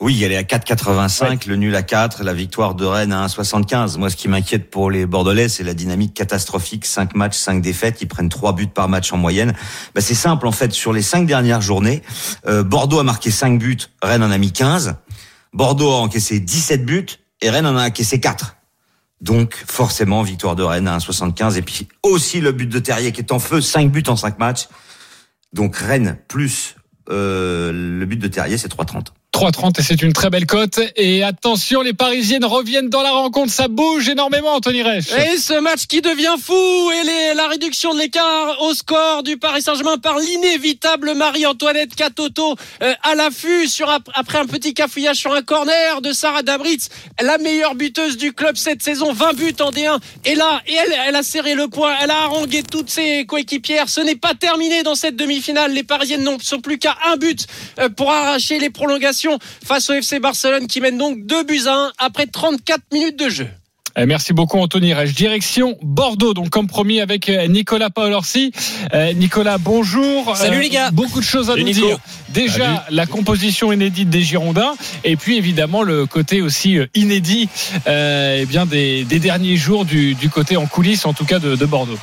Oui, 0.01 0.23
elle 0.25 0.33
est 0.33 0.37
à 0.37 0.43
4,85, 0.43 1.47
le 1.47 1.57
nul 1.57 1.77
à 1.77 1.83
4, 1.83 2.25
la 2.25 2.33
victoire 2.33 2.75
de 2.75 2.87
Rennes 2.87 3.13
à 3.13 3.27
1,75. 3.27 3.99
Moi, 3.99 4.09
ce 4.09 4.17
qui 4.17 4.29
m'inquiète 4.29 4.71
pour 4.71 4.91
les 4.91 5.05
Bordelais, 5.05 5.51
c'est 5.51 5.63
la 5.63 5.75
dynamique 5.75 6.15
catastrophique. 6.15 6.87
5 6.87 7.15
matchs, 7.15 7.37
5 7.37 7.61
défaites. 7.61 8.01
Ils 8.01 8.07
prennent 8.07 8.31
3 8.31 8.55
buts 8.55 8.67
par 8.67 8.89
match 8.89 9.13
en 9.13 9.19
moyenne. 9.19 9.53
Bah, 9.95 10.01
c'est 10.01 10.15
simple, 10.15 10.47
en 10.47 10.53
fait. 10.53 10.73
Sur 10.73 10.95
les 10.95 11.03
5 11.03 11.27
dernières 11.27 11.61
journées, 11.61 12.01
euh, 12.47 12.63
Bordeaux 12.63 12.99
a 12.99 13.03
marqué 13.03 13.31
5 13.31 13.59
buts, 13.59 13.77
Rennes 14.03 14.23
en 14.23 14.31
a 14.31 14.39
mis 14.39 14.53
15. 14.53 14.95
Bordeaux 15.53 15.91
a 15.91 15.97
encaissé 15.97 16.41
17 16.41 16.87
buts 16.87 17.07
et 17.43 17.51
Rennes 17.51 17.67
en 17.67 17.77
a 17.77 17.87
encaissé 17.87 18.21
4. 18.21 18.57
Donc, 19.21 19.55
forcément, 19.67 20.23
victoire 20.23 20.57
de 20.57 20.63
Rennes 20.63 20.89
à 20.89 20.97
1,75. 20.97 21.57
Et 21.59 21.63
puis, 21.63 21.89
aussi 22.03 22.41
le 22.41 22.53
but 22.53 22.67
de 22.67 22.79
Terrier 22.79 23.13
qui 23.13 23.21
est 23.21 23.33
en 23.33 23.39
feu, 23.39 23.61
5 23.61 23.91
buts 23.91 24.03
en 24.09 24.17
5 24.17 24.39
matchs. 24.39 24.69
Donc, 25.53 25.77
Rennes 25.77 26.19
plus 26.29 26.77
euh, 27.11 27.73
le 27.73 28.07
but 28.07 28.17
de 28.17 28.29
Terrier, 28.29 28.57
c'est 28.57 28.73
3,30. 28.73 29.09
3,30 29.33 29.79
et 29.79 29.83
c'est 29.83 30.03
une 30.03 30.13
très 30.13 30.29
belle 30.29 30.47
cote. 30.47 30.81
Et 30.97 31.23
attention, 31.23 31.83
les 31.83 31.93
Parisiennes 31.93 32.45
reviennent 32.45 32.89
dans 32.89 33.03
la 33.03 33.13
rencontre. 33.13 33.53
Ça 33.53 33.69
bouge 33.69 34.09
énormément, 34.09 34.55
Anthony 34.55 34.83
Reich. 34.83 35.07
Et 35.13 35.39
ce 35.39 35.59
match 35.61 35.87
qui 35.87 36.01
devient 36.03 36.35
fou 36.43 36.53
et 36.91 37.35
la 37.35 37.47
réduction 37.47 37.95
de 37.95 38.01
l'écart 38.01 38.61
au 38.63 38.75
score 38.75 39.23
du 39.23 39.37
Paris 39.37 39.63
Saint-Germain 39.63 39.99
par 39.99 40.19
l'inévitable 40.19 41.15
Marie-Antoinette 41.15 41.95
Catoto 41.95 42.57
euh, 42.83 42.93
à 43.03 43.15
l'affût 43.15 43.69
sur 43.69 43.89
ap- 43.89 44.11
après 44.15 44.39
un 44.39 44.47
petit 44.47 44.75
cafouillage 44.75 45.17
sur 45.19 45.33
un 45.33 45.43
corner 45.43 46.01
de 46.03 46.13
Sarah 46.13 46.43
Dabritz, 46.43 46.89
la 47.23 47.39
meilleure 47.39 47.77
buteuse 47.77 48.17
du 48.17 48.33
club 48.33 48.57
cette 48.57 48.83
saison, 48.83 49.13
20 49.13 49.35
buts 49.35 49.55
en 49.61 49.71
D1. 49.71 49.99
Et 50.25 50.35
là, 50.35 50.61
et 50.67 50.75
elle, 50.75 50.95
elle 51.09 51.17
a 51.17 51.23
serré 51.23 51.55
le 51.55 51.69
point, 51.69 51.95
elle 52.03 52.11
a 52.11 52.23
harangué 52.25 52.63
toutes 52.63 52.91
ses 52.91 53.25
coéquipières. 53.27 53.89
Ce 53.89 54.01
n'est 54.01 54.17
pas 54.17 54.35
terminé 54.35 54.83
dans 54.83 54.97
cette 54.97 55.17
demi-finale. 55.17 55.73
Les 55.73 55.85
Parisiennes 55.85 56.25
n'ont 56.25 56.39
sont 56.41 56.61
plus 56.61 56.79
qu'à 56.79 56.97
un 57.13 57.17
but 57.17 57.47
euh, 57.79 57.89
pour 57.89 58.11
arracher 58.11 58.59
les 58.59 58.71
prolongations 58.71 59.20
face 59.65 59.91
au 59.91 59.95
FC 59.95 60.19
Barcelone 60.21 60.67
qui 60.67 60.81
mène 60.81 60.99
donc 60.99 61.25
2 61.25 61.45
buts 61.45 61.63
à 61.67 61.75
1 61.75 61.93
après 61.99 62.27
34 62.27 62.81
minutes 62.93 63.19
de 63.19 63.29
jeu. 63.29 63.49
Eh, 63.97 64.07
Merci 64.07 64.33
beaucoup 64.33 64.59
Anthony 64.59 64.95
Reich. 64.95 65.15
Direction 65.15 65.77
Bordeaux, 65.83 66.33
donc 66.35 66.51
comme 66.51 66.67
promis 66.67 67.01
avec 67.01 67.29
euh, 67.29 67.47
Nicolas 67.49 67.91
Paolorsi. 67.91 68.53
Euh, 68.95 69.13
Nicolas, 69.15 69.59
bonjour. 69.59 70.37
Salut, 70.37 70.61
les 70.61 70.69
gars. 70.69 70.91
Beaucoup 70.93 71.21
de 71.21 71.25
choses 71.25 71.51
à 71.51 71.55
Salut, 71.55 71.65
nous 71.65 71.69
Nico. 71.73 71.87
dire. 71.87 71.99
Déjà 72.29 72.87
la 72.91 73.07
composition 73.07 73.73
inédite 73.73 74.09
des 74.09 74.23
Girondins 74.23 74.75
et 75.03 75.17
puis 75.17 75.37
évidemment 75.37 75.83
le 75.83 76.07
côté 76.07 76.43
aussi 76.43 76.79
euh, 76.79 76.87
inédit 76.95 77.49
euh, 77.89 78.39
eh 78.41 78.47
bien 78.47 78.67
des, 78.67 79.03
des 79.03 79.19
derniers 79.19 79.57
jours 79.57 79.85
du, 79.85 80.15
du 80.15 80.31
côté 80.31 80.57
en 80.57 80.67
coulisses 80.67 81.07
en 81.07 81.13
tout 81.13 81.25
cas 81.25 81.41
de, 81.41 81.57
de 81.57 81.67
Bordeaux. 81.67 81.99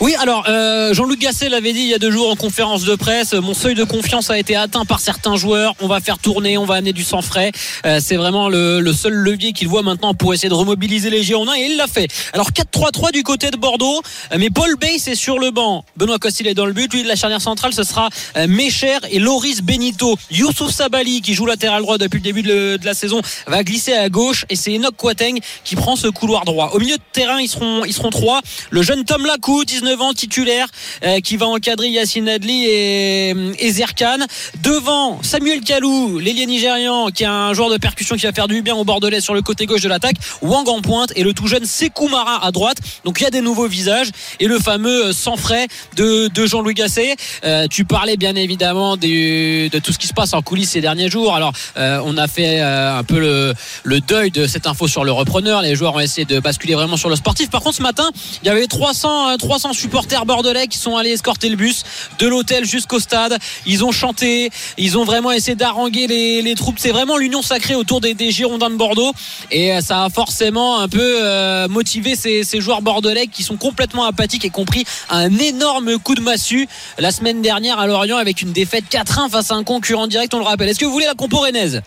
Oui, 0.00 0.16
alors 0.20 0.44
euh, 0.48 0.92
Jean-Luc 0.94 1.20
Gasset 1.20 1.48
l'avait 1.48 1.72
dit 1.72 1.80
il 1.80 1.88
y 1.88 1.94
a 1.94 1.98
deux 1.98 2.10
jours 2.10 2.28
en 2.30 2.34
conférence 2.36 2.84
de 2.84 2.96
presse. 2.96 3.34
Mon 3.34 3.54
seuil 3.54 3.76
de 3.76 3.84
confiance 3.84 4.30
a 4.30 4.38
été 4.38 4.56
atteint 4.56 4.84
par 4.84 4.98
certains 4.98 5.36
joueurs. 5.36 5.74
On 5.80 5.86
va 5.86 6.00
faire 6.00 6.18
tourner, 6.18 6.58
on 6.58 6.64
va 6.64 6.74
amener 6.76 6.92
du 6.92 7.04
sang 7.04 7.22
frais. 7.22 7.52
Euh, 7.86 8.00
c'est 8.02 8.16
vraiment 8.16 8.48
le, 8.48 8.80
le 8.80 8.92
seul 8.92 9.12
levier 9.12 9.52
qu'il 9.52 9.68
voit 9.68 9.82
maintenant 9.82 10.12
pour 10.14 10.34
essayer 10.34 10.48
de 10.48 10.54
remobiliser 10.54 11.10
les 11.10 11.22
Girondins 11.22 11.37
et 11.46 11.66
il 11.66 11.76
l'a 11.76 11.86
fait. 11.86 12.08
Alors 12.32 12.50
4-3-3 12.50 13.12
du 13.12 13.22
côté 13.22 13.50
de 13.50 13.56
Bordeaux, 13.56 14.02
euh, 14.32 14.36
mais 14.38 14.50
Paul 14.50 14.76
Bay 14.76 14.96
c'est 14.98 15.14
sur 15.14 15.38
le 15.38 15.50
banc. 15.50 15.84
Benoît 15.96 16.18
Costil 16.18 16.46
est 16.46 16.54
dans 16.54 16.66
le 16.66 16.72
but. 16.72 16.92
Lui 16.92 17.02
de 17.02 17.08
la 17.08 17.16
charnière 17.16 17.40
centrale, 17.40 17.72
ce 17.72 17.82
sera 17.82 18.08
euh, 18.36 18.46
Mécher 18.48 18.98
et 19.10 19.18
Loris 19.18 19.62
Benito. 19.62 20.16
Youssouf 20.30 20.70
Sabali 20.70 21.20
qui 21.22 21.34
joue 21.34 21.46
latéral 21.46 21.82
droit 21.82 21.98
depuis 21.98 22.18
le 22.18 22.22
début 22.22 22.42
de, 22.42 22.78
la 22.82 22.94
saison 22.94 23.20
va 23.46 23.62
glisser 23.62 23.92
à 23.92 24.08
gauche 24.08 24.44
et 24.48 24.56
c'est 24.56 24.74
Enoch 24.74 24.96
Kouateng 24.96 25.38
qui 25.64 25.76
prend 25.76 25.96
ce 25.96 26.08
couloir 26.08 26.44
droit. 26.44 26.70
Au 26.74 26.78
milieu 26.78 26.96
de 26.96 27.02
terrain, 27.12 27.40
ils 27.40 27.48
seront 27.48 27.84
ils 27.84 27.92
seront 27.92 28.10
trois. 28.10 28.40
Le 28.70 28.82
jeune 28.82 29.04
Tom 29.04 29.24
Lacou, 29.26 29.64
19 29.64 30.00
ans, 30.00 30.12
titulaire, 30.12 30.66
euh, 31.04 31.20
qui 31.20 31.36
va 31.36 31.46
encadrer 31.46 31.88
Yacine 31.88 32.28
Adli 32.28 32.66
et, 32.66 33.34
et 33.58 33.70
Zerkan. 33.72 34.18
Devant 34.62 35.22
Samuel 35.22 35.60
Kalou, 35.60 36.18
l'ailier 36.18 36.46
nigérian, 36.46 37.08
qui 37.08 37.24
est 37.24 37.26
un 37.26 37.52
joueur 37.54 37.70
de 37.70 37.76
percussion 37.76 38.16
qui 38.16 38.26
va 38.26 38.32
faire 38.32 38.48
du 38.48 38.62
bien 38.62 38.74
au 38.74 38.84
Bordelais 38.84 39.20
sur 39.20 39.34
le 39.34 39.42
côté 39.42 39.66
gauche 39.66 39.82
de 39.82 39.88
l'attaque. 39.88 40.16
Wang 40.42 40.68
en 40.68 40.80
pointe 40.80 41.12
et 41.18 41.24
le 41.24 41.34
tout 41.34 41.48
jeune 41.48 41.64
Sekou 41.64 42.08
Mara 42.08 42.44
à 42.44 42.52
droite. 42.52 42.78
Donc 43.04 43.20
il 43.20 43.24
y 43.24 43.26
a 43.26 43.30
des 43.30 43.40
nouveaux 43.40 43.66
visages 43.66 44.08
et 44.38 44.46
le 44.46 44.58
fameux 44.58 45.06
euh, 45.06 45.12
sans 45.12 45.36
frais 45.36 45.66
de, 45.96 46.30
Jean-Louis 46.46 46.74
Gasset. 46.74 47.16
Euh, 47.44 47.66
tu 47.68 47.84
parlais 47.84 48.16
bien 48.16 48.36
évidemment 48.36 48.96
de 48.96 49.78
tout 49.80 49.92
ce 49.92 49.98
qui 49.98 50.06
se 50.06 50.14
passe 50.14 50.32
en 50.32 50.42
coulisses 50.42 50.70
ces 50.70 50.80
derniers 50.80 51.10
jours. 51.10 51.34
Alors 51.34 51.52
euh, 51.76 52.00
on 52.04 52.16
a 52.16 52.28
fait 52.28 52.60
un 52.60 53.02
peu 53.02 53.18
le, 53.18 54.00
deuil 54.00 54.30
de 54.30 54.46
cette 54.46 54.66
info 54.66 54.86
sur 54.86 55.04
le 55.04 55.10
repreneur. 55.10 55.60
Les 55.62 55.74
joueurs 55.74 55.96
ont 55.96 56.00
essayé 56.00 56.24
de 56.24 56.38
basculer 56.38 56.74
vraiment 56.74 56.96
sur 56.96 57.08
le 57.08 57.16
sportif. 57.16 57.50
Par 57.50 57.60
contre 57.60 57.76
ce 57.76 57.82
matin, 57.82 58.08
il 58.42 58.46
y 58.46 58.50
avait 58.50 58.66
300, 58.66 59.30
euh, 59.30 59.36
300 59.36 59.72
supporters 59.72 60.24
bordelais 60.24 60.68
qui 60.68 60.78
sont 60.78 60.96
allés 60.96 61.10
escorter 61.10 61.48
le 61.48 61.56
bus 61.56 61.82
de 62.20 62.28
l'hôtel 62.28 62.64
jusqu'au 62.64 63.00
stade. 63.00 63.36
Ils 63.66 63.84
ont 63.84 63.92
chanté, 63.92 64.50
ils 64.76 64.96
ont 64.96 65.04
vraiment 65.04 65.32
essayé 65.32 65.56
d'haranguer 65.56 66.06
les, 66.06 66.54
troupes. 66.54 66.78
C'est 66.78 66.92
vraiment 66.92 67.16
l'union 67.16 67.42
sacrée 67.42 67.74
autour 67.74 68.00
des, 68.00 68.16
Girondins 68.30 68.70
de 68.70 68.76
Bordeaux 68.76 69.12
et 69.50 69.80
ça 69.80 70.04
a 70.04 70.10
forcément 70.10 70.80
un 70.80 70.88
peu 70.88 71.07
euh, 71.08 71.68
motivé 71.68 72.16
ces, 72.16 72.44
joueurs 72.60 72.82
bordelais 72.82 73.26
qui 73.26 73.42
sont 73.42 73.56
complètement 73.56 74.04
apathiques 74.04 74.44
et 74.44 74.50
compris 74.50 74.84
un 75.10 75.36
énorme 75.38 75.98
coup 75.98 76.14
de 76.14 76.20
massue 76.20 76.68
la 76.98 77.10
semaine 77.10 77.42
dernière 77.42 77.78
à 77.78 77.86
Lorient 77.86 78.16
avec 78.16 78.42
une 78.42 78.52
défaite 78.52 78.84
4-1 78.90 79.30
face 79.30 79.50
à 79.50 79.54
un 79.54 79.64
concurrent 79.64 80.06
direct, 80.06 80.34
on 80.34 80.38
le 80.38 80.44
rappelle. 80.44 80.68
Est-ce 80.68 80.78
que 80.78 80.84
vous 80.84 80.92
voulez 80.92 81.06
la 81.06 81.14
compo 81.14 81.38
rennaise? 81.38 81.82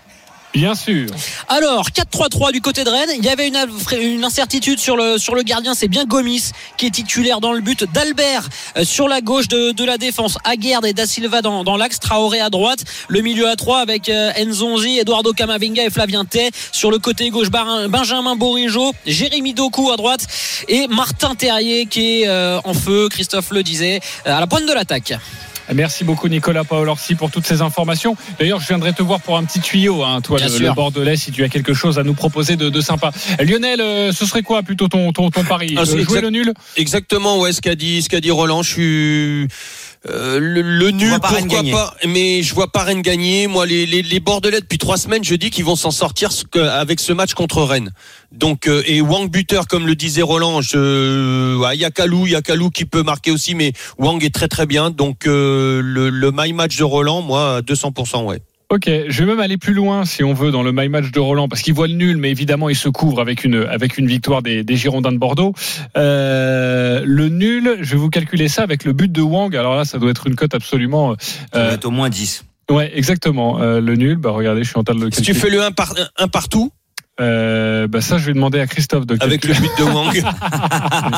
Bien 0.54 0.76
sûr. 0.76 1.08
alors, 1.48 1.90
4-3-3 1.90 2.52
du 2.52 2.62
côté 2.62 2.84
de 2.84 2.90
Rennes. 2.90 3.10
Il 3.18 3.24
y 3.24 3.30
avait 3.30 3.48
une, 3.48 4.24
incertitude 4.24 4.80
sur 4.80 4.98
le, 4.98 5.18
sur 5.18 5.36
le 5.36 5.44
gardien. 5.44 5.74
C'est 5.74 5.88
bien 5.88 6.06
Gomis 6.06 6.52
qui 6.78 6.88
est 6.88 6.92
titulaire 6.92 7.40
dans 7.40 7.54
le 7.54 7.62
but. 7.62 7.86
D'Albert 7.94 8.48
euh, 8.78 8.84
sur 8.84 9.08
la 9.08 9.22
gauche 9.22 9.48
de, 9.48 9.72
de 9.72 9.84
la 9.86 9.98
défense. 9.98 10.38
Aguerd 10.44 10.86
et 10.86 10.94
Da 10.94 11.06
Silva 11.06 11.42
dans, 11.42 11.64
dans 11.64 11.78
l'axe. 11.78 12.00
Traoré 12.00 12.40
à 12.40 12.50
droite. 12.50 12.84
Le 13.08 13.22
milieu 13.22 13.48
à 13.48 13.56
3 13.56 13.80
avec 13.80 14.10
euh, 14.10 14.32
Nzonzi, 14.44 15.00
Eduardo 15.00 15.34
Camavinga 15.34 15.86
et 15.86 15.90
Flavien 15.90 16.26
Tay. 16.26 16.52
Sur 16.72 16.92
le 16.92 17.00
côté 17.00 17.30
gauche, 17.30 17.50
Benjamin 17.50 18.36
Bourigeau, 18.36 18.94
Jérémy 19.06 19.54
Doku 19.54 19.92
à 19.92 19.98
droite. 19.98 20.28
Et 20.68 20.88
Martin 20.88 21.36
Terrier 21.36 21.86
qui 21.86 22.22
est 22.22 22.28
euh, 22.28 22.60
en 22.64 22.74
feu, 22.74 23.08
Christophe 23.10 23.52
le 23.52 23.64
disait, 23.64 24.00
euh, 24.28 24.36
à 24.36 24.40
la 24.40 24.48
pointe 24.48 24.66
de 24.66 24.74
l'attaque. 24.74 25.14
Merci 25.74 26.04
beaucoup 26.04 26.28
Nicolas 26.28 26.64
Paolorsi 26.64 27.16
pour 27.16 27.32
toutes 27.32 27.46
ces 27.48 27.62
informations. 27.62 28.16
D'ailleurs, 28.40 28.60
je 28.60 28.68
viendrai 28.68 28.94
te 28.94 29.02
voir 29.02 29.20
pour 29.22 29.38
un 29.38 29.44
petit 29.46 29.60
tuyau, 29.62 30.04
hein, 30.04 30.20
toi 30.22 30.38
le, 30.40 30.58
le 30.60 30.72
Bordelais, 30.74 31.16
si 31.16 31.32
tu 31.32 31.44
as 31.44 31.50
quelque 31.50 31.74
chose 31.74 31.98
à 31.98 32.04
nous 32.04 32.14
proposer 32.14 32.56
de, 32.58 32.70
de 32.70 32.82
sympa. 32.82 33.12
Lionel, 33.40 33.80
euh, 33.82 34.12
ce 34.12 34.26
serait 34.26 34.42
quoi 34.44 34.64
plutôt 34.64 34.88
ton, 34.88 35.12
ton, 35.14 35.30
ton 35.30 35.44
pari? 35.44 35.76
Ah, 35.78 35.82
Euh, 35.82 35.86
Jouer 35.86 36.02
exact- 36.02 36.22
le 36.22 36.30
nul? 36.30 36.54
Exactement, 36.78 37.40
ouais, 37.40 37.54
ce 37.54 37.62
qu'a 37.62 37.76
dit, 37.76 38.02
ce 38.02 38.10
qu'a 38.10 38.20
dit 38.22 38.32
Roland. 38.32 38.64
Je 38.64 38.70
suis 38.70 39.48
euh, 40.10 40.40
le, 40.40 40.62
le 40.64 40.90
nul, 40.92 41.12
pas 41.20 41.28
pourquoi 41.28 41.62
pas 41.72 41.96
Mais 42.08 42.42
je 42.42 42.56
vois 42.56 42.72
pas 42.72 42.84
Rennes 42.84 43.04
gagner. 43.04 43.46
Moi, 43.48 43.66
les, 43.68 43.86
les, 43.86 44.02
les 44.02 44.20
Bordelais 44.20 44.60
depuis 44.60 44.80
trois 44.80 44.98
semaines, 44.98 45.24
je 45.24 45.36
dis 45.36 45.52
qu'ils 45.52 45.64
vont 45.66 45.76
s'en 45.76 45.92
sortir 45.92 46.32
ce 46.32 46.44
que- 46.44 46.58
avec 46.60 47.00
ce 47.00 47.14
match 47.14 47.34
contre 47.36 47.62
Rennes. 47.62 47.92
Donc 48.32 48.68
euh, 48.68 48.82
et 48.88 49.02
Wang 49.02 49.30
buteur, 49.30 49.68
comme 49.68 49.86
le 49.86 49.94
disait 49.96 50.22
Roland, 50.24 50.62
je, 50.62 51.56
ouais, 51.58 51.76
il 51.76 51.82
y 51.82 51.86
a 51.86 51.92
Kalou, 51.92 52.26
il 52.26 52.32
y 52.32 52.36
a 52.36 52.42
Kalou 52.42 52.70
qui 52.72 52.86
peut 52.86 53.04
marquer 53.04 53.30
aussi, 53.32 53.54
mais 53.54 53.74
Wang 54.00 54.24
est 54.24 54.34
très 54.34 54.48
très 54.48 54.66
bien. 54.66 54.90
Donc 54.90 55.28
euh, 55.28 55.82
le, 55.84 56.10
le 56.10 56.32
my 56.34 56.52
match 56.54 56.78
de 56.78 56.84
Roland, 56.84 57.22
moi, 57.22 57.58
à 57.58 57.62
200%, 57.62 58.24
ouais. 58.26 58.42
Ok, 58.72 58.86
je 58.86 59.20
vais 59.20 59.26
même 59.26 59.42
aller 59.42 59.58
plus 59.58 59.74
loin 59.74 60.06
si 60.06 60.24
on 60.24 60.34
veut 60.34 60.50
dans 60.50 60.64
le 60.64 60.72
my 60.72 60.88
match 60.88 61.12
de 61.12 61.20
Roland 61.20 61.50
parce 61.50 61.62
qu'il 61.62 61.74
voit 61.74 61.90
le 61.90 61.94
nul, 61.94 62.16
mais 62.16 62.32
évidemment 62.32 62.70
il 62.70 62.76
se 62.78 62.88
couvre 62.88 63.20
avec 63.20 63.44
une 63.44 63.66
avec 63.70 63.98
une 63.98 64.08
victoire 64.08 64.42
des, 64.42 64.64
des 64.64 64.78
Girondins 64.78 65.12
de 65.12 65.18
Bordeaux. 65.18 65.54
Euh, 65.98 67.02
le 67.04 67.28
nul, 67.28 67.80
je 67.82 67.92
vais 67.92 67.98
vous 67.98 68.10
calculer 68.10 68.48
ça 68.48 68.64
avec 68.64 68.86
le 68.86 68.94
but 68.94 69.12
de 69.12 69.22
Wang. 69.22 69.54
Alors 69.58 69.76
là, 69.76 69.84
ça 69.84 70.00
doit 70.00 70.10
être 70.10 70.26
une 70.26 70.36
cote 70.36 70.56
absolument. 70.56 71.18
Ça 71.20 71.60
euh, 71.60 71.68
va 71.68 71.74
être 71.74 71.84
au 71.84 71.92
moins 71.92 72.08
10. 72.08 72.46
Ouais, 72.70 72.90
exactement. 72.96 73.60
Euh, 73.60 73.82
le 73.82 73.96
nul, 73.98 74.16
bah 74.16 74.32
regardez, 74.32 74.64
je 74.64 74.70
suis 74.70 74.80
en 74.80 74.86
train 74.86 74.96
de 74.96 75.04
le 75.04 75.12
Si 75.12 75.22
tu 75.22 75.34
fais 75.34 75.50
le 75.50 75.62
1 75.62 75.74
par, 75.74 75.94
un 76.18 76.30
partout, 76.30 76.72
Euh, 77.22 77.88
bah 77.88 78.02
ça, 78.02 78.18
je 78.18 78.26
vais 78.26 78.34
demander 78.34 78.60
à 78.60 78.66
Christophe 78.68 79.06
de 79.06 79.16
avec 79.22 79.46
le 79.46 79.54
but 79.54 79.70
de 79.78 79.84
Wang. 79.84 80.14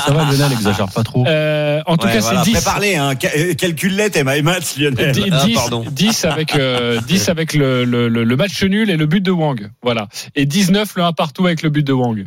Ça 0.05 0.11
va, 0.13 0.25
Lionel, 0.25 0.51
exagère 0.51 0.89
pas 0.91 1.03
trop. 1.03 1.25
Euh, 1.25 1.81
en 1.85 1.95
tout 1.97 2.05
Ouais, 2.07 2.13
cas, 2.13 2.19
voilà, 2.19 2.43
c'est 2.43 2.49
10. 2.51 2.55
Préparez, 2.57 2.95
hein. 2.97 3.13
Euh, 3.37 3.53
Calcule-les, 3.53 4.09
tes 4.09 4.23
my 4.25 4.41
maths, 4.41 4.75
Lionel. 4.77 5.11
Dix- 5.13 5.29
Ah, 5.31 5.45
10, 5.45 5.53
pardon. 5.55 5.85
10 5.89 6.25
avec, 6.25 6.55
euh, 6.55 6.99
10 7.07 7.29
avec 7.29 7.53
le, 7.53 7.85
le, 7.85 8.09
le, 8.09 8.23
le 8.25 8.35
match 8.35 8.61
nul 8.63 8.89
et 8.89 8.97
le 8.97 9.05
but 9.05 9.21
de 9.21 9.31
Wang. 9.31 9.69
Voilà. 9.81 10.07
Et 10.35 10.45
19 10.45 10.93
le 10.97 11.03
1 11.03 11.13
partout 11.13 11.45
avec 11.45 11.61
le 11.63 11.69
but 11.69 11.85
de 11.87 11.93
Wang. 11.93 12.25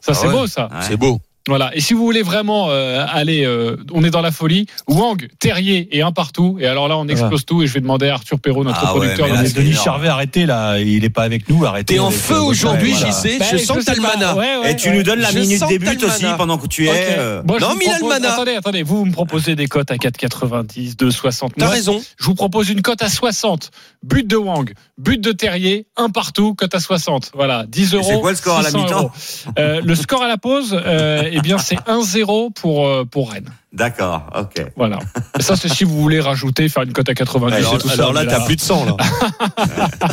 Ça, 0.00 0.12
Ah 0.12 0.14
c'est 0.14 0.26
ouais. 0.26 0.32
beau, 0.32 0.46
ça. 0.46 0.64
Ouais. 0.66 0.78
C'est 0.82 0.96
beau. 0.98 1.18
Voilà. 1.46 1.70
Et 1.76 1.80
si 1.80 1.92
vous 1.92 2.02
voulez 2.04 2.22
vraiment 2.22 2.68
euh, 2.70 3.04
aller, 3.06 3.44
euh, 3.44 3.76
on 3.92 4.02
est 4.02 4.10
dans 4.10 4.22
la 4.22 4.30
folie. 4.30 4.66
Wang, 4.88 5.28
Terrier 5.40 5.88
et 5.96 6.00
un 6.00 6.10
partout. 6.12 6.56
Et 6.58 6.66
alors 6.66 6.88
là, 6.88 6.96
on 6.96 7.06
explose 7.06 7.44
tout. 7.44 7.62
Et 7.62 7.66
je 7.66 7.74
vais 7.74 7.80
demander 7.80 8.08
à 8.08 8.14
Arthur 8.14 8.40
Perrault, 8.40 8.64
notre 8.64 8.78
Ah 8.82 8.94
ouais, 8.94 9.00
producteur. 9.14 9.28
de 9.28 9.32
là, 9.34 9.42
Denis. 9.50 9.74
Charvet, 9.74 10.08
arrêtez 10.08 10.46
là, 10.46 10.78
il 10.80 11.04
est 11.04 11.10
pas 11.10 11.22
avec 11.22 11.48
nous, 11.50 11.66
arrêtez. 11.66 11.94
T'es 11.94 12.00
en 12.00 12.10
feu 12.10 12.38
aujourd'hui, 12.40 12.92
voilà. 12.92 13.10
JC. 13.10 13.38
Ben, 13.38 13.46
Je 13.52 13.58
sens 13.58 13.76
que 13.78 13.82
sais 13.84 13.90
t'as 13.92 13.96
le 13.96 14.02
pas. 14.02 14.16
mana. 14.16 14.34
Ouais, 14.36 14.56
ouais, 14.62 14.72
Et 14.72 14.76
tu 14.76 14.88
ouais. 14.88 14.96
nous 14.96 15.02
donnes 15.02 15.18
la 15.20 15.30
Je 15.32 15.38
minute 15.38 15.58
sens 15.58 15.70
le 15.70 16.06
aussi 16.06 16.24
pendant 16.38 16.56
que 16.56 16.66
tu 16.66 16.86
es. 16.86 16.90
Ok. 16.90 16.96
euh, 17.18 17.42
Moi, 17.46 17.58
Non, 17.60 17.68
propose- 17.76 18.08
mana. 18.08 18.32
Attendez, 18.32 18.54
attendez. 18.56 18.82
Vous, 18.82 18.96
vous 19.00 19.04
me 19.04 19.12
proposez 19.12 19.54
des 19.54 19.66
cotes 19.66 19.90
à 19.90 19.96
4,90, 19.96 20.96
2,60. 20.96 21.50
T'as 21.58 21.68
raison. 21.68 22.00
Je 22.18 22.24
vous 22.24 22.34
propose 22.34 22.70
une 22.70 22.80
cote 22.82 23.02
à 23.02 23.08
60. 23.10 23.70
But 24.02 24.26
de 24.26 24.36
Wang, 24.36 24.72
but 24.98 25.20
de 25.20 25.32
Terrier, 25.32 25.86
un 25.96 26.08
partout, 26.10 26.54
cote 26.54 26.74
à 26.74 26.80
60. 26.80 27.30
Voilà, 27.34 27.64
10 27.68 27.94
euros. 27.94 28.06
c'est 28.08 28.20
quoi 28.20 28.30
le 28.30 28.36
score 28.36 28.58
à 28.58 28.62
la 28.62 28.70
600 28.70 28.82
mi-temps. 28.84 29.12
Euh, 29.58 29.80
Le 29.84 29.94
score 29.94 30.22
à 30.22 30.28
la 30.28 30.36
pause, 30.38 30.74
euh, 30.84 31.22
eh 31.36 31.40
bien, 31.40 31.58
c'est 31.58 31.76
1-0 31.86 32.52
pour, 32.52 32.86
euh, 32.86 33.04
pour 33.04 33.32
Rennes. 33.32 33.50
D'accord, 33.74 34.22
ok. 34.38 34.66
Voilà. 34.76 35.00
Et 35.36 35.42
ça, 35.42 35.56
c'est 35.56 35.68
si 35.68 35.82
vous 35.82 36.00
voulez 36.00 36.20
rajouter, 36.20 36.68
faire 36.68 36.84
une 36.84 36.92
cote 36.92 37.08
à 37.08 37.14
90 37.14 37.56
Alors, 37.56 37.74
et 37.74 37.78
tout 37.78 37.88
ça. 37.88 37.94
alors 37.94 38.12
là, 38.12 38.24
t'as 38.24 38.44
plus 38.44 38.54
de 38.54 38.60
sang, 38.60 38.84
là. 38.84 38.96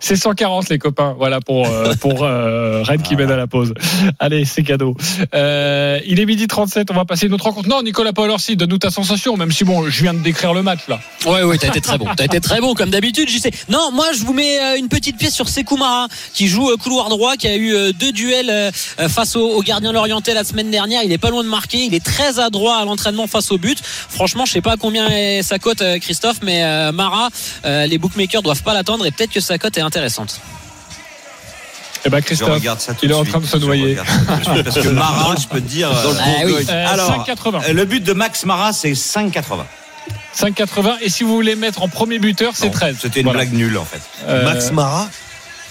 C'est 0.00 0.16
140 0.16 0.70
les 0.70 0.78
copains. 0.78 1.14
Voilà 1.18 1.40
pour 1.40 1.66
euh, 1.66 1.92
pour 2.00 2.22
euh, 2.22 2.82
Rennes 2.82 3.02
qui 3.02 3.14
mène 3.14 3.30
à 3.30 3.36
la 3.36 3.46
pause. 3.46 3.74
Allez, 4.18 4.44
c'est 4.46 4.62
cadeau. 4.62 4.96
Euh, 5.34 6.00
il 6.06 6.18
est 6.20 6.24
midi 6.24 6.46
37. 6.46 6.90
On 6.90 6.94
va 6.94 7.04
passer 7.04 7.26
une 7.26 7.34
autre 7.34 7.44
rencontre. 7.44 7.68
Non, 7.68 7.82
Nicolas 7.82 8.14
Paul 8.14 8.30
Orsi, 8.30 8.56
donne-nous 8.56 8.78
ta 8.78 8.90
sensation. 8.90 9.36
Même 9.36 9.52
si 9.52 9.64
bon, 9.64 9.88
je 9.88 10.02
viens 10.02 10.14
de 10.14 10.20
décrire 10.20 10.54
le 10.54 10.62
match 10.62 10.80
là. 10.88 10.98
Ouais, 11.26 11.42
ouais, 11.42 11.58
t'as 11.58 11.68
été 11.68 11.82
très 11.82 11.98
bon. 11.98 12.06
T'as 12.16 12.24
été 12.24 12.40
très 12.40 12.60
bon 12.60 12.74
comme 12.74 12.90
d'habitude, 12.90 13.28
j'y 13.28 13.40
sais. 13.40 13.50
Non, 13.68 13.90
moi, 13.92 14.06
je 14.18 14.24
vous 14.24 14.32
mets 14.32 14.58
euh, 14.60 14.78
une 14.78 14.88
petite 14.88 15.18
pièce 15.18 15.34
sur 15.34 15.48
Sekou 15.48 15.76
Mara, 15.76 16.08
qui 16.32 16.48
joue 16.48 16.74
couloir 16.82 17.10
droit, 17.10 17.36
qui 17.36 17.48
a 17.48 17.56
eu 17.56 17.92
deux 17.92 18.12
duels 18.12 18.72
face 19.08 19.36
au, 19.36 19.46
au 19.46 19.62
gardien 19.62 19.92
Lorientais 19.92 20.32
la 20.32 20.44
semaine 20.44 20.70
dernière. 20.70 21.02
Il 21.02 21.12
est 21.12 21.18
pas 21.18 21.30
loin 21.30 21.44
de 21.44 21.48
marquer. 21.48 21.84
Il 21.84 21.94
est 21.94 22.04
très 22.04 22.38
adroit 22.38 22.77
à 22.80 22.84
l'entraînement 22.84 23.26
face 23.26 23.50
au 23.50 23.58
but. 23.58 23.78
Franchement, 23.82 24.44
je 24.46 24.52
sais 24.52 24.60
pas 24.60 24.76
combien 24.76 25.08
est 25.08 25.42
sa 25.42 25.58
cote, 25.58 25.82
euh, 25.82 25.98
Christophe, 25.98 26.38
mais 26.42 26.64
euh, 26.64 26.92
Mara, 26.92 27.28
euh, 27.64 27.86
les 27.86 27.98
bookmakers 27.98 28.42
doivent 28.42 28.62
pas 28.62 28.74
l'attendre 28.74 29.04
et 29.06 29.10
peut-être 29.10 29.32
que 29.32 29.40
sa 29.40 29.58
cote 29.58 29.76
est 29.78 29.82
intéressante. 29.82 30.40
Eh 32.04 32.10
ben 32.10 32.20
Christophe, 32.22 32.50
regarde 32.50 32.80
ça 32.80 32.92
tout 32.94 33.00
il 33.04 33.10
est 33.10 33.14
en 33.14 33.24
train 33.24 33.40
de 33.40 33.46
se 33.46 33.56
noyer. 33.56 33.98
Parce 34.64 34.78
que 34.80 34.88
Marat, 34.90 35.34
je 35.40 35.46
peux 35.48 35.60
te 35.60 35.66
dire. 35.68 35.90
Ah 35.92 36.42
oui. 36.44 36.64
Euh, 36.70 36.86
Alors, 36.88 37.26
5,80. 37.26 37.62
euh, 37.68 37.72
le 37.72 37.84
but 37.84 38.02
de 38.04 38.12
Max 38.12 38.44
Marat, 38.44 38.72
c'est 38.72 38.92
5,80. 38.92 39.42
5,80. 40.36 40.98
Et 41.02 41.08
si 41.10 41.24
vous 41.24 41.34
voulez 41.34 41.56
mettre 41.56 41.82
en 41.82 41.88
premier 41.88 42.20
buteur, 42.20 42.52
c'est 42.54 42.66
Non, 42.66 42.72
13. 42.72 42.96
C'était 43.02 43.20
une 43.20 43.24
Voilà. 43.26 43.40
blague 43.40 43.52
nulle, 43.52 43.76
en 43.76 43.84
fait. 43.84 44.00
Euh, 44.28 44.44
Max 44.44 44.70
Marat. 44.70 45.08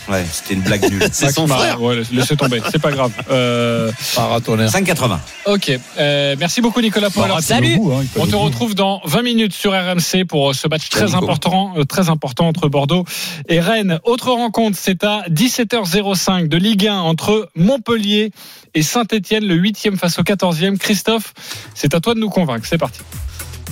Ouais, 0.09 0.25
c'était 0.31 0.53
une 0.53 0.61
blague 0.61 0.89
nulle. 0.89 1.03
C'est 1.11 1.31
son 1.31 1.47
frère. 1.47 1.81
Ouais, 1.81 2.01
laissez 2.11 2.37
tomber. 2.37 2.61
C'est 2.71 2.81
pas 2.81 2.91
grave. 2.91 3.11
Euh, 3.29 3.91
Marathonnaire. 4.15 4.69
5,80. 4.69 5.17
ok. 5.47 5.79
Euh, 5.99 6.35
merci 6.39 6.61
beaucoup 6.61 6.81
Nicolas. 6.81 7.09
Marat, 7.15 7.39
il 7.39 7.43
Salut. 7.43 7.77
bout, 7.77 7.91
hein, 7.93 8.05
On 8.17 8.25
te 8.25 8.35
retrouve 8.35 8.73
dans 8.75 9.01
20 9.05 9.21
minutes 9.23 9.53
sur 9.53 9.71
RMC 9.73 10.23
pour 10.27 10.49
euh, 10.51 10.53
ce 10.53 10.67
match 10.67 10.89
très 10.89 11.05
Nico. 11.05 11.17
important, 11.17 11.73
euh, 11.77 11.83
très 11.83 12.09
important 12.09 12.47
entre 12.47 12.69
Bordeaux 12.69 13.03
et 13.49 13.59
Rennes. 13.59 13.99
Autre 14.03 14.31
rencontre, 14.31 14.77
c'est 14.79 15.03
à 15.03 15.23
17h05 15.29 16.47
de 16.47 16.57
Ligue 16.57 16.87
1 16.87 16.97
entre 16.99 17.49
Montpellier 17.55 18.31
et 18.75 18.81
Saint-Etienne, 18.83 19.45
le 19.45 19.55
8e 19.55 19.97
face 19.97 20.19
au 20.19 20.23
14e. 20.23 20.77
Christophe, 20.77 21.33
c'est 21.73 21.93
à 21.95 21.99
toi 21.99 22.13
de 22.13 22.19
nous 22.19 22.29
convaincre. 22.29 22.65
C'est 22.69 22.77
parti. 22.77 22.99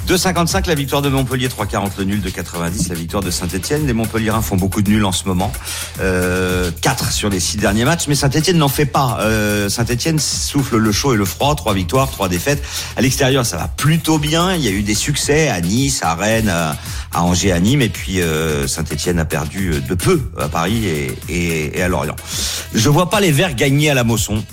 2,55 0.07 0.67
la 0.67 0.75
victoire 0.75 1.01
de 1.01 1.09
Montpellier, 1.09 1.47
3,40 1.47 1.97
le 1.97 2.03
nul 2.03 2.21
de 2.21 2.29
90 2.29 2.89
la 2.89 2.95
victoire 2.95 3.23
de 3.23 3.31
Saint-Etienne. 3.31 3.87
Les 3.87 3.93
Montpelliérains 3.93 4.43
font 4.43 4.55
beaucoup 4.55 4.81
de 4.83 4.89
nuls 4.89 5.03
en 5.03 5.11
ce 5.11 5.25
moment. 5.25 5.51
Euh, 5.99 6.69
4 6.81 7.11
sur 7.11 7.29
les 7.29 7.39
6 7.39 7.57
derniers 7.57 7.85
matchs, 7.85 8.07
mais 8.07 8.13
Saint-Etienne 8.13 8.57
n'en 8.57 8.67
fait 8.67 8.85
pas. 8.85 9.17
Euh, 9.21 9.67
Saint-Etienne 9.67 10.19
souffle 10.19 10.77
le 10.77 10.91
chaud 10.91 11.13
et 11.15 11.17
le 11.17 11.25
froid, 11.25 11.55
3 11.55 11.73
victoires, 11.73 12.09
3 12.11 12.29
défaites. 12.29 12.63
À 12.95 13.01
l'extérieur, 13.01 13.45
ça 13.45 13.57
va 13.57 13.67
plutôt 13.67 14.19
bien. 14.19 14.53
Il 14.53 14.61
y 14.61 14.67
a 14.67 14.71
eu 14.71 14.83
des 14.83 14.93
succès 14.93 15.49
à 15.49 15.59
Nice, 15.59 16.01
à 16.03 16.13
Rennes, 16.13 16.49
à, 16.49 16.77
Angers, 17.13 17.51
à 17.51 17.59
Nîmes, 17.59 17.81
et 17.81 17.89
puis 17.89 18.21
euh, 18.21 18.67
Saint-Etienne 18.67 19.17
a 19.17 19.25
perdu 19.25 19.81
de 19.81 19.95
peu 19.95 20.21
à 20.39 20.47
Paris 20.47 20.83
et 21.29 21.81
à 21.81 21.87
Lorient. 21.87 22.15
Je 22.75 22.89
vois 22.89 23.09
pas 23.09 23.19
les 23.21 23.31
Verts 23.31 23.55
gagner 23.55 23.89
à 23.89 23.95
la 23.95 24.03
Mosson. 24.03 24.43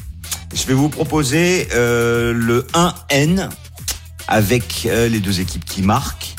Je 0.54 0.66
vais 0.66 0.74
vous 0.74 0.90
proposer 0.90 1.68
euh, 1.74 2.32
le 2.34 2.66
1N 2.74 3.48
avec 4.32 4.86
euh, 4.86 5.08
les 5.08 5.20
deux 5.20 5.40
équipes 5.40 5.66
qui 5.66 5.82
marquent 5.82 6.34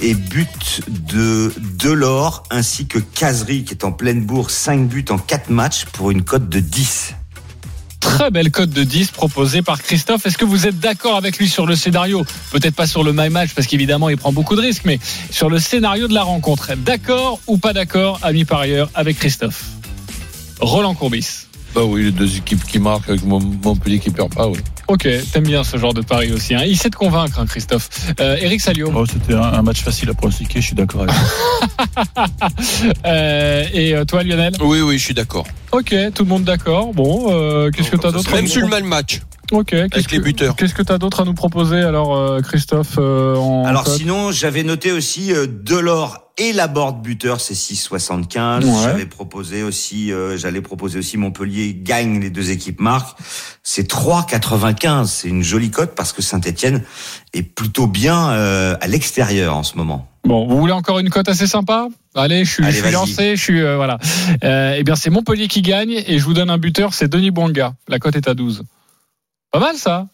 et 0.00 0.14
but 0.14 0.82
de 0.88 1.52
Delors 1.76 2.44
ainsi 2.50 2.86
que 2.86 3.00
Casery 3.00 3.64
qui 3.64 3.74
est 3.74 3.84
en 3.84 3.90
pleine 3.90 4.24
bourre 4.24 4.50
5 4.50 4.86
buts 4.86 5.04
en 5.10 5.18
4 5.18 5.50
matchs 5.50 5.86
pour 5.86 6.12
une 6.12 6.22
cote 6.22 6.48
de 6.48 6.60
10. 6.60 7.14
Très 7.98 8.30
belle 8.30 8.52
cote 8.52 8.70
de 8.70 8.84
10 8.84 9.10
proposée 9.10 9.62
par 9.62 9.82
Christophe. 9.82 10.24
Est-ce 10.26 10.38
que 10.38 10.44
vous 10.44 10.68
êtes 10.68 10.78
d'accord 10.78 11.16
avec 11.16 11.38
lui 11.38 11.48
sur 11.48 11.66
le 11.66 11.74
scénario? 11.74 12.24
Peut-être 12.52 12.76
pas 12.76 12.86
sur 12.86 13.02
le 13.02 13.12
my 13.12 13.28
match 13.28 13.50
parce 13.56 13.66
qu'évidemment 13.66 14.08
il 14.08 14.16
prend 14.16 14.32
beaucoup 14.32 14.54
de 14.54 14.60
risques, 14.60 14.84
mais 14.84 15.00
sur 15.32 15.50
le 15.50 15.58
scénario 15.58 16.06
de 16.06 16.14
la 16.14 16.22
rencontre. 16.22 16.76
D'accord 16.76 17.40
ou 17.48 17.58
pas 17.58 17.72
d'accord, 17.72 18.20
ami 18.22 18.44
parieur, 18.44 18.88
avec 18.94 19.18
Christophe? 19.18 19.64
Roland 20.60 20.94
Courbis. 20.94 21.45
Bah 21.76 21.82
oui, 21.84 22.04
les 22.04 22.10
deux 22.10 22.36
équipes 22.38 22.64
qui 22.64 22.78
marquent 22.78 23.10
avec 23.10 23.22
Mont- 23.24 23.38
Montpellier 23.62 23.98
qui 23.98 24.08
perd 24.08 24.34
pas, 24.34 24.48
oui. 24.48 24.56
Ok, 24.88 25.06
t'aimes 25.30 25.44
bien 25.44 25.62
ce 25.62 25.76
genre 25.76 25.92
de 25.92 26.00
pari 26.00 26.32
aussi. 26.32 26.54
hein. 26.54 26.62
Il 26.66 26.76
sait 26.78 26.88
te 26.88 26.96
convaincre, 26.96 27.38
hein, 27.38 27.44
Christophe. 27.46 27.90
Euh, 28.18 28.36
Eric 28.40 28.62
Salio. 28.62 28.90
Oh, 28.94 29.04
C'était 29.04 29.34
un, 29.34 29.42
un 29.42 29.60
match 29.62 29.82
facile 29.82 30.08
à 30.08 30.14
pronostiquer, 30.14 30.62
je 30.62 30.66
suis 30.68 30.74
d'accord 30.74 31.02
avec 31.02 31.14
vous. 31.14 31.26
Euh, 33.06 33.64
et 33.72 33.94
euh, 33.94 34.04
toi, 34.04 34.22
Lionel 34.22 34.52
Oui, 34.60 34.80
oui, 34.80 34.98
je 34.98 35.04
suis 35.04 35.14
d'accord. 35.14 35.46
Ok, 35.72 35.94
tout 36.14 36.22
le 36.24 36.28
monde 36.28 36.44
d'accord. 36.44 36.92
Bon, 36.94 37.26
euh, 37.30 37.70
qu'est-ce 37.70 37.90
que 37.90 37.96
t'as 37.96 38.10
d'autre 38.12 38.32
à 38.32 38.36
Même 38.36 38.46
sur 38.46 38.62
le 38.62 38.68
mal 38.68 38.84
match. 38.84 39.20
Ok, 39.52 39.66
qu'est-ce 39.70 39.82
avec 39.94 40.10
les 40.12 40.18
que- 40.18 40.22
buteurs. 40.22 40.56
Qu'est-ce 40.56 40.74
que 40.74 40.82
t'as 40.82 40.98
d'autre 40.98 41.20
à 41.20 41.24
nous 41.24 41.34
proposer 41.34 41.76
alors, 41.80 42.16
euh, 42.16 42.40
Christophe 42.40 42.96
euh, 42.98 43.36
en 43.36 43.64
Alors 43.64 43.86
sinon, 43.86 44.32
j'avais 44.32 44.62
noté 44.62 44.92
aussi 44.92 45.32
euh, 45.32 45.46
Delors 45.46 46.25
et 46.38 46.52
la 46.52 46.68
board 46.68 47.02
buteur, 47.02 47.40
c'est 47.40 47.54
6,75. 47.54 48.64
Ouais. 48.64 48.72
J'avais 48.82 49.06
proposé 49.06 49.62
aussi, 49.62 50.12
euh, 50.12 50.36
j'allais 50.36 50.60
proposer 50.60 50.98
aussi 50.98 51.16
Montpellier 51.16 51.74
gagne 51.74 52.20
les 52.20 52.30
deux 52.30 52.50
équipes 52.50 52.80
marquent. 52.80 53.18
C'est 53.62 53.90
3,95. 53.90 55.06
C'est 55.06 55.28
une 55.28 55.42
jolie 55.42 55.70
cote 55.70 55.94
parce 55.94 56.12
que 56.12 56.22
Saint-Etienne 56.22 56.82
est 57.32 57.42
plutôt 57.42 57.86
bien 57.86 58.30
euh, 58.30 58.76
à 58.80 58.86
l'extérieur 58.86 59.56
en 59.56 59.62
ce 59.62 59.76
moment. 59.76 60.08
Bon, 60.26 60.46
vous 60.46 60.58
voulez 60.58 60.72
encore 60.72 60.98
une 60.98 61.08
cote 61.08 61.28
assez 61.28 61.46
sympa? 61.46 61.86
Allez, 62.14 62.44
je 62.44 62.50
suis, 62.50 62.64
Allez, 62.64 62.76
je 62.76 62.82
suis 62.82 62.92
lancé, 62.92 63.36
je 63.36 63.42
suis 63.42 63.62
euh, 63.62 63.76
voilà. 63.76 63.98
Euh, 64.42 64.74
eh 64.76 64.82
bien, 64.82 64.96
c'est 64.96 65.08
Montpellier 65.10 65.46
qui 65.46 65.62
gagne 65.62 65.92
et 65.92 66.18
je 66.18 66.24
vous 66.24 66.34
donne 66.34 66.50
un 66.50 66.58
buteur, 66.58 66.94
c'est 66.94 67.06
Denis 67.06 67.30
Bouanga. 67.30 67.74
La 67.86 68.00
cote 68.00 68.16
est 68.16 68.26
à 68.26 68.34
12. 68.34 68.64
Pas 69.52 69.60
mal 69.60 69.76
ça? 69.76 70.08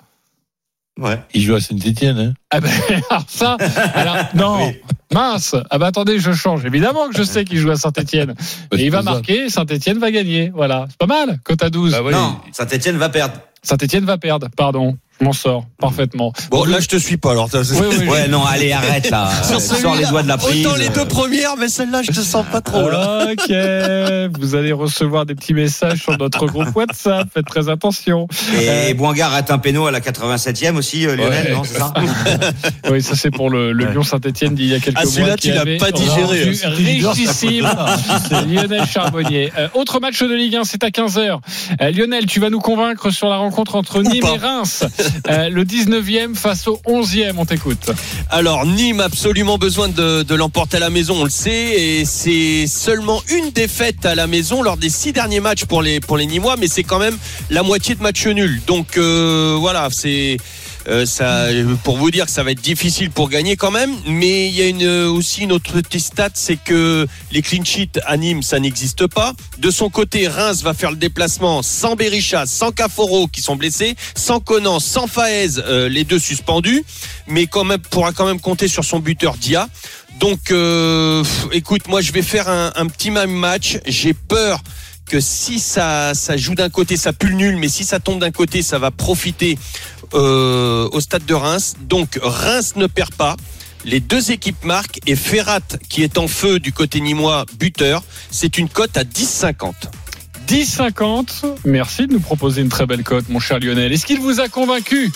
Ouais. 1.01 1.19
Il 1.33 1.43
joue 1.43 1.55
à 1.55 1.61
Saint-Etienne, 1.61 2.19
hein. 2.19 2.35
Ah 2.51 2.61
ben 2.61 2.71
alors 3.11 3.25
ça, 3.27 3.57
alors, 3.95 4.17
non, 4.35 4.67
Oui. 4.67 4.77
mince. 5.13 5.57
Ah 5.71 5.79
ben 5.79 5.87
attendez, 5.87 6.19
je 6.19 6.33
change. 6.33 6.65
Évidemment 6.67 7.09
que 7.09 7.17
je 7.17 7.23
sais 7.23 7.45
qu'il 7.45 7.59
joue 7.59 7.71
à 7.71 7.77
Saint-Etienne. 7.77 8.35
Et 8.77 8.85
il 8.85 8.91
va 8.91 9.01
marquer, 9.03 9.49
Saint-Etienne 9.49 9.99
va 9.99 10.11
gagner. 10.11 10.51
Voilà, 10.55 10.87
c'est 10.91 10.99
pas 10.99 11.07
mal. 11.07 11.39
Cote 11.45 11.63
à 11.63 11.71
12. 11.71 11.93
Bah 11.93 12.01
oui. 12.05 12.13
Non, 12.13 12.37
Saint-Etienne 12.53 12.97
va 12.99 13.09
perdre. 13.09 13.35
Saint-Etienne 13.63 14.05
va 14.05 14.19
perdre. 14.19 14.49
Pardon, 14.57 14.99
m'en 15.23 15.33
sors 15.33 15.65
parfaitement. 15.79 16.33
Bon, 16.51 16.65
là, 16.65 16.81
je 16.81 16.87
te 16.89 16.97
suis 16.97 17.17
pas, 17.17 17.33
alors. 17.33 17.49
Oui, 17.55 17.61
oui, 18.01 18.09
Ouais, 18.09 18.29
non, 18.29 18.45
allez, 18.45 18.73
arrête 18.73 19.11
là. 19.11 19.31
Sur 19.43 19.61
Sors 19.61 19.95
les 19.97 20.07
doigts 20.07 20.23
de 20.23 20.29
la 20.29 20.37
prise. 20.37 20.67
Autant 20.67 20.77
les 20.77 20.89
deux 20.91 21.05
premières, 21.07 21.57
mais 21.59 21.69
celle-là, 21.69 22.03
je 22.03 22.11
te 22.13 22.21
sens 22.21 22.45
pas 22.51 22.61
trop, 22.61 22.89
là. 22.91 23.27
Ok, 23.33 23.51
vous 24.39 24.55
allez 24.55 24.73
recevoir 24.73 25.27
des 25.27 25.35
petits 25.35 25.55
messages 25.55 26.01
sur 26.03 26.17
notre 26.19 26.47
groupe 26.47 26.75
WhatsApp. 26.75 27.29
Faites 27.33 27.47
très 27.47 27.69
attention. 27.69 28.27
Et, 28.61 28.91
et 28.91 28.95
Boingard 28.95 29.31
rate 29.33 29.51
un 29.51 29.59
péno 29.59 29.87
à 29.87 29.91
la 29.91 30.01
87e 30.01 30.77
aussi, 30.77 31.07
euh, 31.07 31.17
Lionel, 31.17 31.45
Ouais. 31.47 31.53
non, 31.53 31.65
c'est 31.65 31.79
ça 31.79 31.93
Oui, 32.91 33.03
ça 33.03 33.15
c'est 33.17 33.31
pour 33.31 33.49
le, 33.51 33.73
le 33.73 33.85
Ouais. 33.87 33.93
Lyon 33.93 34.03
Saint-Etienne 34.03 34.55
d'il 34.55 34.67
y 34.67 34.75
a 34.75 34.81
quelques 34.81 34.97
Ah, 34.99 35.03
mois. 35.05 35.13
celui-là, 35.13 35.37
tu 35.37 35.51
l'as 35.53 35.79
pas 35.79 35.91
digéré. 35.93 36.45
Richissime. 36.45 37.69
C'est 38.29 38.45
Lionel 38.47 38.87
Charbonnier. 38.87 39.53
Euh, 39.59 39.69
autre 39.75 40.01
match 40.01 40.21
de 40.21 40.35
Ligue 40.35 40.57
1, 40.57 40.65
c'est 40.65 40.83
à 40.85 40.89
15h. 40.89 41.39
Lionel, 41.95 42.27
tu 42.27 42.41
vas 42.41 42.51
nous 42.51 42.61
convaincre 42.61 43.11
sur 43.11 43.29
la 43.29 43.37
rencontre 43.37 43.75
entre 43.77 44.03
Nîmes 44.03 44.23
pas. 44.23 44.35
et 44.35 44.38
Reims. 44.38 44.85
Euh, 45.29 45.48
le 45.48 45.65
19e 45.65 46.35
face 46.35 46.67
au 46.69 46.81
11e, 46.87 47.35
on 47.37 47.44
t'écoute. 47.44 47.90
Alors 48.31 48.67
Nîmes 48.67 49.00
a 49.00 49.04
absolument 49.04 49.58
besoin 49.58 49.88
de, 49.88 50.35
l'emporter 50.35 50.79
à 50.79 50.81
la 50.81 50.90
maison, 50.90 51.17
on 51.21 51.25
le 51.25 51.31
sait, 51.31 51.81
et 51.81 52.04
c'est 52.04 52.67
seulement 52.67 53.23
une 53.29 53.50
défaite 53.50 54.06
à 54.06 54.15
la 54.15 54.27
maison 54.27 54.63
lors 54.63 54.77
des 54.77 54.88
six 54.88 55.13
derniers 55.13 55.40
matchs 55.40 55.65
pour 55.65 55.83
les 55.83 56.00
pour 56.00 56.19
Nîmois, 56.19 56.56
mais 56.58 56.69
c'est 56.69 56.85
quand 56.85 56.98
même 56.98 57.17
la 57.50 57.63
moitié 57.63 57.94
de 57.94 58.02
match 58.02 58.27
nul. 58.27 58.60
Donc 58.67 58.96
euh, 58.96 59.56
voilà, 59.60 59.88
c'est 59.90 60.38
Euh, 60.89 61.07
ça, 61.07 61.47
pour 61.85 61.97
vous 61.97 62.11
dire 62.11 62.27
que 62.27 62.31
ça 62.31 62.43
va 62.43 62.51
être 62.51 62.61
difficile 62.61 63.11
pour 63.11 63.29
gagner 63.29 63.57
quand 63.57 63.71
même. 63.71 63.95
Mais 64.07 64.49
il 64.49 64.55
y 64.55 64.63
a 64.63 64.67
une, 64.67 64.87
aussi 65.07 65.43
une 65.43 65.53
autre 65.53 65.73
petite 65.73 66.01
stat, 66.01 66.31
c'est 66.35 66.57
que 66.57 67.07
les 67.31 67.43
clean 67.43 67.65
sheets 67.65 68.01
à 68.05 68.17
Nîmes, 68.17 68.43
ça 68.43 68.59
n'existe 68.59 69.07
pas. 69.07 69.33
De 69.59 69.71
son 69.71 69.91
côté, 69.91 70.29
Reims 70.29 70.63
va 70.63 70.75
faire 70.75 70.91
le 70.91 70.97
déplacement 70.97 71.63
sans 71.63 71.95
Berisha, 71.95 72.47
sans 72.47 72.73
Caforo 72.73 73.29
qui 73.29 73.43
sont 73.43 73.57
blessés, 73.57 73.95
sans 74.17 74.41
Conan, 74.41 74.81
sans 74.81 75.07
Faez, 75.07 75.59
euh, 75.59 75.89
les 75.89 76.05
deux 76.05 76.19
suspendus, 76.19 76.85
mais 77.27 77.47
quand 77.47 77.65
même 77.65 77.81
pourra 77.81 78.13
quand 78.13 78.27
même 78.27 78.41
compter 78.41 78.69
sur 78.69 78.85
son 78.85 78.99
buteur 78.99 79.37
Dia. 79.37 79.69
Donc, 80.19 80.51
euh, 80.51 81.25
écoute, 81.53 81.89
moi 81.89 82.01
je 82.01 82.13
vais 82.13 82.23
faire 82.23 82.49
un, 82.49 82.73
un 82.77 82.87
petit 82.87 83.11
même 83.11 83.33
match. 83.33 83.79
J'ai 83.87 84.15
peur 84.15 84.63
si 85.21 85.58
ça, 85.58 86.15
ça 86.15 86.37
joue 86.37 86.54
d'un 86.54 86.71
côté, 86.71 86.96
ça 86.96 87.13
pue 87.13 87.29
le 87.29 87.35
nul, 87.35 87.56
mais 87.56 87.69
si 87.69 87.85
ça 87.85 88.00
tombe 88.00 88.21
d'un 88.21 88.31
côté, 88.31 88.63
ça 88.63 88.79
va 88.79 88.90
profiter 88.90 89.58
euh, 90.15 90.88
au 90.92 91.00
stade 91.00 91.25
de 91.25 91.35
Reims. 91.35 91.75
Donc 91.81 92.19
Reims 92.23 92.75
ne 92.77 92.87
perd 92.87 93.15
pas. 93.15 93.37
Les 93.85 94.00
deux 94.00 94.31
équipes 94.31 94.65
marquent 94.65 95.00
et 95.06 95.17
Ferrat, 95.17 95.60
qui 95.88 96.02
est 96.02 96.19
en 96.19 96.29
feu 96.29 96.60
du 96.60 96.73
côté 96.73 97.00
nîmois, 97.00 97.46
buteur, 97.58 98.04
c'est 98.31 98.58
une 98.58 98.69
cote 98.69 98.96
à 98.96 99.02
10,50. 99.02 99.73
10,50. 100.46 101.56
Merci 101.65 102.06
de 102.06 102.13
nous 102.13 102.21
proposer 102.21 102.63
une 102.63 102.69
très 102.69 102.87
belle 102.87 103.02
cote, 103.02 103.29
mon 103.29 103.40
cher 103.40 103.58
Lionel. 103.58 103.92
Est-ce 103.92 104.06
qu'il 104.06 104.21
vous 104.21 104.40
a 104.40 104.48
convaincu, 104.48 105.10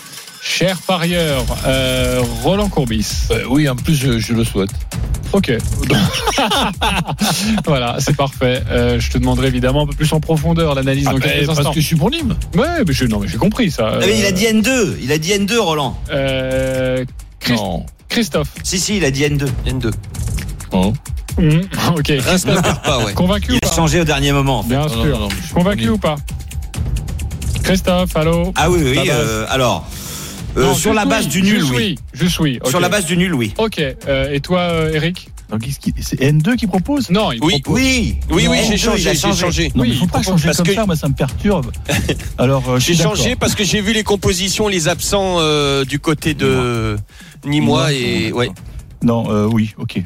cher 0.49 0.79
parieur 0.87 1.45
euh, 1.67 2.23
Roland 2.43 2.69
Courbis 2.69 3.07
Euh, 3.31 3.45
oui, 3.49 3.69
en 3.69 3.77
plus, 3.77 3.95
je, 3.95 4.19
je 4.19 4.33
le 4.33 4.45
souhaite. 4.45 4.71
Ok. 5.33 5.51
voilà, 7.67 7.97
c'est 7.99 8.17
parfait. 8.17 8.63
Euh, 8.71 9.01
je 9.01 9.11
te 9.11 9.19
demanderai 9.19 9.49
évidemment 9.49 9.83
un 9.83 9.87
peu 9.87 9.95
plus 9.95 10.13
en 10.13 10.21
profondeur 10.21 10.75
l'analyse 10.75 11.05
dans 11.05 11.11
Ah, 11.17 11.21
quelques 11.21 11.35
ben, 11.35 11.51
instants. 11.51 11.63
parce 11.65 11.75
que 11.75 11.81
je 11.81 11.87
suis 11.87 11.97
pour 11.97 12.11
Nîmes. 12.11 12.37
Ouais, 12.55 12.85
mais 12.87 12.93
je, 12.93 13.05
non, 13.07 13.21
mais 13.21 13.29
j'ai 13.29 13.39
compris 13.39 13.71
ça. 13.71 13.91
Ah, 13.95 13.99
mais 14.01 14.19
il 14.19 14.25
a 14.25 14.33
dit 14.33 14.45
N2. 14.45 14.95
Il 15.03 15.13
a 15.13 15.19
dit 15.19 15.33
N2, 15.33 15.59
Roland. 15.59 15.99
Euh, 16.11 17.05
Christ- 17.41 17.57
Non. 17.61 17.85
Christophe. 18.09 18.49
Si, 18.63 18.79
si, 18.79 18.97
il 18.99 19.05
a 19.05 19.11
dit 19.11 19.25
N2. 19.25 19.47
N2. 19.67 19.91
Non. 20.73 20.93
Mmh, 21.39 21.61
ok. 21.97 22.07
Perd 22.07 22.83
pas, 22.83 23.05
ouais. 23.05 23.13
Convaincu 23.13 23.53
ou 23.53 23.55
Il 23.55 23.59
a 23.65 23.69
pas 23.69 23.75
changé 23.75 24.01
au 24.01 24.05
dernier 24.05 24.33
moment. 24.33 24.61
en 24.61 24.63
fait. 24.63 24.69
Bien 24.71 24.89
sûr. 24.89 25.19
non, 25.19 25.29
Convaincu 25.53 25.89
ou 25.91 25.99
pas 25.99 26.17
Christophe, 27.63 28.15
allô 28.17 28.53
Ah 28.57 28.71
oui, 28.71 28.81
oui. 28.85 29.11
Euh, 29.11 29.45
alors, 29.51 29.87
Non, 30.57 30.75
sur 30.75 30.95
la 30.95 31.05
base 31.05 31.25
oui, 31.27 31.31
du 31.31 31.43
nul, 31.43 31.61
juste 31.61 31.73
oui. 31.75 31.95
Juste 32.15 32.39
oui. 32.41 32.59
ok. 32.63 32.69
Sur 32.69 32.81
la 32.81 32.89
base 32.89 33.05
du 33.07 33.17
nul, 33.17 33.35
oui. 33.35 33.53
Ok. 33.59 33.79
euh, 33.81 34.33
et 34.33 34.41
toi, 34.41 34.61
euh, 34.61 34.93
Eric 34.95 35.29
Donc, 35.51 35.65
c'est 36.01 36.21
N2 36.21 36.57
qui 36.57 36.67
propose? 36.67 37.11
Non, 37.11 37.31
il 37.33 37.39
Oui, 37.43 37.61
propose- 37.61 37.75
Oui. 37.81 38.17
Oui, 38.31 38.47
oui, 38.49 38.57
N2, 38.59 38.69
j'ai 38.71 38.77
changé, 38.79 39.15
j'ai 39.15 39.33
changé. 39.35 39.73
Non, 39.75 39.83
Oui, 39.83 39.91
il 39.93 39.99
faut 39.99 40.07
pas 40.07 40.23
changer 40.23 40.47
parce 40.47 40.57
comme 40.59 40.67
que- 40.67 40.75
ça, 40.75 40.87
moi 40.87 40.97
ça 40.97 41.09
me 41.09 41.15
perturbe. 41.15 41.71
Alors, 42.39 42.69
euh, 42.71 42.79
J'ai 42.79 42.95
changé 42.95 43.37
parce 43.37 43.55
que 43.55 43.65
j'ai 43.65 43.81
vu 43.81 43.93
les 43.93 44.03
compositions, 44.05 44.69
les 44.69 44.89
absents 44.89 45.37
euh, 45.41 45.85
du 45.85 45.99
côté 45.99 46.35
de 46.35 46.97
Nîmois 47.45 47.93
et 47.93 48.33
ouais. 48.33 48.51
Non, 49.03 49.31
euh, 49.31 49.47
oui, 49.47 49.75
ok. 49.79 50.03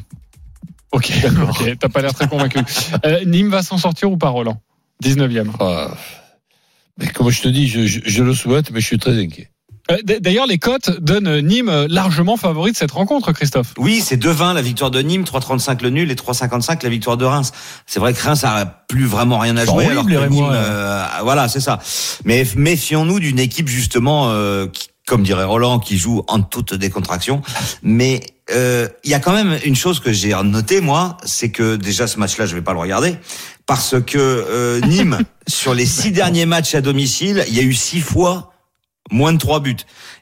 Ok, 0.91 1.11
ok. 1.49 1.77
T'as 1.79 1.87
pas 1.89 2.01
l'air 2.01 2.13
très 2.13 2.27
convaincu. 2.27 2.59
Euh, 3.05 3.23
Nîmes 3.25 3.49
va 3.49 3.63
s'en 3.63 3.77
sortir 3.77 4.11
ou 4.11 4.17
pas, 4.17 4.27
Roland? 4.29 4.61
19e. 5.03 5.49
Ah. 5.59 5.87
Mais 6.97 7.07
comme 7.07 7.29
je 7.31 7.41
te 7.41 7.47
dis, 7.47 7.67
je, 7.69 7.85
je- 7.87 8.01
je 8.05 8.21
le 8.23 8.33
souhaite, 8.33 8.69
mais 8.71 8.81
je 8.81 8.85
suis 8.85 8.99
très 8.99 9.17
inquiet. 9.17 9.49
Euh, 9.91 9.97
D'ailleurs, 10.19 10.47
les 10.47 10.57
cotes 10.57 10.99
donnent 11.01 11.39
Nîmes 11.41 11.87
largement 11.89 12.37
favori 12.37 12.71
de 12.71 12.77
cette 12.77 12.91
rencontre, 12.91 13.31
Christophe. 13.31 13.73
Oui, 13.77 14.01
c'est 14.03 14.17
2-20 14.17 14.53
la 14.53 14.61
victoire 14.61 14.91
de 14.91 15.01
Nîmes, 15.01 15.23
3-35 15.23 15.83
le 15.83 15.89
nul 15.89 16.11
et 16.11 16.15
3-55 16.15 16.83
la 16.83 16.89
victoire 16.89 17.17
de 17.17 17.25
Reims. 17.25 17.51
C'est 17.85 17.99
vrai 17.99 18.13
que 18.13 18.21
Reims 18.21 18.43
a 18.43 18.65
plus 18.65 19.05
vraiment 19.05 19.39
rien 19.39 19.57
à 19.57 19.65
jouer 19.65 19.85
alors 19.87 20.05
que 20.05 20.27
Nîmes, 20.27 20.49
euh, 20.51 21.05
voilà, 21.23 21.47
c'est 21.47 21.59
ça. 21.59 21.79
Mais 22.25 22.45
méfions-nous 22.55 23.19
d'une 23.19 23.39
équipe 23.39 23.67
justement 23.67 24.29
euh, 24.29 24.67
qui, 24.67 24.89
comme 25.07 25.23
dirait 25.23 25.43
Roland, 25.43 25.79
qui 25.79 25.97
joue 25.97 26.23
en 26.27 26.41
toute 26.41 26.73
décontraction. 26.73 27.41
Mais 27.83 28.21
euh, 28.51 28.87
il 29.03 29.11
y 29.11 29.13
a 29.13 29.19
quand 29.19 29.33
même 29.33 29.57
une 29.65 29.75
chose 29.75 29.99
que 29.99 30.11
j'ai 30.11 30.33
noté 30.43 30.81
moi, 30.81 31.17
c'est 31.25 31.51
que 31.51 31.75
déjà 31.75 32.07
ce 32.07 32.19
match-là, 32.19 32.45
je 32.45 32.55
vais 32.55 32.61
pas 32.61 32.73
le 32.73 32.79
regarder 32.79 33.15
parce 33.65 33.95
que 34.01 34.17
euh, 34.17 34.79
Nîmes 34.81 35.19
sur 35.47 35.73
les 35.73 35.85
six 35.85 36.11
derniers 36.11 36.45
matchs 36.45 36.75
à 36.75 36.81
domicile, 36.81 37.43
il 37.47 37.55
y 37.55 37.59
a 37.59 37.63
eu 37.63 37.73
six 37.73 38.01
fois 38.01 38.50
moins 39.11 39.33
de 39.33 39.37
trois 39.37 39.59
buts. 39.59 39.77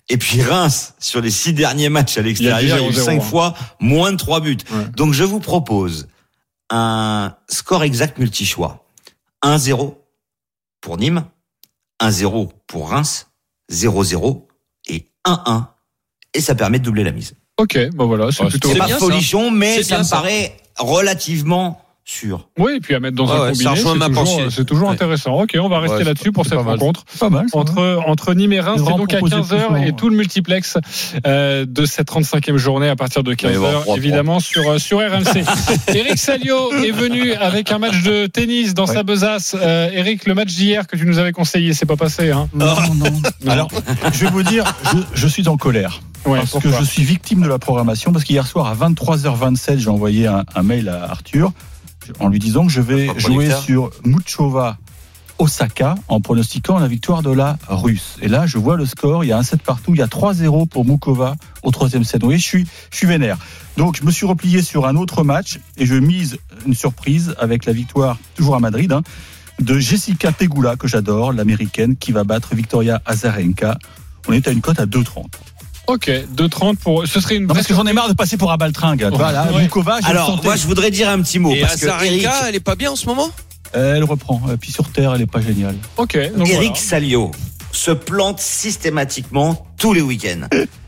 Et 0.09 0.17
puis 0.17 0.41
Reims, 0.41 0.93
sur 0.99 1.21
les 1.21 1.31
six 1.31 1.53
derniers 1.53 1.89
matchs 1.89 2.17
à 2.17 2.21
l'extérieur, 2.21 2.61
il 2.61 2.67
y 2.67 2.71
a 2.71 2.89
eu 2.89 2.91
0-0, 2.91 3.03
cinq 3.03 3.17
hein. 3.21 3.23
fois 3.23 3.53
moins 3.79 4.11
de 4.11 4.17
trois 4.17 4.39
buts. 4.41 4.57
Ouais. 4.71 4.85
Donc 4.95 5.13
je 5.13 5.23
vous 5.23 5.39
propose 5.39 6.07
un 6.69 7.35
score 7.47 7.83
exact 7.83 8.17
multi-choix. 8.17 8.85
1-0 9.43 9.95
pour 10.81 10.97
Nîmes, 10.97 11.23
1-0 12.01 12.49
pour 12.67 12.89
Reims, 12.89 13.27
0-0 13.71 14.45
et 14.87 15.07
1-1. 15.25 15.65
Et 16.33 16.41
ça 16.41 16.55
permet 16.55 16.79
de 16.79 16.83
doubler 16.83 17.03
la 17.03 17.11
mise. 17.11 17.33
Ok, 17.57 17.77
bon 17.93 18.07
voilà, 18.07 18.31
c'est 18.31 18.43
Ouais, 18.43 18.49
plutôt. 18.49 18.67
C'est 18.69 18.73
C'est 18.75 18.79
pas 18.79 18.85
bien, 18.87 18.99
ça. 18.99 19.05
folichon, 19.05 19.51
mais 19.51 19.83
ça 19.83 19.95
bien, 19.95 19.99
me 19.99 20.03
ça. 20.03 20.15
paraît 20.17 20.57
relativement 20.77 21.81
sûr. 22.09 22.47
Oui, 22.57 22.73
et 22.77 22.79
puis 22.79 22.95
à 22.95 22.99
mettre 22.99 23.15
dans 23.15 23.25
Ouais, 23.25 23.31
un 23.31 23.39
ouais, 23.41 23.53
ça 23.55 23.63
combiné, 23.65 23.69
rejoint 23.69 23.93
c'est 23.93 23.97
ma 23.99 24.05
toujours, 24.07 24.23
pensée. 24.23 24.47
c'est 24.49 24.65
toujours 24.65 24.87
Ouais. 24.87 24.93
intéressant. 24.93 25.33
Ok, 25.41 25.57
on 25.61 25.69
va 25.69 25.79
rester 25.79 25.97
Ouais, 25.99 26.03
là-dessus 26.03 26.31
pour 26.31 26.45
cette 26.45 26.55
pas 26.55 26.63
mal. 26.63 26.73
rencontre. 26.79 27.05
Pas 27.19 27.29
mal. 27.29 27.45
Entre, 27.53 28.01
entre 28.07 28.33
Nîmes 28.33 28.53
et 28.53 28.59
Reims, 28.59 28.81
c'est 28.85 28.91
donc 28.97 29.13
à 29.13 29.17
proposer 29.17 29.35
15h 29.55 29.67
plus 29.73 29.87
et 29.87 29.93
tout 29.93 30.09
le 30.09 30.15
multiplex 30.17 30.77
euh, 31.27 31.65
de 31.67 31.85
cette 31.85 32.09
35e 32.09 32.57
journée 32.57 32.89
à 32.89 32.95
partir 32.95 33.23
de 33.23 33.35
va 33.41 33.51
y 33.51 33.55
avoir 33.55 33.71
15h, 33.73 33.81
trois 33.81 33.97
évidemment 33.97 34.39
sur, 34.39 34.69
euh, 34.69 34.77
sur 34.79 34.99
RMC. 34.99 35.43
Eric 35.87 36.17
Salio 36.17 36.71
est 36.73 36.91
venu 36.91 37.33
avec 37.33 37.71
un 37.71 37.77
match 37.79 38.01
de 38.03 38.25
tennis 38.27 38.73
dans 38.73 38.85
Ouais. 38.85 38.93
sa 38.95 39.03
besace. 39.03 39.55
Euh, 39.59 39.89
Eric, 39.93 40.25
le 40.25 40.33
match 40.33 40.53
d'hier 40.55 40.87
que 40.87 40.95
tu 40.95 41.05
nous 41.05 41.19
avais 41.19 41.31
conseillé, 41.31 41.73
c'est 41.73 41.85
pas 41.85 41.95
passé. 41.97 42.31
Hein 42.31 42.49
Non, 42.53 42.73
non. 42.95 43.05
Non. 43.45 43.51
Alors, 43.51 43.69
je 44.13 44.25
vais 44.25 44.31
vous 44.31 44.43
dire, 44.43 44.63
je, 44.93 44.97
je 45.13 45.27
suis 45.27 45.47
en 45.47 45.57
colère. 45.57 46.01
Ouais, 46.25 46.39
parce 46.39 46.61
que 46.61 46.69
je 46.71 46.83
suis 46.83 47.03
victime 47.03 47.41
de 47.41 47.47
la 47.47 47.59
programmation. 47.59 48.11
Parce 48.11 48.25
qu'hier 48.25 48.45
soir, 48.47 48.67
à 48.67 48.73
23h27, 48.75 49.77
j'ai 49.77 49.89
envoyé 49.89 50.27
un, 50.27 50.43
un 50.55 50.63
mail 50.63 50.89
à 50.89 51.03
Arthur 51.09 51.51
en 52.19 52.29
lui 52.29 52.39
disant 52.39 52.65
que 52.65 52.71
je 52.71 52.81
vais 52.81 53.07
jouer 53.19 53.49
sur 53.51 53.91
Muchova 54.03 54.77
Osaka 55.39 55.95
en 56.09 56.19
pronostiquant 56.19 56.77
la 56.79 56.87
victoire 56.87 57.23
de 57.23 57.31
la 57.31 57.57
Russe. 57.67 58.17
Et 58.21 58.27
là, 58.27 58.45
je 58.45 58.57
vois 58.57 58.75
le 58.75 58.85
score, 58.85 59.23
il 59.23 59.27
y 59.27 59.31
a 59.31 59.37
un 59.37 59.43
7 59.43 59.61
partout, 59.61 59.95
il 59.95 59.99
y 59.99 60.01
a 60.01 60.07
3-0 60.07 60.67
pour 60.67 60.85
Mukova 60.85 61.35
au 61.63 61.71
troisième 61.71 62.03
set. 62.03 62.21
Vous 62.21 62.27
voyez, 62.27 62.39
je 62.39 62.45
suis, 62.45 62.67
je 62.91 62.97
suis 62.97 63.07
vénère. 63.07 63.37
Donc, 63.77 63.97
je 63.97 64.03
me 64.03 64.11
suis 64.11 64.25
replié 64.25 64.61
sur 64.61 64.85
un 64.85 64.97
autre 64.97 65.23
match 65.23 65.59
et 65.77 65.85
je 65.85 65.95
mise 65.95 66.37
une 66.65 66.73
surprise 66.73 67.35
avec 67.39 67.65
la 67.65 67.73
victoire, 67.73 68.17
toujours 68.35 68.55
à 68.55 68.59
Madrid, 68.59 68.91
hein, 68.91 69.01
de 69.59 69.79
Jessica 69.79 70.31
Pegula, 70.33 70.75
que 70.75 70.87
j'adore, 70.87 71.31
l'américaine, 71.31 71.95
qui 71.95 72.11
va 72.11 72.25
battre 72.25 72.53
Victoria 72.53 73.01
Azarenka. 73.05 73.77
On 74.27 74.33
est 74.33 74.47
à 74.47 74.51
une 74.51 74.61
cote 74.61 74.79
à 74.79 74.85
2,30. 74.85 75.25
Ok, 75.89 76.07
2,30 76.07 76.75
pour. 76.77 77.07
Ce 77.07 77.19
serait 77.19 77.37
une 77.37 77.47
Non, 77.47 77.55
parce 77.55 77.65
que 77.65 77.73
j'en 77.73 77.85
ai 77.87 77.93
marre 77.93 78.09
de 78.09 78.13
passer 78.13 78.37
pour 78.37 78.51
un 78.51 78.57
baltringue. 78.57 79.09
Voilà, 79.11 79.51
Ouais. 79.51 79.67
Alors, 80.03 80.39
moi, 80.43 80.55
je 80.55 80.67
voudrais 80.67 80.91
dire 80.91 81.09
un 81.09 81.19
petit 81.21 81.39
mot. 81.39 81.51
Et 81.51 81.61
parce 81.61 81.77
que 81.77 82.05
Eric, 82.05 82.27
elle 82.47 82.55
est 82.55 82.59
pas 82.59 82.75
bien 82.75 82.91
en 82.91 82.95
ce 82.95 83.07
moment? 83.07 83.31
Elle 83.73 84.03
reprend. 84.03 84.41
Et 84.53 84.57
puis 84.57 84.71
sur 84.71 84.89
Terre, 84.91 85.13
elle 85.15 85.21
est 85.21 85.31
pas 85.31 85.41
géniale. 85.41 85.75
Ok, 85.97 86.17
donc 86.35 86.47
Eric 86.47 86.69
voilà. 86.69 86.75
Salio 86.75 87.31
se 87.71 87.91
plante 87.91 88.39
systématiquement 88.39 89.67
tous 89.77 89.93
les 89.93 90.01
week-ends. 90.01 90.47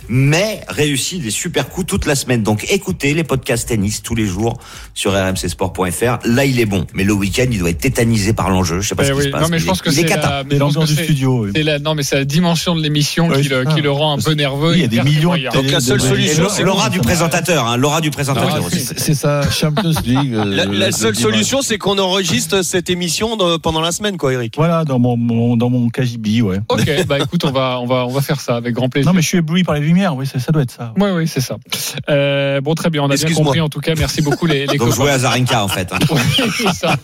Mais 0.09 0.61
réussit 0.67 1.21
des 1.21 1.31
super 1.31 1.69
coups 1.69 1.87
toute 1.87 2.05
la 2.05 2.15
semaine. 2.15 2.43
Donc 2.43 2.65
écoutez 2.71 3.13
les 3.13 3.23
podcasts 3.23 3.67
tennis 3.69 4.01
tous 4.01 4.15
les 4.15 4.25
jours 4.25 4.57
sur 4.93 5.13
rmcsport.fr. 5.13 6.19
Là, 6.25 6.45
il 6.45 6.59
est 6.59 6.65
bon. 6.65 6.85
Mais 6.93 7.03
le 7.03 7.13
week-end, 7.13 7.45
il 7.49 7.59
doit 7.59 7.69
être 7.69 7.79
tétanisé 7.79 8.33
par 8.33 8.49
l'enjeu. 8.49 8.81
Je 8.81 8.87
sais 8.89 8.95
pas 8.95 9.03
Eh 9.03 9.07
ce 9.07 9.11
qui 9.11 9.17
oui, 9.19 9.23
se 9.25 9.29
passe. 9.29 9.41
non, 9.41 9.47
mais 9.49 9.59
je 9.59 9.65
pense 9.65 9.81
que 9.81 9.91
c'est 9.91 10.03
la, 10.03 10.43
studio. 11.03 11.45
oui. 11.45 11.51
c'est 11.55 11.63
la, 11.63 11.79
non, 11.79 11.95
mais 11.95 12.03
c'est 12.03 12.15
la 12.15 12.25
dimension 12.25 12.75
de 12.75 12.81
l'émission 12.81 13.29
qui, 13.29 13.43
le, 13.49 13.63
ça. 13.63 13.73
qui 13.73 13.81
le 13.81 13.91
rend 13.91 14.17
un 14.17 14.21
peu 14.21 14.33
nerveux. 14.33 14.71
Oui, 14.71 14.75
il 14.77 14.81
y 14.81 14.85
a 14.85 14.87
des 14.87 15.01
millions 15.03 15.33
de. 15.35 15.49
Donc, 15.53 15.69
la 15.71 15.79
seule 15.79 16.01
solution, 16.01 16.47
c'est 16.49 16.63
L'aura 16.63 16.89
du 16.89 16.97
ça 16.97 17.03
présentateur, 17.03 17.67
hein, 17.67 17.77
l'aura 17.77 18.01
du 18.01 18.11
présentateur 18.11 18.59
Ah. 18.63 18.75
C'est 18.97 19.13
sa 19.13 19.49
Champions 19.49 19.93
League. 20.05 20.33
euh, 20.33 20.45
La, 20.45 20.65
la 20.65 20.85
le 20.87 20.91
seule 20.91 21.15
solution, 21.15 21.61
c'est 21.61 21.77
qu'on 21.77 21.97
enregistre 21.97 22.61
cette 22.63 22.89
émission 22.89 23.35
de- 23.37 23.57
pendant 23.57 23.81
la 23.81 23.91
semaine, 23.91 24.17
quoi, 24.17 24.33
Eric. 24.33 24.53
Voilà, 24.57 24.83
dans 24.85 24.99
mon, 24.99 25.17
mon- 25.17 25.57
dans 25.57 25.69
mon 25.69 25.89
KGB, 25.89 26.41
ouais. 26.41 26.59
Ok, 26.69 27.05
bah 27.07 27.19
écoute, 27.19 27.43
on 27.45 27.51
va, 27.51 27.79
on 27.79 27.85
va, 27.85 28.05
on 28.07 28.11
va 28.11 28.21
faire 28.21 28.39
ça 28.39 28.55
avec 28.55 28.73
grand 28.75 28.89
plaisir. 28.89 29.09
Non, 29.09 29.15
mais 29.15 29.21
je 29.21 29.27
suis 29.27 29.37
ébloui 29.39 29.63
par 29.63 29.75
les 29.75 29.81
lumières, 29.81 30.00
oui, 30.09 30.25
ça, 30.27 30.39
ça 30.39 30.51
doit 30.51 30.61
être 30.63 30.71
ça. 30.71 30.93
Oui, 30.97 31.09
oui, 31.11 31.27
c'est 31.27 31.41
ça. 31.41 31.57
Euh, 32.09 32.61
bon, 32.61 32.75
très 32.75 32.89
bien, 32.89 33.03
on 33.03 33.09
a 33.09 33.15
bien 33.15 33.33
compris 33.33 33.61
en 33.61 33.69
tout 33.69 33.79
cas. 33.79 33.93
Merci 33.97 34.21
beaucoup 34.21 34.45
les, 34.45 34.65
les 34.67 34.77
Donc 34.77 34.93
jouer 34.93 35.11
à 35.11 35.19
Zarenka, 35.19 35.63
en 35.63 35.67
fait. 35.67 35.91
hein. 35.93 35.99
Oui, 36.11 36.19
peu 36.63 36.71
ça. 36.73 36.95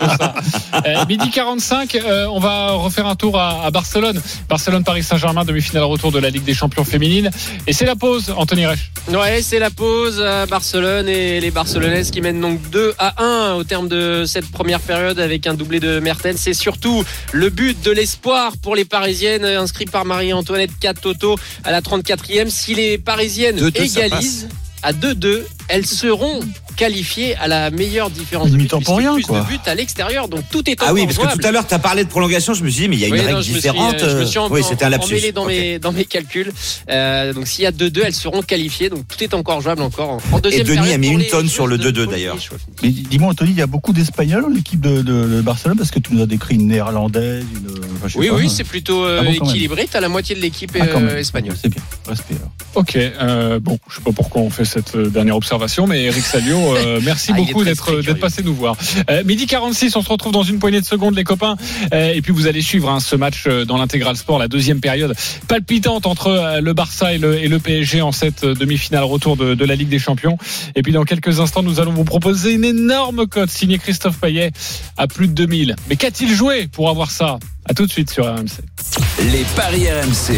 Euh, 0.85 1.05
midi 1.07 1.29
45, 1.29 1.95
euh, 1.95 2.25
on 2.31 2.39
va 2.39 2.71
refaire 2.71 3.07
un 3.07 3.15
tour 3.15 3.39
à, 3.39 3.65
à 3.65 3.71
Barcelone. 3.71 4.21
Barcelone-Paris 4.49 5.03
Saint-Germain, 5.03 5.45
demi-finale 5.45 5.83
retour 5.83 6.11
de 6.11 6.19
la 6.19 6.29
Ligue 6.29 6.43
des 6.43 6.53
Champions 6.53 6.83
féminine. 6.83 7.29
Et 7.67 7.73
c'est 7.73 7.85
la 7.85 7.95
pause, 7.95 8.33
Anthony 8.35 8.65
Reich. 8.65 8.91
Ouais, 9.09 9.41
c'est 9.41 9.59
la 9.59 9.69
pause 9.69 10.21
à 10.21 10.45
Barcelone 10.45 11.07
et 11.07 11.39
les 11.39 11.51
Barcelonaises 11.51 12.11
qui 12.11 12.21
mènent 12.21 12.41
donc 12.41 12.59
2 12.71 12.93
à 12.99 13.21
1 13.23 13.53
au 13.55 13.63
terme 13.63 13.87
de 13.87 14.23
cette 14.25 14.49
première 14.51 14.79
période 14.79 15.19
avec 15.19 15.47
un 15.47 15.53
doublé 15.53 15.79
de 15.79 15.99
Mertens. 15.99 16.37
C'est 16.37 16.53
surtout 16.53 17.03
le 17.31 17.49
but 17.49 17.81
de 17.83 17.91
l'espoir 17.91 18.53
pour 18.61 18.75
les 18.75 18.85
Parisiennes 18.85 19.45
inscrit 19.45 19.85
par 19.85 20.05
Marie-Antoinette 20.05 20.77
Catoto 20.79 21.35
à 21.63 21.71
la 21.71 21.81
34e. 21.81 22.49
Si 22.49 22.73
les 22.77 22.97
Parisiennes 22.99 23.57
2-2, 23.57 23.87
ça 23.87 24.05
égalisent 24.05 24.47
à 24.83 24.93
2-2, 24.93 25.43
elles 25.67 25.85
seront 25.85 26.39
qualifié 26.77 27.35
à 27.37 27.47
la 27.49 27.69
meilleure 27.71 28.09
différence 28.09 28.51
de 28.51 28.55
but, 28.57 28.69
pour 28.69 28.97
rien, 28.97 29.13
plus 29.15 29.23
quoi. 29.23 29.41
de 29.41 29.45
buts 29.47 29.59
à 29.65 29.75
l'extérieur. 29.75 30.27
Donc 30.29 30.43
tout 30.49 30.69
est 30.69 30.77
Ah 30.79 30.93
oui, 30.93 31.03
parce 31.05 31.17
que 31.17 31.23
jouable. 31.23 31.41
tout 31.41 31.47
à 31.47 31.51
l'heure, 31.51 31.67
tu 31.67 31.73
as 31.73 31.79
parlé 31.79 32.03
de 32.05 32.09
prolongation, 32.09 32.53
je 32.53 32.63
me 32.63 32.69
suis 32.69 32.83
dit, 32.83 32.89
mais 32.89 32.95
il 32.95 32.99
y 33.01 33.05
a 33.05 33.07
une 33.07 33.13
Oui, 33.13 33.19
règle 33.19 33.33
non, 33.33 33.41
je 33.41 33.47
me 33.51 33.59
suis, 33.59 33.69
différente. 33.69 34.01
euh, 34.03 34.09
je 34.11 34.17
me 34.17 34.25
suis 34.25 34.39
en- 34.39 34.49
oui, 34.49 34.61
c'était 34.63 34.85
un 34.85 34.89
lapsus. 34.89 35.11
emmêlé 35.13 35.31
dans, 35.33 35.43
Ok. 35.43 35.49
mes, 35.49 35.79
dans 35.79 35.91
mes 35.91 36.05
calculs. 36.05 36.53
Euh, 36.89 37.33
donc 37.33 37.47
s'il 37.47 37.63
y 37.63 37.67
a 37.67 37.71
2-2, 37.71 38.03
elles 38.05 38.13
seront 38.15 38.41
qualifiées. 38.41 38.89
Donc 38.89 39.01
tout 39.07 39.21
est 39.23 39.33
encore 39.33 39.59
jouable 39.61 39.81
encore 39.81 40.11
en- 40.11 40.17
en 40.31 40.41
Et 40.49 40.63
Denis 40.63 40.93
a 40.93 40.97
mis 40.97 41.09
une 41.09 41.25
tonne 41.25 41.49
sur 41.49 41.67
le 41.67 41.75
joueuses 41.75 41.85
de 41.87 41.91
2-2 41.91 42.05
Pôle 42.05 42.13
d'ailleurs. 42.13 42.37
Mais 42.83 42.89
dis-moi, 42.89 43.31
Anthony, 43.31 43.51
il 43.51 43.57
y 43.57 43.61
a 43.61 43.67
beaucoup 43.67 43.91
d'Espagnols 43.91 44.43
dans 44.43 44.49
l'équipe 44.49 44.79
de, 44.79 45.01
de- 45.01 45.25
de 45.27 45.41
Barcelone 45.41 45.77
parce 45.77 45.91
que 45.91 45.99
tu 45.99 46.13
nous 46.13 46.21
as 46.21 46.27
décrit 46.27 46.55
une 46.55 46.67
néerlandaise, 46.67 47.43
une. 47.55 47.67
enfin, 48.05 48.07
Oui, 48.19 48.27
pas, 48.29 48.35
oui, 48.35 48.45
hein. 48.45 48.53
c'est 48.55 48.63
plutôt 48.63 49.03
euh, 49.03 49.19
Ah 49.21 49.23
bon, 49.23 49.31
équilibré. 49.31 49.87
T'as 49.91 49.99
la 49.99 50.09
moitié 50.09 50.35
de 50.35 50.41
l'équipe 50.41 50.71
Ah, 50.79 50.83
euh, 50.85 51.17
espagnole. 51.17 51.55
C'est 51.59 51.69
bien. 51.69 51.81
Respect. 52.07 52.35
alors. 52.35 52.51
Ok, 52.75 52.95
euh, 52.95 53.59
bon, 53.59 53.79
je 53.89 53.95
sais 53.95 54.01
pas 54.01 54.11
pourquoi 54.11 54.41
on 54.41 54.49
fait 54.51 54.65
cette 54.65 54.95
euh, 54.95 55.09
dernière 55.09 55.35
observation, 55.35 55.87
mais 55.87 56.03
Eric 56.03 56.23
Salio, 56.23 56.66
euh, 56.75 56.99
merci 57.03 57.31
Ah, 57.33 57.37
beaucoup 57.37 57.63
d'être 57.63 58.01
d'être 58.01 58.19
passé 58.19 58.43
nous 58.43 58.53
voir. 58.53 58.75
Euh, 59.09 59.23
midi 59.23 59.45
46, 59.45 59.95
on 59.95 60.01
se 60.01 60.09
retrouve 60.09 60.31
dans 60.31 60.43
une 60.43 60.59
poignée 60.59 60.81
de 60.81 60.85
secondes, 60.85 61.15
les 61.15 61.23
copains, 61.23 61.55
Euh, 61.93 62.13
et 62.13 62.21
puis 62.21 62.31
vous 62.33 62.47
allez 62.47 62.61
suivre 62.61 62.89
hein, 62.89 62.99
ce 62.99 63.15
match 63.15 63.45
euh, 63.47 63.65
dans 63.65 63.77
l'intégral 63.77 64.15
sport, 64.17 64.39
la 64.39 64.47
deuxième 64.47 64.79
période 64.79 65.15
palpitante 65.47 66.05
entre 66.05 66.27
euh, 66.27 66.61
le 66.61 66.73
Barça 66.73 67.13
et 67.13 67.17
le, 67.17 67.35
et 67.35 67.47
le 67.47 67.59
PSG 67.59 68.01
en 68.01 68.11
cette 68.11 68.43
euh, 68.43 68.53
demi-finale 68.53 69.03
retour 69.03 69.37
de, 69.37 69.53
de 69.55 69.65
la 69.65 69.75
Ligue 69.75 69.89
des 69.89 69.99
Champions. 69.99 70.37
Et 70.75 70.81
puis 70.83 70.91
dans 70.91 71.03
quelques 71.03 71.39
instants, 71.39 71.63
nous 71.63 71.79
allons 71.79 71.93
vous 71.93 72.03
proposer 72.03 72.53
une 72.53 72.65
énorme 72.65 73.27
cote 73.27 73.49
signée 73.49 73.77
Christophe 73.77 74.17
Payet 74.19 74.51
à 74.97 75.07
plus 75.07 75.27
de 75.27 75.33
2000. 75.33 75.75
Mais 75.89 75.95
qu'a-t-il 75.95 76.33
joué 76.33 76.67
pour 76.67 76.89
avoir 76.89 77.11
ça? 77.11 77.39
À 77.69 77.73
tout 77.73 77.85
de 77.85 77.91
suite 77.91 78.09
sur 78.09 78.25
RMC. 78.25 78.63
Les 79.31 79.43
paris 79.55 79.87
RMC, 79.89 80.33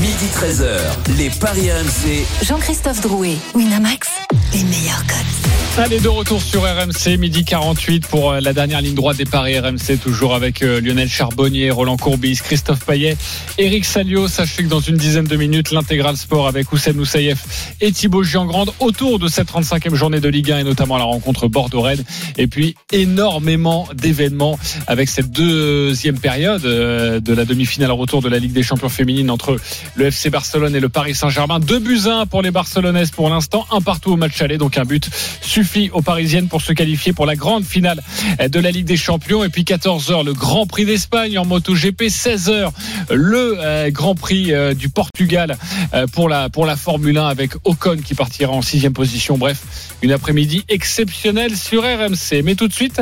midi 0.00 0.26
13h. 0.32 1.16
Les 1.16 1.30
paris 1.30 1.72
RMC, 1.72 2.24
Jean-Christophe 2.46 3.00
Drouet, 3.00 3.36
Winamax, 3.54 4.08
les 4.52 4.62
meilleurs 4.62 5.04
codes. 5.06 5.48
Allez, 5.78 6.00
de 6.00 6.08
retour 6.08 6.42
sur 6.42 6.62
RMC, 6.62 7.18
midi 7.18 7.44
48 7.44 8.08
pour 8.08 8.32
euh, 8.32 8.40
la 8.40 8.52
dernière 8.52 8.80
ligne 8.80 8.96
droite 8.96 9.16
des 9.16 9.24
paris 9.24 9.56
RMC, 9.60 9.98
toujours 10.02 10.34
avec 10.34 10.62
euh, 10.62 10.80
Lionel 10.80 11.08
Charbonnier, 11.08 11.70
Roland 11.70 11.96
Courbis, 11.96 12.40
Christophe 12.42 12.84
Payet, 12.84 13.16
Eric 13.58 13.84
Salio. 13.84 14.26
Sachez 14.26 14.64
que 14.64 14.68
dans 14.68 14.80
une 14.80 14.96
dizaine 14.96 15.26
de 15.26 15.36
minutes, 15.36 15.70
l'intégral 15.70 16.16
sport 16.16 16.48
avec 16.48 16.72
Houssem 16.72 16.96
Moussaïef 16.96 17.74
et 17.80 17.92
Thibaut 17.92 18.24
Giangrande 18.24 18.72
autour 18.80 19.20
de 19.20 19.28
cette 19.28 19.52
35e 19.52 19.94
journée 19.94 20.18
de 20.18 20.28
Ligue 20.28 20.50
1 20.50 20.58
et 20.58 20.64
notamment 20.64 20.96
la 20.96 21.04
rencontre 21.04 21.46
Bordeaux-Rennes. 21.46 22.02
Et 22.38 22.48
puis, 22.48 22.74
énormément 22.92 23.88
d'événements 23.94 24.58
avec 24.88 25.08
cette 25.08 25.30
deuxième 25.30 26.18
période 26.18 26.67
de 26.68 27.32
la 27.32 27.44
demi-finale 27.44 27.90
retour 27.92 28.22
de 28.22 28.28
la 28.28 28.38
Ligue 28.38 28.52
des 28.52 28.62
champions 28.62 28.88
féminines 28.88 29.30
entre 29.30 29.56
le 29.94 30.06
FC 30.06 30.30
Barcelone 30.30 30.74
et 30.74 30.80
le 30.80 30.88
Paris 30.88 31.14
Saint-Germain. 31.14 31.60
Deux 31.60 31.78
buts 31.78 32.00
à 32.06 32.26
pour 32.26 32.42
les 32.42 32.50
Barcelonaises 32.50 33.10
pour 33.10 33.30
l'instant, 33.30 33.66
un 33.70 33.80
partout 33.80 34.12
au 34.12 34.16
match 34.16 34.40
aller, 34.42 34.58
donc 34.58 34.78
un 34.78 34.84
but 34.84 35.08
suffit 35.40 35.90
aux 35.92 36.02
Parisiennes 36.02 36.48
pour 36.48 36.62
se 36.62 36.72
qualifier 36.72 37.12
pour 37.12 37.26
la 37.26 37.36
grande 37.36 37.64
finale 37.64 38.00
de 38.46 38.60
la 38.60 38.70
Ligue 38.70 38.86
des 38.86 38.96
Champions. 38.96 39.44
Et 39.44 39.48
puis 39.48 39.62
14h, 39.62 40.24
le 40.24 40.32
Grand 40.32 40.66
Prix 40.66 40.84
d'Espagne 40.84 41.38
en 41.38 41.44
MotoGP, 41.44 42.02
16h, 42.02 42.70
le 43.10 43.56
euh, 43.58 43.90
Grand 43.90 44.14
Prix 44.14 44.52
euh, 44.52 44.74
du 44.74 44.88
Portugal 44.88 45.56
euh, 45.94 46.06
pour 46.06 46.28
la 46.28 46.48
pour 46.48 46.66
la 46.66 46.76
Formule 46.76 47.18
1 47.18 47.26
avec 47.26 47.52
Ocon 47.64 47.98
qui 48.04 48.14
partira 48.14 48.52
en 48.52 48.62
sixième 48.62 48.92
position. 48.92 49.38
Bref, 49.38 49.62
une 50.02 50.12
après-midi 50.12 50.64
exceptionnelle 50.68 51.56
sur 51.56 51.82
RMC. 51.82 52.42
Mais 52.44 52.54
tout 52.54 52.68
de 52.68 52.72
suite, 52.72 53.00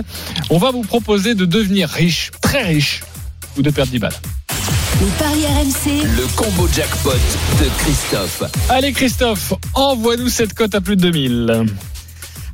on 0.50 0.58
va 0.58 0.70
vous 0.70 0.82
proposer 0.82 1.34
de 1.34 1.44
devenir 1.44 1.88
riche, 1.88 2.30
très 2.40 2.62
riche, 2.62 3.02
ou 3.56 3.62
de 3.62 3.70
perdre 3.70 3.90
10 3.92 3.98
balles. 3.98 4.12
Les 5.00 5.06
paris 5.18 5.44
RMC, 5.46 6.06
le 6.16 6.26
combo 6.36 6.66
jackpot 6.72 7.10
de 7.10 7.68
Christophe. 7.78 8.44
Allez 8.70 8.92
Christophe, 8.92 9.52
envoie-nous 9.74 10.28
cette 10.28 10.54
cote 10.54 10.74
à 10.74 10.80
plus 10.80 10.96
de 10.96 11.02
2000. 11.02 11.66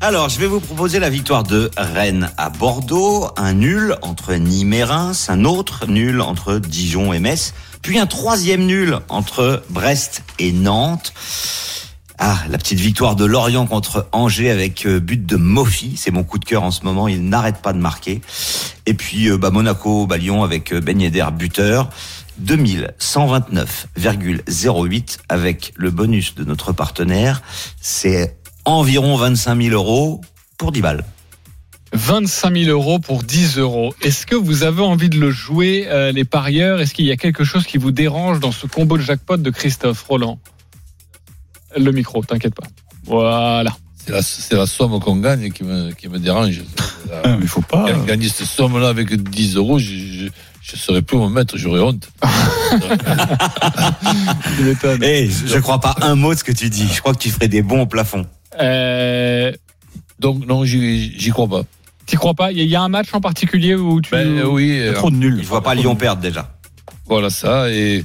Alors, 0.01 0.29
je 0.29 0.41
vais 0.41 0.49
vous 0.49 0.59
proposer 0.59 0.99
la 0.99 1.09
victoire 1.09 1.45
de 1.45 1.71
Rennes 1.77 2.31
à 2.37 2.51
Bordeaux, 2.51 3.29
un 3.37 3.53
nul 3.53 3.95
entre 4.03 4.35
Nîmes 4.35 4.73
et 4.73 4.83
Reims, 4.83 5.29
un 5.31 5.45
autre 5.45 5.87
nul 5.87 6.21
entre 6.21 6.59
Dijon 6.59 7.13
et 7.13 7.21
Metz, 7.21 7.55
puis 7.83 8.01
un 8.01 8.07
troisième 8.07 8.67
nul 8.67 8.99
entre 9.09 9.63
Brest 9.71 10.25
et 10.41 10.51
Nantes. 10.51 11.13
Ah, 12.25 12.39
la 12.49 12.57
petite 12.57 12.79
victoire 12.79 13.17
de 13.17 13.25
Lorient 13.25 13.67
contre 13.67 14.07
Angers 14.13 14.49
avec 14.49 14.87
euh, 14.87 15.01
but 15.01 15.27
de 15.27 15.35
Mofi, 15.35 15.95
c'est 15.97 16.13
mon 16.13 16.23
coup 16.23 16.39
de 16.39 16.45
cœur 16.45 16.63
en 16.63 16.71
ce 16.71 16.85
moment, 16.85 17.09
il 17.09 17.29
n'arrête 17.29 17.61
pas 17.61 17.73
de 17.73 17.81
marquer. 17.81 18.21
Et 18.87 18.95
puis 18.95 19.29
euh, 19.29 19.39
bah, 19.39 19.51
Monaco, 19.51 20.07
bah, 20.07 20.19
avec 20.45 20.73
euh, 20.73 20.81
Ben 20.81 21.01
buteur. 21.33 21.91
2129,08 22.41 25.19
avec 25.29 25.73
le 25.75 25.91
bonus 25.91 26.37
de 26.37 26.45
notre 26.45 26.71
partenaire. 26.71 27.43
C'est 27.81 28.37
environ 28.65 29.17
25 29.17 29.61
000 29.61 29.75
euros 29.75 30.21
pour 30.59 30.71
10 30.71 30.81
balles. 30.81 31.05
25 31.93 32.57
000 32.57 32.71
euros 32.71 33.01
pour 33.01 33.25
10 33.25 33.59
euros. 33.59 33.97
Est-ce 34.01 34.27
que 34.27 34.37
vous 34.37 34.63
avez 34.63 34.83
envie 34.83 35.09
de 35.09 35.19
le 35.19 35.33
jouer, 35.33 35.89
les 36.15 36.25
parieurs? 36.25 36.81
Est-ce 36.81 36.95
qu'il 36.95 37.05
y 37.05 37.11
a 37.11 37.17
quelque 37.17 37.43
chose 37.43 37.67
qui 37.67 37.79
vous 37.79 37.91
dérange 37.91 38.39
dans 38.39 38.53
ce 38.53 38.69
combo 38.69 38.97
de 38.97 39.03
jackpot 39.03 39.39
de 39.39 39.51
Christophe 39.51 40.05
Roland 40.05 40.39
Le 41.77 41.91
micro, 41.93 42.23
t'inquiète 42.25 42.55
pas. 42.55 42.67
Voilà. 43.05 43.71
C'est 44.05 44.13
la, 44.13 44.23
c'est 44.23 44.55
la 44.57 44.67
somme 44.67 44.99
qu'on 45.01 45.17
gagne 45.17 45.51
qui 45.53 45.63
me, 45.65 45.93
qui 45.93 46.09
me 46.09 46.19
dérange. 46.19 46.61
Ah, 47.25 47.37
mais 47.39 47.47
faut 47.47 47.61
pas. 47.61 47.85
Ga- 47.87 47.99
Gagner 48.07 48.29
cette 48.31 48.47
somme-là 48.47 48.89
avec 48.89 49.13
10 49.15 49.57
euros, 49.57 49.79
je, 49.79 49.85
je, 49.85 50.27
je 50.63 50.77
saurais 50.77 51.03
plus 51.03 51.19
me 51.19 51.29
mettre, 51.29 51.59
j'aurais 51.59 51.81
honte. 51.81 52.09
Tu 54.57 54.63
m'étonnes. 54.63 55.03
Eh, 55.03 55.29
je 55.47 55.59
crois 55.59 55.79
pas 55.81 55.95
un 56.01 56.15
mot 56.15 56.33
de 56.33 56.39
ce 56.39 56.45
que 56.45 56.53
tu 56.53 56.69
dis. 56.71 56.89
Je 56.93 57.01
crois 57.01 57.13
que 57.13 57.19
tu 57.19 57.31
ferais 57.31 57.49
des 57.49 57.63
bons 57.63 57.83
au 57.83 57.87
plafond. 57.87 58.27
Euh, 58.61 59.53
Donc, 60.19 60.47
non, 60.47 60.65
j'y 60.65 61.19
j'y 61.19 61.31
crois 61.31 61.49
pas. 61.49 61.63
T'y 62.07 62.17
crois 62.17 62.35
pas? 62.35 62.51
Il 62.53 62.59
y 62.59 62.61
a- 62.61 62.65
il 62.65 62.71
y 62.71 62.77
a 62.77 62.83
un 62.83 62.89
match 62.89 63.09
en 63.13 63.21
particulier 63.21 63.75
où 63.75 64.01
tu. 64.01 64.11
Ben, 64.11 64.43
oui, 64.45 64.69
Il 64.69 64.77
y 64.77 64.81
a 64.81 64.85
euh, 64.85 64.93
trop 64.95 65.11
de 65.11 65.17
nuls. 65.17 65.41
Je 65.43 65.47
vois 65.49 65.63
pas 65.63 65.75
Lyon 65.75 65.97
perdre 65.97 66.23
déjà. 66.23 66.51
voilà 67.07 67.31
ça. 67.31 67.71
Et, 67.71 68.05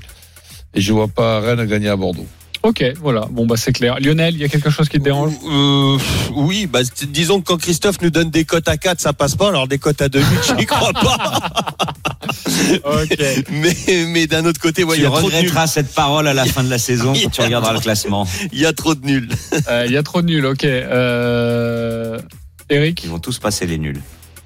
et 0.73 0.81
je 0.81 0.93
vois 0.93 1.07
pas 1.07 1.39
Rennes 1.39 1.65
gagner 1.65 1.89
à 1.89 1.95
Bordeaux. 1.95 2.27
Ok, 2.67 2.83
voilà. 3.01 3.21
Bon, 3.31 3.45
bah 3.45 3.55
c'est 3.55 3.71
clair. 3.71 3.95
Lionel, 4.01 4.33
il 4.33 4.41
y 4.41 4.43
a 4.43 4.49
quelque 4.49 4.69
chose 4.69 4.89
qui 4.89 4.97
te 4.97 5.03
dérange? 5.03 5.31
Euh, 5.49 5.97
oui, 6.35 6.67
bah, 6.67 6.79
disons 7.07 7.39
que 7.39 7.45
quand 7.45 7.55
Christophe 7.55 8.01
nous 8.01 8.09
donne 8.09 8.29
des 8.29 8.43
cotes 8.43 8.67
à 8.67 8.75
4, 8.75 8.99
ça 8.99 9.13
passe 9.13 9.35
pas. 9.35 9.47
Alors 9.47 9.69
des 9.69 9.77
cotes 9.77 10.01
à 10.01 10.09
2 10.09 10.19
je 10.49 10.53
n'y 10.55 10.65
crois 10.65 10.91
pas. 10.91 11.39
Ok. 12.83 13.17
Mais, 13.51 13.75
mais 14.07 14.27
d'un 14.27 14.45
autre 14.45 14.59
côté, 14.59 14.83
ouais, 14.83 14.97
il 14.97 14.99
y 14.99 15.03
tu 15.03 15.07
a 15.07 15.11
trop 15.11 15.29
de 15.29 15.35
nuls. 15.41 15.51
cette 15.67 15.93
parole 15.93 16.27
à 16.27 16.33
la 16.33 16.43
fin 16.43 16.61
de 16.61 16.69
la 16.69 16.77
saison 16.77 17.13
quand 17.23 17.29
tu 17.29 17.41
regarderas 17.41 17.71
le 17.71 17.79
classement. 17.79 18.27
Il 18.51 18.59
y 18.59 18.65
a 18.65 18.73
trop 18.73 18.95
de 18.95 19.05
nuls. 19.05 19.29
Euh, 19.69 19.85
Il 19.87 19.93
y 19.93 19.97
a 19.97 20.03
trop 20.03 20.21
de 20.21 20.27
nuls, 20.27 20.45
ok. 20.45 20.65
Euh... 20.65 22.19
Eric? 22.69 23.01
Ils 23.05 23.09
vont 23.09 23.19
tous 23.19 23.39
passer 23.39 23.65
les 23.65 23.77
nuls. 23.77 24.01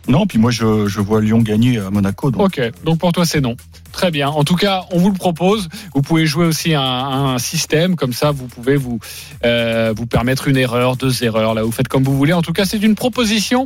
Non, 0.08 0.28
puis 0.28 0.38
moi 0.38 0.52
je, 0.52 0.88
je 0.88 1.02
vois 1.02 1.22
Lyon 1.22 1.40
gagner 1.40 1.80
à 1.80 1.90
Monaco. 1.90 2.30
Donc. 2.30 2.42
Ok, 2.42 2.62
donc 2.84 3.00
pour 3.00 3.12
toi 3.12 3.26
c'est 3.26 3.42
non. 3.42 3.56
Très 3.92 4.12
bien. 4.12 4.30
En 4.30 4.44
tout 4.44 4.56
cas, 4.56 4.86
on 4.92 4.98
vous 4.98 5.10
le 5.10 5.18
propose. 5.18 5.68
Vous 5.94 6.02
pouvez 6.02 6.26
jouer 6.26 6.46
aussi 6.46 6.74
un, 6.74 7.38
système 7.38 7.96
comme 7.96 8.14
ça. 8.14 8.32
Vous 8.32 8.48
pouvez 8.48 8.76
vous 8.76 9.00
euh, 9.46 9.94
vous 9.96 10.06
permettre 10.06 10.48
une 10.48 10.58
erreur, 10.58 10.96
deux 10.96 11.24
erreurs. 11.24 11.54
Là, 11.54 11.64
vous 11.64 11.72
faites 11.72 11.88
comme 11.88 12.04
vous 12.04 12.18
voulez. 12.18 12.34
En 12.34 12.42
tout 12.42 12.54
cas, 12.54 12.66
c'est 12.66 12.82
une 12.82 12.96
proposition 12.96 13.66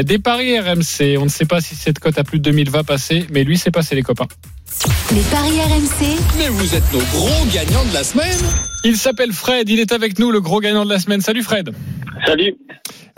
des 0.00 0.18
paris 0.18 0.58
RMC. 0.58 1.18
On 1.18 1.24
ne 1.24 1.30
sait 1.30 1.46
pas 1.46 1.60
si 1.60 1.74
cette 1.74 1.98
cote 1.98 2.18
à 2.18 2.24
plus 2.24 2.38
de 2.38 2.44
2000 2.44 2.70
va 2.70 2.84
passer, 2.84 3.26
mais 3.30 3.44
lui 3.44 3.58
c'est 3.58 3.70
passé 3.70 3.94
les 3.94 4.02
copains. 4.02 4.28
Les 5.12 5.22
paris 5.22 5.60
RMC, 5.60 6.18
Mais 6.38 6.48
vous 6.48 6.74
êtes 6.74 6.92
nos 6.92 6.98
gros 6.98 7.46
gagnants 7.52 7.84
de 7.84 7.94
la 7.94 8.04
semaine. 8.04 8.38
Il 8.84 8.96
s'appelle 8.96 9.32
Fred. 9.32 9.68
Il 9.68 9.80
est 9.80 9.92
avec 9.92 10.18
nous, 10.18 10.30
le 10.30 10.40
gros 10.40 10.60
gagnant 10.60 10.84
de 10.84 10.90
la 10.90 10.98
semaine. 10.98 11.20
Salut 11.20 11.42
Fred. 11.42 11.70
Salut. 12.26 12.56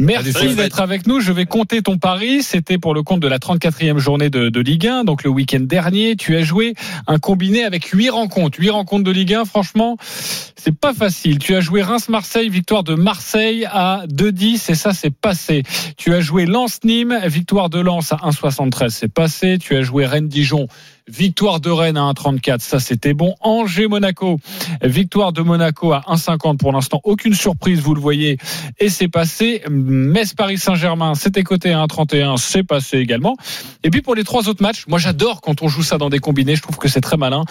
Merci 0.00 0.54
d'être 0.54 0.80
avec 0.80 1.08
nous. 1.08 1.18
Je 1.18 1.32
vais 1.32 1.44
compter 1.44 1.82
ton 1.82 1.98
pari. 1.98 2.44
C'était 2.44 2.78
pour 2.78 2.94
le 2.94 3.02
compte 3.02 3.18
de 3.18 3.26
la 3.26 3.38
34e 3.38 3.98
journée 3.98 4.30
de, 4.30 4.48
de 4.48 4.60
Ligue 4.60 4.86
1. 4.86 5.02
Donc 5.02 5.24
le 5.24 5.30
week-end 5.30 5.58
dernier, 5.60 6.14
tu 6.14 6.36
as 6.36 6.42
joué 6.42 6.74
un 7.08 7.18
combiné 7.18 7.64
avec 7.64 7.86
huit 7.86 8.10
rencontres. 8.10 8.60
Huit 8.60 8.70
rencontres 8.70 9.02
de 9.02 9.10
Ligue 9.10 9.34
1, 9.34 9.44
franchement, 9.44 9.96
c'est 10.00 10.78
pas 10.78 10.94
facile. 10.94 11.38
Tu 11.38 11.56
as 11.56 11.60
joué 11.60 11.82
Reims-Marseille, 11.82 12.48
victoire 12.48 12.84
de 12.84 12.94
Marseille 12.94 13.66
à 13.68 14.04
2-10 14.08 14.70
et 14.70 14.74
ça 14.76 14.92
c'est 14.92 15.10
passé. 15.10 15.64
Tu 15.96 16.14
as 16.14 16.20
joué 16.20 16.46
Lens-Nîmes, 16.46 17.18
victoire 17.24 17.68
de 17.68 17.80
Lens 17.80 18.12
à 18.12 18.16
1,73, 18.16 18.90
c'est 18.90 19.12
passé. 19.12 19.58
Tu 19.58 19.74
as 19.74 19.82
joué 19.82 20.06
Rennes-Dijon, 20.06 20.68
victoire 21.08 21.60
de 21.60 21.70
Rennes 21.70 21.96
à 21.96 22.12
1,34, 22.12 22.60
ça 22.60 22.80
c'était 22.80 23.14
bon. 23.14 23.34
Angers-Monaco, 23.40 24.38
victoire 24.82 25.32
de 25.32 25.42
Monaco 25.42 25.92
à 25.92 26.00
1,50 26.08 26.56
pour 26.58 26.72
l'instant. 26.72 27.00
Aucune 27.04 27.34
surprise, 27.34 27.80
vous 27.80 27.94
le 27.94 28.00
voyez, 28.00 28.38
et 28.78 28.88
c'est 28.88 29.08
passé. 29.08 29.62
Metz-Paris 29.68 30.58
Saint-Germain, 30.58 31.14
c'était 31.14 31.42
coté 31.42 31.72
à 31.72 31.84
1,31, 31.84 32.36
c'est 32.36 32.62
passé 32.62 32.98
également. 32.98 33.36
Et 33.82 33.90
puis 33.90 34.02
pour 34.02 34.14
les 34.14 34.24
trois 34.24 34.48
autres 34.48 34.62
matchs, 34.62 34.84
moi 34.88 34.98
j'adore 34.98 35.40
quand 35.40 35.62
on 35.62 35.68
joue 35.68 35.82
ça 35.82 35.98
dans 35.98 36.10
des 36.10 36.18
combinés, 36.18 36.56
je 36.56 36.62
trouve 36.62 36.76
que 36.78 36.88
c'est 36.88 37.00
très 37.00 37.16
malin. 37.16 37.44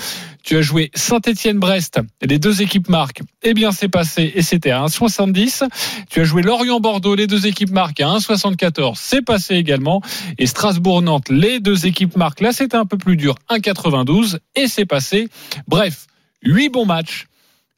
Tu 0.44 0.58
as 0.58 0.62
joué 0.62 0.92
Saint-Étienne-Brest, 0.94 2.00
les 2.22 2.40
deux 2.40 2.62
équipes 2.62 2.90
marquent, 2.90 3.22
eh 3.44 3.54
bien 3.54 3.72
c'est 3.72 3.90
passé 3.90 4.32
et 4.36 4.42
c'était 4.42 4.72
à 4.72 4.86
1,70. 4.86 5.68
Tu 6.10 6.22
as 6.22 6.24
joué 6.24 6.42
Lorient-Bordeaux, 6.42 7.16
les 7.16 7.28
deux 7.28 7.48
équipes 7.48 7.72
marquent 7.72 8.02
à 8.02 8.08
1,74, 8.08 8.94
c'est 8.96 9.22
passé 9.22 9.56
également. 9.56 10.02
Et 10.38 10.46
Strasbourg-Nantes, 10.46 11.30
les 11.30 11.60
deux 11.60 11.86
équipes 11.86 12.16
marquent, 12.16 12.42
là 12.42 12.52
c'était 12.52 12.78
un 12.78 12.86
peu 12.86 12.98
plus 12.98 13.18
dur, 13.18 13.36
1,92 13.50 14.38
et 14.56 14.68
c'est 14.68 14.86
passé. 14.86 15.30
Bref, 15.68 16.08
huit 16.44 16.70
bons 16.70 16.86
matchs, 16.86 17.26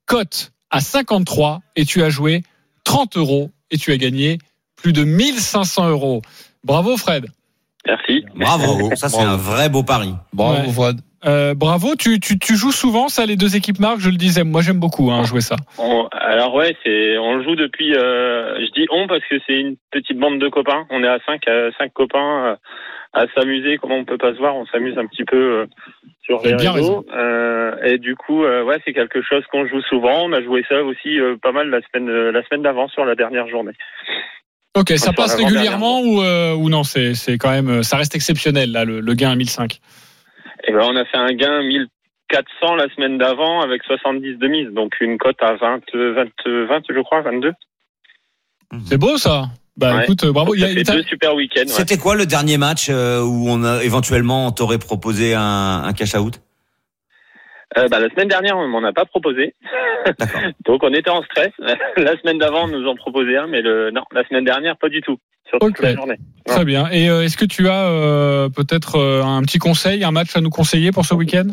cote 0.06 0.52
à 0.70 0.80
53 0.80 1.62
et 1.76 1.86
tu 1.86 2.04
as 2.04 2.10
joué 2.10 2.44
30 2.84 3.18
euros 3.18 3.52
et 3.72 3.78
tu 3.78 3.92
as 3.92 3.98
gagné 3.98 4.38
plus 4.76 4.94
de 4.94 5.04
1500 5.04 5.90
euros. 5.90 6.22
Bravo 6.64 6.98
Fred. 6.98 7.26
Merci. 7.86 8.26
Bravo, 8.36 8.94
ça 8.96 9.10
c'est 9.10 9.22
un 9.22 9.38
vrai 9.38 9.70
beau 9.70 9.84
pari. 9.84 10.14
Bravo, 10.34 10.68
Ouais. 10.68 10.74
Fred. 10.74 11.00
Euh, 11.26 11.54
bravo, 11.54 11.96
tu, 11.98 12.20
tu, 12.22 12.40
tu 12.40 12.56
joues 12.56 12.72
souvent 12.72 13.10
ça, 13.10 13.26
les 13.26 13.36
deux 13.36 13.58
équipes 13.58 13.80
marques, 13.80 14.00
je 14.00 14.10
le 14.10 14.16
disais. 14.16 14.44
Moi 14.46 14.62
j'aime 14.62 14.80
beaucoup 14.80 15.12
hein, 15.12 15.24
jouer 15.24 15.42
ça. 15.42 15.58
On- 15.78 16.08
alors 16.14 16.54
ouais, 16.56 16.76
c'est 16.84 17.18
on 17.18 17.36
le 17.36 17.44
joue 17.44 17.56
depuis. 17.56 17.94
euh, 17.94 18.56
je 18.66 18.72
dis 18.80 18.88
on 18.90 19.06
parce 19.08 19.22
que 19.30 19.36
c'est 19.46 19.60
une 19.60 19.76
petite 19.92 20.18
bande 20.18 20.40
de 20.40 20.48
copains. 20.48 20.86
On 20.90 21.04
est 21.04 21.08
à 21.10 21.18
cinq, 21.26 21.46
à 21.48 21.72
cinq 21.78 21.92
copains 21.94 22.46
euh, 22.46 22.56
à 23.14 23.26
s'amuser. 23.36 23.78
Comment 23.78 23.96
on 23.96 24.06
peut 24.06 24.18
pas 24.18 24.34
se 24.34 24.40
voir 24.40 24.56
On 24.56 24.66
s'amuse 24.68 24.98
un 24.98 25.08
petit 25.08 25.26
peu 25.26 25.38
euh, 25.38 25.66
sur 26.22 26.42
les 26.44 26.54
réseaux. 26.54 27.06
Euh, 27.14 27.76
et 27.84 27.98
du 27.98 28.16
coup, 28.16 28.44
euh, 28.44 28.64
ouais, 28.64 28.80
c'est 28.86 28.94
quelque 28.94 29.22
chose 29.22 29.44
qu'on 29.52 29.68
joue 29.68 29.82
souvent. 29.82 30.26
On 30.26 30.34
a 30.34 30.42
joué 30.42 30.66
ça 30.68 30.84
aussi 30.84 31.18
pas 31.42 31.52
mal 31.52 31.70
la 31.70 31.82
semaine 31.82 32.30
la 32.30 32.44
semaine 32.46 32.64
d'avant 32.64 32.88
sur 32.88 33.06
la 33.06 33.16
dernière 33.16 33.48
journée. 33.48 33.74
Ok, 34.78 34.92
ça 34.98 35.14
passe 35.14 35.36
régulièrement 35.36 36.02
ou, 36.02 36.22
euh, 36.22 36.54
ou 36.54 36.70
non 36.70 36.84
C'est 36.84 37.16
c'est 37.16 37.38
quand 37.38 37.50
même, 37.50 37.82
ça 37.84 37.98
reste 37.98 38.16
exceptionnel 38.16 38.72
là, 38.72 38.86
le, 38.86 39.00
le 39.00 39.14
gain 39.14 39.32
à 39.32 39.36
1005. 39.36 39.80
Et 40.68 40.72
ben 40.72 40.82
on 40.84 40.96
a 40.96 41.06
fait 41.06 41.18
un 41.18 41.34
gain 41.34 41.64
1400 41.64 42.76
la 42.76 42.88
semaine 42.94 43.18
d'avant 43.18 43.62
avec 43.62 43.84
70 43.84 44.38
de 44.38 44.48
mise, 44.48 44.70
donc 44.70 44.94
une 45.02 45.18
cote 45.18 45.42
à 45.42 45.56
20, 45.56 45.82
20, 45.94 46.26
20 46.46 46.82
je 46.88 47.02
crois, 47.02 47.22
22. 47.22 47.52
C'est 48.86 49.00
beau 49.00 49.18
ça. 49.18 49.46
Bah 49.80 49.96
Ouais. 49.96 50.04
écoute, 50.04 50.24
euh, 50.26 50.34
bravo. 50.34 50.54
Il 50.56 50.62
y 50.62 50.64
a, 50.66 50.68
fait 50.68 50.84
deux 50.84 51.04
super 51.04 51.36
week-ends. 51.36 51.62
ouais. 51.62 51.68
C'était 51.68 51.98
quoi 51.98 52.16
le 52.16 52.26
dernier 52.26 52.58
match 52.58 52.88
euh, 52.90 53.22
où 53.22 53.46
on 53.48 53.64
a 53.64 53.84
éventuellement 53.84 54.48
on 54.48 54.52
t'aurait 54.52 54.78
proposé 54.78 55.34
un, 55.34 55.84
un 55.86 55.94
cash 55.94 56.16
out? 56.16 56.40
Euh, 57.78 57.88
bah, 57.88 58.00
la 58.00 58.10
semaine 58.10 58.28
dernière, 58.28 58.58
on 58.58 58.68
m'en 58.68 58.84
a 58.84 58.92
pas 58.92 59.06
proposé. 59.06 59.54
Donc 60.66 60.84
on 60.84 60.94
était 60.94 61.10
en 61.10 61.24
stress. 61.24 61.52
la 61.98 62.18
semaine 62.20 62.40
d'avant, 62.40 62.66
on 62.66 62.68
nous 62.68 62.88
en 62.88 62.96
proposait 62.96 63.38
un, 63.38 63.48
mais 63.48 63.62
le 63.62 63.92
non, 63.92 64.04
la 64.12 64.26
semaine 64.28 64.44
dernière, 64.44 64.76
pas 64.78 64.90
du 64.90 65.02
tout. 65.02 65.18
Sur 65.48 65.60
toute 65.60 65.80
la 65.80 65.96
journée. 65.96 66.18
Très 66.46 66.66
bien. 66.66 66.90
Et 66.92 67.10
euh, 67.10 67.24
est-ce 67.24 67.38
que 67.38 67.46
tu 67.46 67.70
as 67.70 67.90
euh, 67.90 68.50
peut-être 68.50 68.98
euh, 68.98 69.24
un 69.24 69.42
petit 69.42 69.58
conseil, 69.58 70.04
un 70.04 70.12
match 70.12 70.36
à 70.36 70.42
nous 70.42 70.50
conseiller 70.52 70.92
pour 70.92 71.06
ce 71.06 71.16
week-end? 71.16 71.48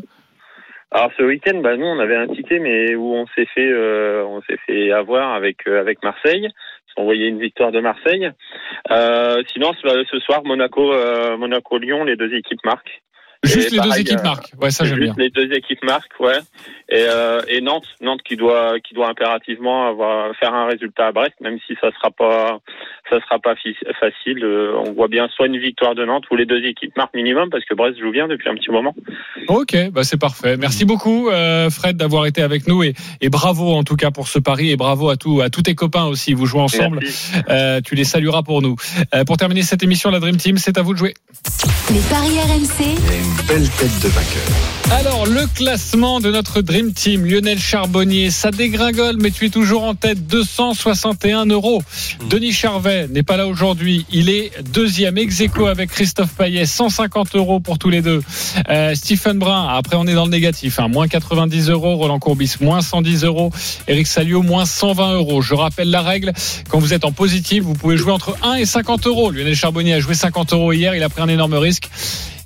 Alors 0.90 1.10
ce 1.16 1.22
week-end, 1.22 1.60
bah, 1.62 1.76
nous, 1.76 1.86
on 1.86 1.98
avait 1.98 2.16
un 2.16 2.28
ticket, 2.28 2.58
mais 2.58 2.94
où 2.94 3.14
on 3.14 3.26
s'est 3.34 3.46
fait, 3.54 3.70
euh, 3.70 4.24
on 4.26 4.40
s'est 4.42 4.58
fait 4.66 4.92
avoir 4.92 5.34
avec 5.34 5.66
euh, 5.66 5.80
avec 5.80 6.02
Marseille. 6.02 6.48
On 6.96 7.04
voyait 7.04 7.28
une 7.28 7.38
victoire 7.38 7.72
de 7.72 7.80
Marseille. 7.80 8.30
Euh, 8.90 9.42
sinon, 9.52 9.72
ce, 9.74 10.18
soir, 10.20 10.42
Monaco, 10.44 10.92
euh, 10.92 11.36
Monaco, 11.36 11.78
Lyon, 11.78 12.04
les 12.04 12.16
deux 12.16 12.32
équipes 12.34 12.64
marquent. 12.64 13.02
Juste 13.44 13.72
Et 13.72 13.76
les 13.76 13.82
deux 13.82 13.98
équipes 14.00 14.18
euh, 14.20 14.22
marquent. 14.22 14.52
Ouais, 14.60 14.70
ça 14.70 14.84
j'aime 14.84 14.98
bien. 14.98 15.14
Juste 15.16 15.18
les 15.18 15.30
deux 15.30 15.52
équipes 15.54 15.84
marquent, 15.84 16.18
ouais. 16.20 16.38
Et, 16.88 17.04
euh, 17.08 17.40
et 17.48 17.60
Nantes, 17.60 17.86
Nantes 18.00 18.20
qui 18.26 18.36
doit, 18.36 18.78
qui 18.80 18.94
doit 18.94 19.08
impérativement 19.08 19.88
avoir 19.88 20.34
faire 20.36 20.54
un 20.54 20.66
résultat 20.66 21.08
à 21.08 21.12
Brest, 21.12 21.34
même 21.40 21.58
si 21.66 21.74
ça 21.80 21.90
sera 21.92 22.10
pas, 22.12 22.60
ça 23.10 23.20
sera 23.20 23.38
pas 23.40 23.54
fi- 23.56 23.76
facile. 23.98 24.44
Euh, 24.44 24.72
on 24.86 24.92
voit 24.92 25.08
bien 25.08 25.28
soit 25.34 25.46
une 25.46 25.58
victoire 25.58 25.94
de 25.96 26.04
Nantes 26.04 26.24
ou 26.30 26.36
les 26.36 26.46
deux 26.46 26.64
équipes 26.64 26.96
marquent 26.96 27.14
minimum 27.14 27.50
parce 27.50 27.64
que 27.64 27.74
Brest 27.74 27.98
joue 27.98 28.12
bien 28.12 28.28
depuis 28.28 28.48
un 28.48 28.54
petit 28.54 28.70
moment. 28.70 28.94
Ok, 29.48 29.76
bah 29.92 30.04
c'est 30.04 30.16
parfait. 30.20 30.56
Merci 30.56 30.84
beaucoup 30.84 31.28
euh, 31.28 31.70
Fred 31.70 31.96
d'avoir 31.96 32.26
été 32.26 32.42
avec 32.42 32.68
nous 32.68 32.82
et, 32.84 32.94
et 33.20 33.28
bravo 33.30 33.72
en 33.74 33.82
tout 33.82 33.96
cas 33.96 34.10
pour 34.12 34.28
ce 34.28 34.38
pari 34.38 34.70
et 34.70 34.76
bravo 34.76 35.08
à 35.08 35.16
tous 35.16 35.40
à 35.40 35.50
tous 35.50 35.62
tes 35.62 35.74
copains 35.74 36.04
aussi. 36.06 36.34
Vous 36.34 36.46
jouez 36.46 36.60
ensemble. 36.60 37.00
Euh, 37.48 37.80
tu 37.84 37.94
les 37.96 38.04
salueras 38.04 38.42
pour 38.42 38.62
nous. 38.62 38.76
Euh, 39.14 39.24
pour 39.24 39.36
terminer 39.36 39.62
cette 39.62 39.82
émission, 39.82 40.10
la 40.10 40.20
Dream 40.20 40.36
Team, 40.36 40.56
c'est 40.56 40.78
à 40.78 40.82
vous 40.82 40.92
de 40.92 40.98
jouer. 40.98 41.14
Les 41.90 42.00
paris 42.08 42.38
RMC. 42.38 43.25
Belle 43.46 43.68
tête 43.70 43.98
de 44.00 44.08
vainqueur. 44.08 44.85
Alors, 44.92 45.26
le 45.26 45.52
classement 45.52 46.20
de 46.20 46.30
notre 46.30 46.62
Dream 46.62 46.92
Team, 46.92 47.26
Lionel 47.26 47.58
Charbonnier, 47.58 48.30
ça 48.30 48.52
dégringole, 48.52 49.16
mais 49.20 49.32
tu 49.32 49.46
es 49.46 49.48
toujours 49.50 49.82
en 49.82 49.96
tête, 49.96 50.28
261 50.28 51.46
euros. 51.46 51.82
Denis 52.30 52.52
Charvet 52.52 53.08
n'est 53.08 53.24
pas 53.24 53.36
là 53.36 53.48
aujourd'hui, 53.48 54.06
il 54.12 54.30
est 54.30 54.52
deuxième 54.72 55.18
ex 55.18 55.40
aequo 55.40 55.66
avec 55.66 55.90
Christophe 55.90 56.34
Payet, 56.34 56.66
150 56.66 57.34
euros 57.34 57.58
pour 57.58 57.78
tous 57.78 57.90
les 57.90 58.00
deux. 58.00 58.22
Euh, 58.68 58.94
Stephen 58.94 59.38
Brun, 59.38 59.66
après 59.74 59.96
on 59.96 60.06
est 60.06 60.14
dans 60.14 60.24
le 60.24 60.30
négatif, 60.30 60.78
hein, 60.78 60.86
moins 60.86 61.08
90 61.08 61.68
euros, 61.68 61.96
Roland 61.96 62.20
Courbis, 62.20 62.54
moins 62.60 62.80
110 62.80 63.24
euros, 63.24 63.50
Eric 63.88 64.06
Salio, 64.06 64.42
moins 64.42 64.66
120 64.66 65.14
euros. 65.14 65.42
Je 65.42 65.54
rappelle 65.54 65.90
la 65.90 66.02
règle, 66.02 66.32
quand 66.68 66.78
vous 66.78 66.94
êtes 66.94 67.04
en 67.04 67.12
positif, 67.12 67.64
vous 67.64 67.74
pouvez 67.74 67.96
jouer 67.96 68.12
entre 68.12 68.36
1 68.44 68.54
et 68.54 68.64
50 68.64 69.08
euros. 69.08 69.32
Lionel 69.32 69.56
Charbonnier 69.56 69.94
a 69.94 70.00
joué 70.00 70.14
50 70.14 70.52
euros 70.52 70.72
hier, 70.72 70.94
il 70.94 71.02
a 71.02 71.08
pris 71.08 71.22
un 71.22 71.28
énorme 71.28 71.54
risque 71.54 71.90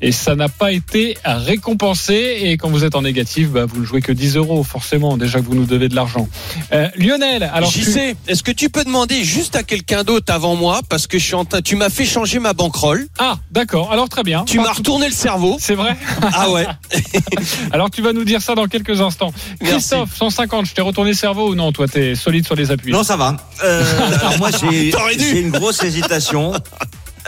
et 0.02 0.12
ça 0.12 0.34
n'a 0.34 0.48
pas 0.48 0.72
été 0.72 1.16
récompensé. 1.24 2.29
Et 2.38 2.56
quand 2.56 2.68
vous 2.70 2.84
êtes 2.84 2.94
en 2.94 3.02
négatif, 3.02 3.48
bah, 3.48 3.64
vous 3.66 3.80
ne 3.80 3.84
jouez 3.84 4.00
que 4.00 4.12
10 4.12 4.36
euros, 4.36 4.62
forcément, 4.64 5.16
déjà 5.16 5.40
que 5.40 5.44
vous 5.44 5.54
nous 5.54 5.64
devez 5.66 5.88
de 5.88 5.94
l'argent. 5.94 6.28
Euh, 6.72 6.88
Lionel, 6.96 7.42
alors 7.52 7.70
J'y 7.70 7.80
tu- 7.80 7.92
sais. 7.92 8.16
Est-ce 8.28 8.42
que 8.42 8.52
tu 8.52 8.70
peux 8.70 8.84
demander 8.84 9.24
juste 9.24 9.56
à 9.56 9.62
quelqu'un 9.62 10.04
d'autre 10.04 10.32
avant 10.32 10.54
moi 10.56 10.80
parce 10.88 11.06
que 11.06 11.18
je 11.18 11.24
suis 11.24 11.34
en 11.34 11.44
train. 11.44 11.60
Tu 11.62 11.76
m'as 11.76 11.90
fait 11.90 12.04
changer 12.04 12.38
ma 12.38 12.52
banquerolle. 12.52 13.06
Ah, 13.18 13.38
d'accord. 13.50 13.92
Alors 13.92 14.08
très 14.08 14.22
bien. 14.22 14.44
Tu 14.44 14.58
m'as 14.60 14.72
retourné 14.72 15.06
le 15.06 15.12
cerveau. 15.14 15.56
C'est 15.60 15.74
vrai 15.74 15.96
Ah 16.34 16.50
ouais. 16.50 16.66
Alors 17.72 17.90
tu 17.90 18.02
vas 18.02 18.12
nous 18.12 18.24
dire 18.24 18.42
ça 18.42 18.54
dans 18.54 18.66
quelques 18.66 19.00
instants. 19.00 19.32
Christophe, 19.62 20.10
150, 20.16 20.66
je 20.66 20.74
t'ai 20.74 20.82
retourné 20.82 21.10
le 21.10 21.16
cerveau 21.16 21.50
ou 21.50 21.54
non 21.54 21.72
Toi, 21.72 21.88
t'es 21.88 22.14
solide 22.14 22.46
sur 22.46 22.54
les 22.54 22.70
appuis? 22.70 22.92
Non, 22.92 23.02
ça 23.02 23.16
va. 23.16 23.36
Euh, 23.64 23.84
alors 24.20 24.38
moi, 24.38 24.50
j'ai 24.60 25.40
une 25.40 25.50
grosse 25.50 25.82
hésitation. 25.82 26.52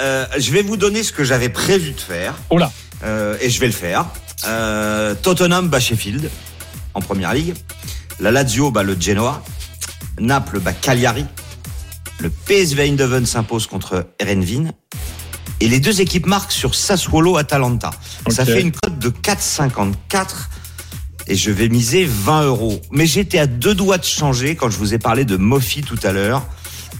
Euh, 0.00 0.24
je 0.38 0.50
vais 0.52 0.62
vous 0.62 0.76
donner 0.76 1.02
ce 1.02 1.12
que 1.12 1.24
j'avais 1.24 1.48
prévu 1.48 1.92
de 1.92 2.00
faire. 2.00 2.34
Oh 2.50 2.58
là. 2.58 2.70
Euh, 3.04 3.36
et 3.40 3.50
je 3.50 3.60
vais 3.60 3.66
le 3.66 3.72
faire. 3.72 4.06
Euh, 4.46 5.14
Tottenham 5.14 5.68
bat 5.68 5.80
Sheffield 5.80 6.30
en 6.94 7.00
première 7.00 7.34
ligue. 7.34 7.54
La 8.20 8.30
Lazio 8.30 8.70
bat 8.70 8.82
le 8.82 8.96
Genoa. 8.98 9.42
Naples 10.18 10.60
bat 10.60 10.72
Cagliari. 10.72 11.24
Le 12.20 12.30
PSV 12.30 12.88
Eindhoven 12.88 13.26
s'impose 13.26 13.66
contre 13.66 14.06
Erenvin. 14.18 14.70
Et 15.60 15.68
les 15.68 15.80
deux 15.80 16.00
équipes 16.00 16.26
marquent 16.26 16.52
sur 16.52 16.74
Sassuolo 16.74 17.36
Atalanta. 17.36 17.90
Ça 18.28 18.44
fait 18.44 18.60
une 18.60 18.72
cote 18.72 18.98
de 18.98 19.10
4,54 19.10 19.94
et 21.28 21.36
je 21.36 21.50
vais 21.50 21.68
miser 21.68 22.04
20 22.04 22.44
euros. 22.44 22.80
Mais 22.90 23.06
j'étais 23.06 23.38
à 23.38 23.46
deux 23.46 23.74
doigts 23.74 23.98
de 23.98 24.04
changer 24.04 24.56
quand 24.56 24.70
je 24.70 24.78
vous 24.78 24.94
ai 24.94 24.98
parlé 24.98 25.24
de 25.24 25.36
Mofi 25.36 25.82
tout 25.82 25.98
à 26.02 26.12
l'heure. 26.12 26.44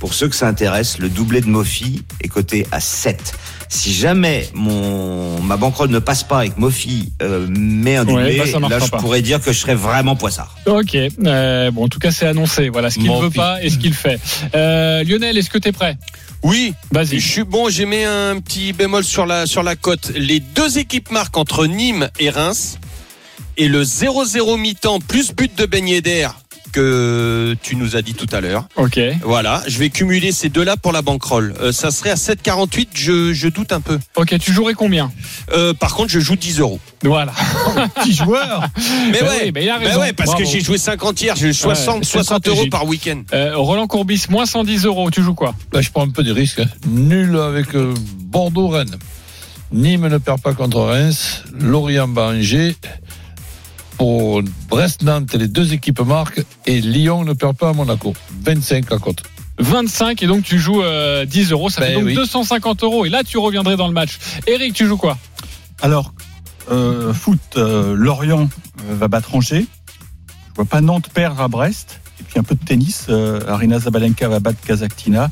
Pour 0.03 0.15
ceux 0.15 0.27
que 0.29 0.35
ça 0.35 0.49
intéresse, 0.49 0.99
le 0.99 1.09
doublé 1.09 1.41
de 1.43 1.47
Mofi 1.47 2.03
est 2.21 2.27
coté 2.27 2.67
à 2.73 2.81
7. 2.81 3.35
Si 3.69 3.95
jamais 3.95 4.49
mon 4.53 5.41
ma 5.41 5.57
banquerolle 5.57 5.91
ne 5.91 6.01
passe 6.01 6.25
pas 6.25 6.45
et 6.45 6.51
que 6.51 6.59
Mofi 6.59 7.13
euh, 7.23 7.47
met 7.49 7.95
un 7.95 8.05
Ouais, 8.09 8.13
doublé, 8.41 8.53
bah, 8.61 8.69
là 8.69 8.79
je 8.85 8.91
pas. 8.91 8.99
pourrais 8.99 9.23
dire 9.23 9.41
que 9.41 9.53
je 9.53 9.59
serais 9.61 9.77
vraiment 9.77 10.17
poissard. 10.17 10.57
Ok. 10.67 10.97
Euh, 10.97 11.71
bon, 11.71 11.85
en 11.85 11.89
tout 11.89 12.01
cas, 12.01 12.11
c'est 12.11 12.27
annoncé. 12.27 12.69
Voilà 12.69 12.91
ce 12.91 12.99
qu'il 12.99 13.13
ne 13.13 13.21
veut 13.23 13.31
pas 13.31 13.63
et 13.63 13.71
ce 13.71 13.79
qu'il 13.79 13.95
fait. 13.95 14.19
Euh, 14.57 15.05
Lionel, 15.05 15.39
est-ce 15.39 15.49
que 15.51 15.59
tu 15.59 15.69
es 15.69 15.73
prêt? 15.73 15.97
Oui. 16.43 16.75
Vas-y. 16.91 17.21
Je 17.21 17.29
suis 17.29 17.45
bon. 17.45 17.69
J'ai 17.71 17.87
mis 17.87 18.03
un 18.03 18.41
petit 18.41 18.73
bémol 18.73 19.05
sur 19.05 19.25
la 19.25 19.47
sur 19.47 19.63
la 19.63 19.77
cote. 19.77 20.11
Les 20.17 20.41
deux 20.41 20.79
équipes 20.79 21.13
marquent 21.13 21.39
entre 21.39 21.67
Nîmes 21.69 22.11
et 22.19 22.29
Reims 22.29 22.77
et 23.57 23.69
le 23.69 23.85
0-0 23.85 24.59
mi-temps 24.59 24.99
plus 24.99 25.33
but 25.33 25.57
de 25.57 25.65
Ben 25.65 25.87
Yedder 25.87 26.27
que 26.73 27.55
tu 27.63 27.77
nous 27.77 27.95
as 27.97 28.03
dit 28.03 28.15
tout 28.15 28.27
à 28.33 28.41
l'heure. 28.41 28.67
Ok. 28.77 28.99
Voilà, 29.23 29.63
je 29.69 29.79
vais 29.79 29.91
cumuler 29.91 30.33
ces 30.33 30.49
deux-là 30.49 30.77
pour 30.77 30.93
la 30.93 31.03
banquerolle. 31.03 31.55
Euh, 31.61 31.71
ça 31.73 31.91
serait 31.91 32.11
à 32.11 32.15
7,48. 32.17 32.89
Je, 32.95 33.33
je 33.33 33.49
doute 33.49 33.73
un 33.73 33.81
peu. 33.81 33.99
Ok, 34.17 34.37
tu 34.41 34.53
jouerais 34.53 34.75
combien 34.75 35.13
Euh, 35.53 35.75
Par 35.75 35.95
contre, 35.95 36.11
je 36.11 36.19
joue 36.21 36.37
10 36.37 36.59
euros. 36.61 36.81
Voilà. 37.05 37.33
Petit 37.97 38.15
joueur. 38.15 38.67
Mais 39.11 39.21
Bah 39.21 39.27
ouais, 39.29 39.41
oui, 39.45 39.53
bah 39.53 39.61
il 39.61 39.69
a 39.71 39.79
bah 39.79 39.99
ouais, 39.99 40.13
parce 40.13 40.31
Bravo. 40.31 40.45
que 40.45 40.49
j'ai 40.51 40.61
joué 40.61 40.79
50 40.79 41.21
hier, 41.21 41.37
j'ai 41.37 41.53
60, 41.53 41.97
Ouais, 41.99 42.01
c'est 42.05 42.11
60 42.19 42.49
euros 42.49 42.67
par 42.71 42.87
week-end. 42.87 43.23
Euh, 43.33 43.57
Roland 43.57 43.87
Courbis, 43.87 44.25
moins 44.31 44.47
110 44.47 44.85
euros. 44.87 45.11
Tu 45.11 45.23
joues 45.23 45.35
quoi 45.35 45.55
Là, 45.73 45.81
je 45.83 45.91
prends 45.91 46.05
un 46.05 46.11
peu 46.11 46.23
de 46.23 46.33
risque. 46.33 46.63
Nul 46.89 47.37
avec 47.39 47.75
euh, 47.75 47.93
Bordeaux-Rennes. 48.25 48.97
Nîmes 49.73 50.09
ne 50.09 50.19
perd 50.19 50.41
pas 50.43 50.53
contre 50.53 50.81
Reims. 50.81 51.45
Lorient 51.59 52.07
bat 52.09 52.29
Angers. 52.29 52.77
Pour 54.03 54.43
Brest-Nantes, 54.69 55.33
les 55.35 55.47
deux 55.47 55.75
équipes 55.75 56.01
marquent. 56.01 56.43
Et 56.67 56.81
Lyon 56.81 57.25
ne 57.25 57.35
perd 57.35 57.57
pas 57.57 57.69
à 57.69 57.73
Monaco. 57.73 58.15
25 58.43 58.91
à 58.91 58.99
côte. 58.99 59.23
25 59.61 60.21
et 60.25 60.27
donc 60.27 60.43
tu 60.43 60.59
joues 60.59 60.83
euh, 60.83 61.25
10 61.25 61.53
euros, 61.53 61.71
ça 61.71 61.83
fait 61.83 61.91
Ben 61.91 61.99
donc 62.01 62.07
oui. 62.07 62.15
250 62.17 62.83
euros 62.83 63.05
et 63.07 63.11
là 63.11 63.23
tu 63.23 63.39
reviendrais 63.39 63.77
dans 63.77 63.87
le 63.87 63.93
match. 63.93 64.19
Eric, 64.49 64.75
tu 64.75 64.89
joues 64.89 64.97
quoi? 64.97 65.17
Alors, 65.83 66.15
euh, 66.73 67.15
foot, 67.15 67.39
euh, 67.57 67.95
Lorient 67.95 68.49
euh, 68.91 68.95
va 68.97 69.07
battre 69.07 69.37
Angers. 69.37 69.67
Je 70.49 70.55
vois 70.57 70.65
pas 70.65 70.81
Nantes 70.81 71.09
perdre 71.15 71.41
à 71.41 71.47
Brest. 71.47 72.01
Et 72.19 72.25
puis 72.25 72.41
un 72.41 72.43
peu 72.43 72.57
de 72.57 72.65
tennis. 72.65 73.07
euh, 73.09 73.39
Arina 73.47 73.79
Zabalenka 73.79 74.27
va 74.27 74.41
battre 74.41 74.59
Kazakhtina. 74.67 75.31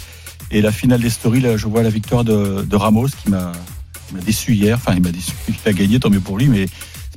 Et 0.53 0.63
la 0.63 0.71
finale 0.71 1.01
des 1.01 1.11
stories, 1.11 1.41
là, 1.41 1.57
je 1.57 1.67
vois 1.67 1.83
la 1.83 1.91
victoire 1.91 2.23
de, 2.23 2.65
de 2.65 2.77
Ramos 2.77 3.09
qui 3.09 3.31
m'a 3.31 3.51
déçu 4.25 4.55
hier. 4.55 4.77
Enfin, 4.77 4.95
il 4.95 5.03
m'a 5.03 5.11
déçu. 5.11 5.33
Il 5.49 5.69
a 5.69 5.73
gagné, 5.73 5.99
tant 5.99 6.09
mieux 6.11 6.21
pour 6.21 6.39
lui, 6.39 6.47
mais 6.47 6.67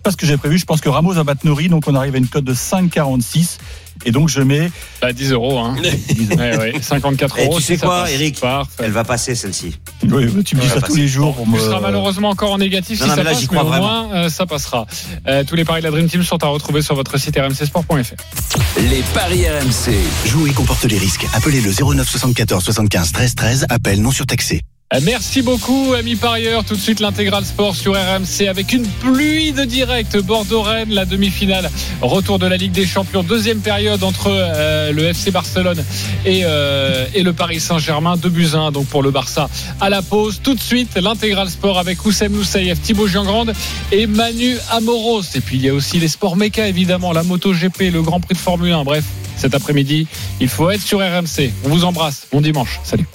pas 0.04 0.12
ce 0.12 0.18
que 0.18 0.26
j'ai 0.26 0.38
prévu. 0.38 0.58
Je 0.58 0.66
pense 0.66 0.82
que 0.82 0.90
Ramos 0.90 1.14
va 1.14 1.24
battre 1.24 1.46
Nori, 1.46 1.70
donc 1.70 1.84
on 1.88 1.96
arrive 1.96 2.16
à 2.16 2.18
une 2.18 2.28
cote 2.28 2.44
de 2.44 2.54
5,46. 2.54 3.58
Et 4.06 4.12
donc 4.12 4.28
je 4.28 4.42
mets 4.42 4.70
bah, 5.02 5.14
10 5.14 5.32
euros. 5.32 5.60
Hein. 5.60 5.76
ouais, 6.38 6.58
ouais, 6.58 6.74
54 6.82 7.40
Et 7.40 7.46
euros. 7.46 7.58
tu 7.58 7.64
sais 7.64 7.78
ça 7.78 7.86
quoi. 7.86 8.12
Eric 8.12 8.40
Parfait. 8.42 8.84
Elle 8.86 8.92
va 8.92 9.04
passer 9.04 9.34
celle-ci. 9.36 9.80
Oui, 10.10 10.28
mais 10.36 10.44
tu 10.44 10.56
me 10.58 10.62
dis 10.62 10.68
ça 10.68 10.80
bah, 10.80 10.88
tous 10.88 10.96
les 10.96 11.08
jours 11.08 11.34
pour 11.36 11.48
me. 11.48 11.58
Tu 11.58 11.64
seras 11.64 11.80
malheureusement 11.80 12.30
encore 12.30 12.52
en 12.52 12.58
négatif 12.58 13.00
Non, 13.00 13.06
si 13.06 13.10
non, 13.10 13.16
ça 13.16 13.16
mais 13.18 13.24
là, 13.24 13.30
passe, 13.32 13.40
j'y 13.40 13.46
mais 13.46 13.58
crois 13.58 13.64
au 13.64 13.68
vraiment. 13.68 14.08
moins 14.08 14.16
euh, 14.16 14.30
ça 14.30 14.46
passera. 14.46 14.88
Euh, 15.28 15.44
tous 15.46 15.56
les 15.56 15.64
paris 15.64 15.82
de 15.82 15.86
la 15.86 15.92
Dream 15.92 16.08
Team 16.10 16.24
sont 16.24 16.44
à 16.44 16.48
retrouver 16.48 16.82
sur 16.82 16.96
votre 16.96 17.18
site 17.18 17.38
rmcsport.fr. 17.38 18.80
Les 18.90 19.04
paris 19.14 19.46
RMC. 19.48 19.94
Jouer 20.28 20.52
comporte 20.52 20.84
les 20.86 20.98
risques. 20.98 21.26
Appelez 21.34 21.62
le 21.62 21.72
09 21.72 22.10
74 22.10 22.62
75 22.64 23.12
13 23.14 23.36
13. 23.36 23.66
Appel 23.70 24.02
non 24.02 24.12
surtaxé. 24.12 24.62
Euh, 24.94 25.00
Merci 25.04 25.42
beaucoup, 25.42 25.94
amis 25.94 26.16
parieurs. 26.16 26.64
Tout 26.64 26.76
de 26.76 26.80
suite, 26.80 27.00
l'intégral 27.00 27.46
sport 27.46 27.76
sur 27.76 27.94
RMC 27.94 28.48
avec 28.48 28.74
une 28.74 28.86
pluie 28.86 29.52
de 29.52 29.64
direct. 29.64 30.18
Bordeaux-Rennes, 30.18 30.92
la 30.92 31.06
demi-finale. 31.06 31.70
Retour 32.02 32.38
de 32.40 32.46
la 32.46 32.58
Ligue 32.58 32.72
des 32.72 32.86
Champions. 32.86 33.24
Deuxième 33.24 33.60
période 33.60 34.04
entre 34.04 34.28
euh, 34.30 34.92
le 34.92 35.06
FC 35.06 35.32
Barcelone 35.32 35.84
et, 36.26 36.42
euh, 36.44 37.06
et 37.16 37.24
le 37.24 37.34
Paris 37.34 37.60
Saint-Germain. 37.60 38.18
2 38.18 38.30
buts 38.30 38.50
1 38.54 38.72
donc 38.72 38.88
pour 38.88 39.02
le 39.02 39.12
Barça 39.12 39.50
à 39.82 39.90
la 39.90 40.02
pause. 40.02 40.42
Tout 40.44 40.54
de 40.54 40.60
suite, 40.62 40.96
l'intégral 40.96 41.50
sport 41.50 41.80
avec 41.80 42.06
Oussem 42.06 42.32
Moussaïef, 42.32 42.82
Thibaut 42.82 43.08
Giangrande 43.08 43.54
et 43.92 44.06
Manu 44.06 44.58
Amoros. 44.72 45.24
Et 45.36 45.42
puis, 45.42 45.58
il 45.58 45.64
y 45.64 45.70
a 45.70 45.74
aussi 45.74 46.00
les 46.00 46.08
sports 46.08 46.36
méca, 46.36 46.68
évidemment, 46.68 47.14
la 47.14 47.24
moto 47.24 47.52
GP, 47.54 47.92
le 47.92 48.02
Grand 48.02 48.20
Prix 48.20 48.36
de 48.36 48.40
Formule 48.40 48.72
1. 48.72 48.84
Bref, 48.84 49.06
cet 49.38 49.56
après-midi, 49.56 50.08
il 50.40 50.50
faut 50.50 50.70
être 50.70 50.82
sur 50.82 51.00
RMC. 51.00 51.52
On 51.66 51.70
vous 51.70 51.84
embrasse. 51.84 52.28
Bon 52.32 52.42
dimanche. 52.42 52.80
Salut. 52.84 53.08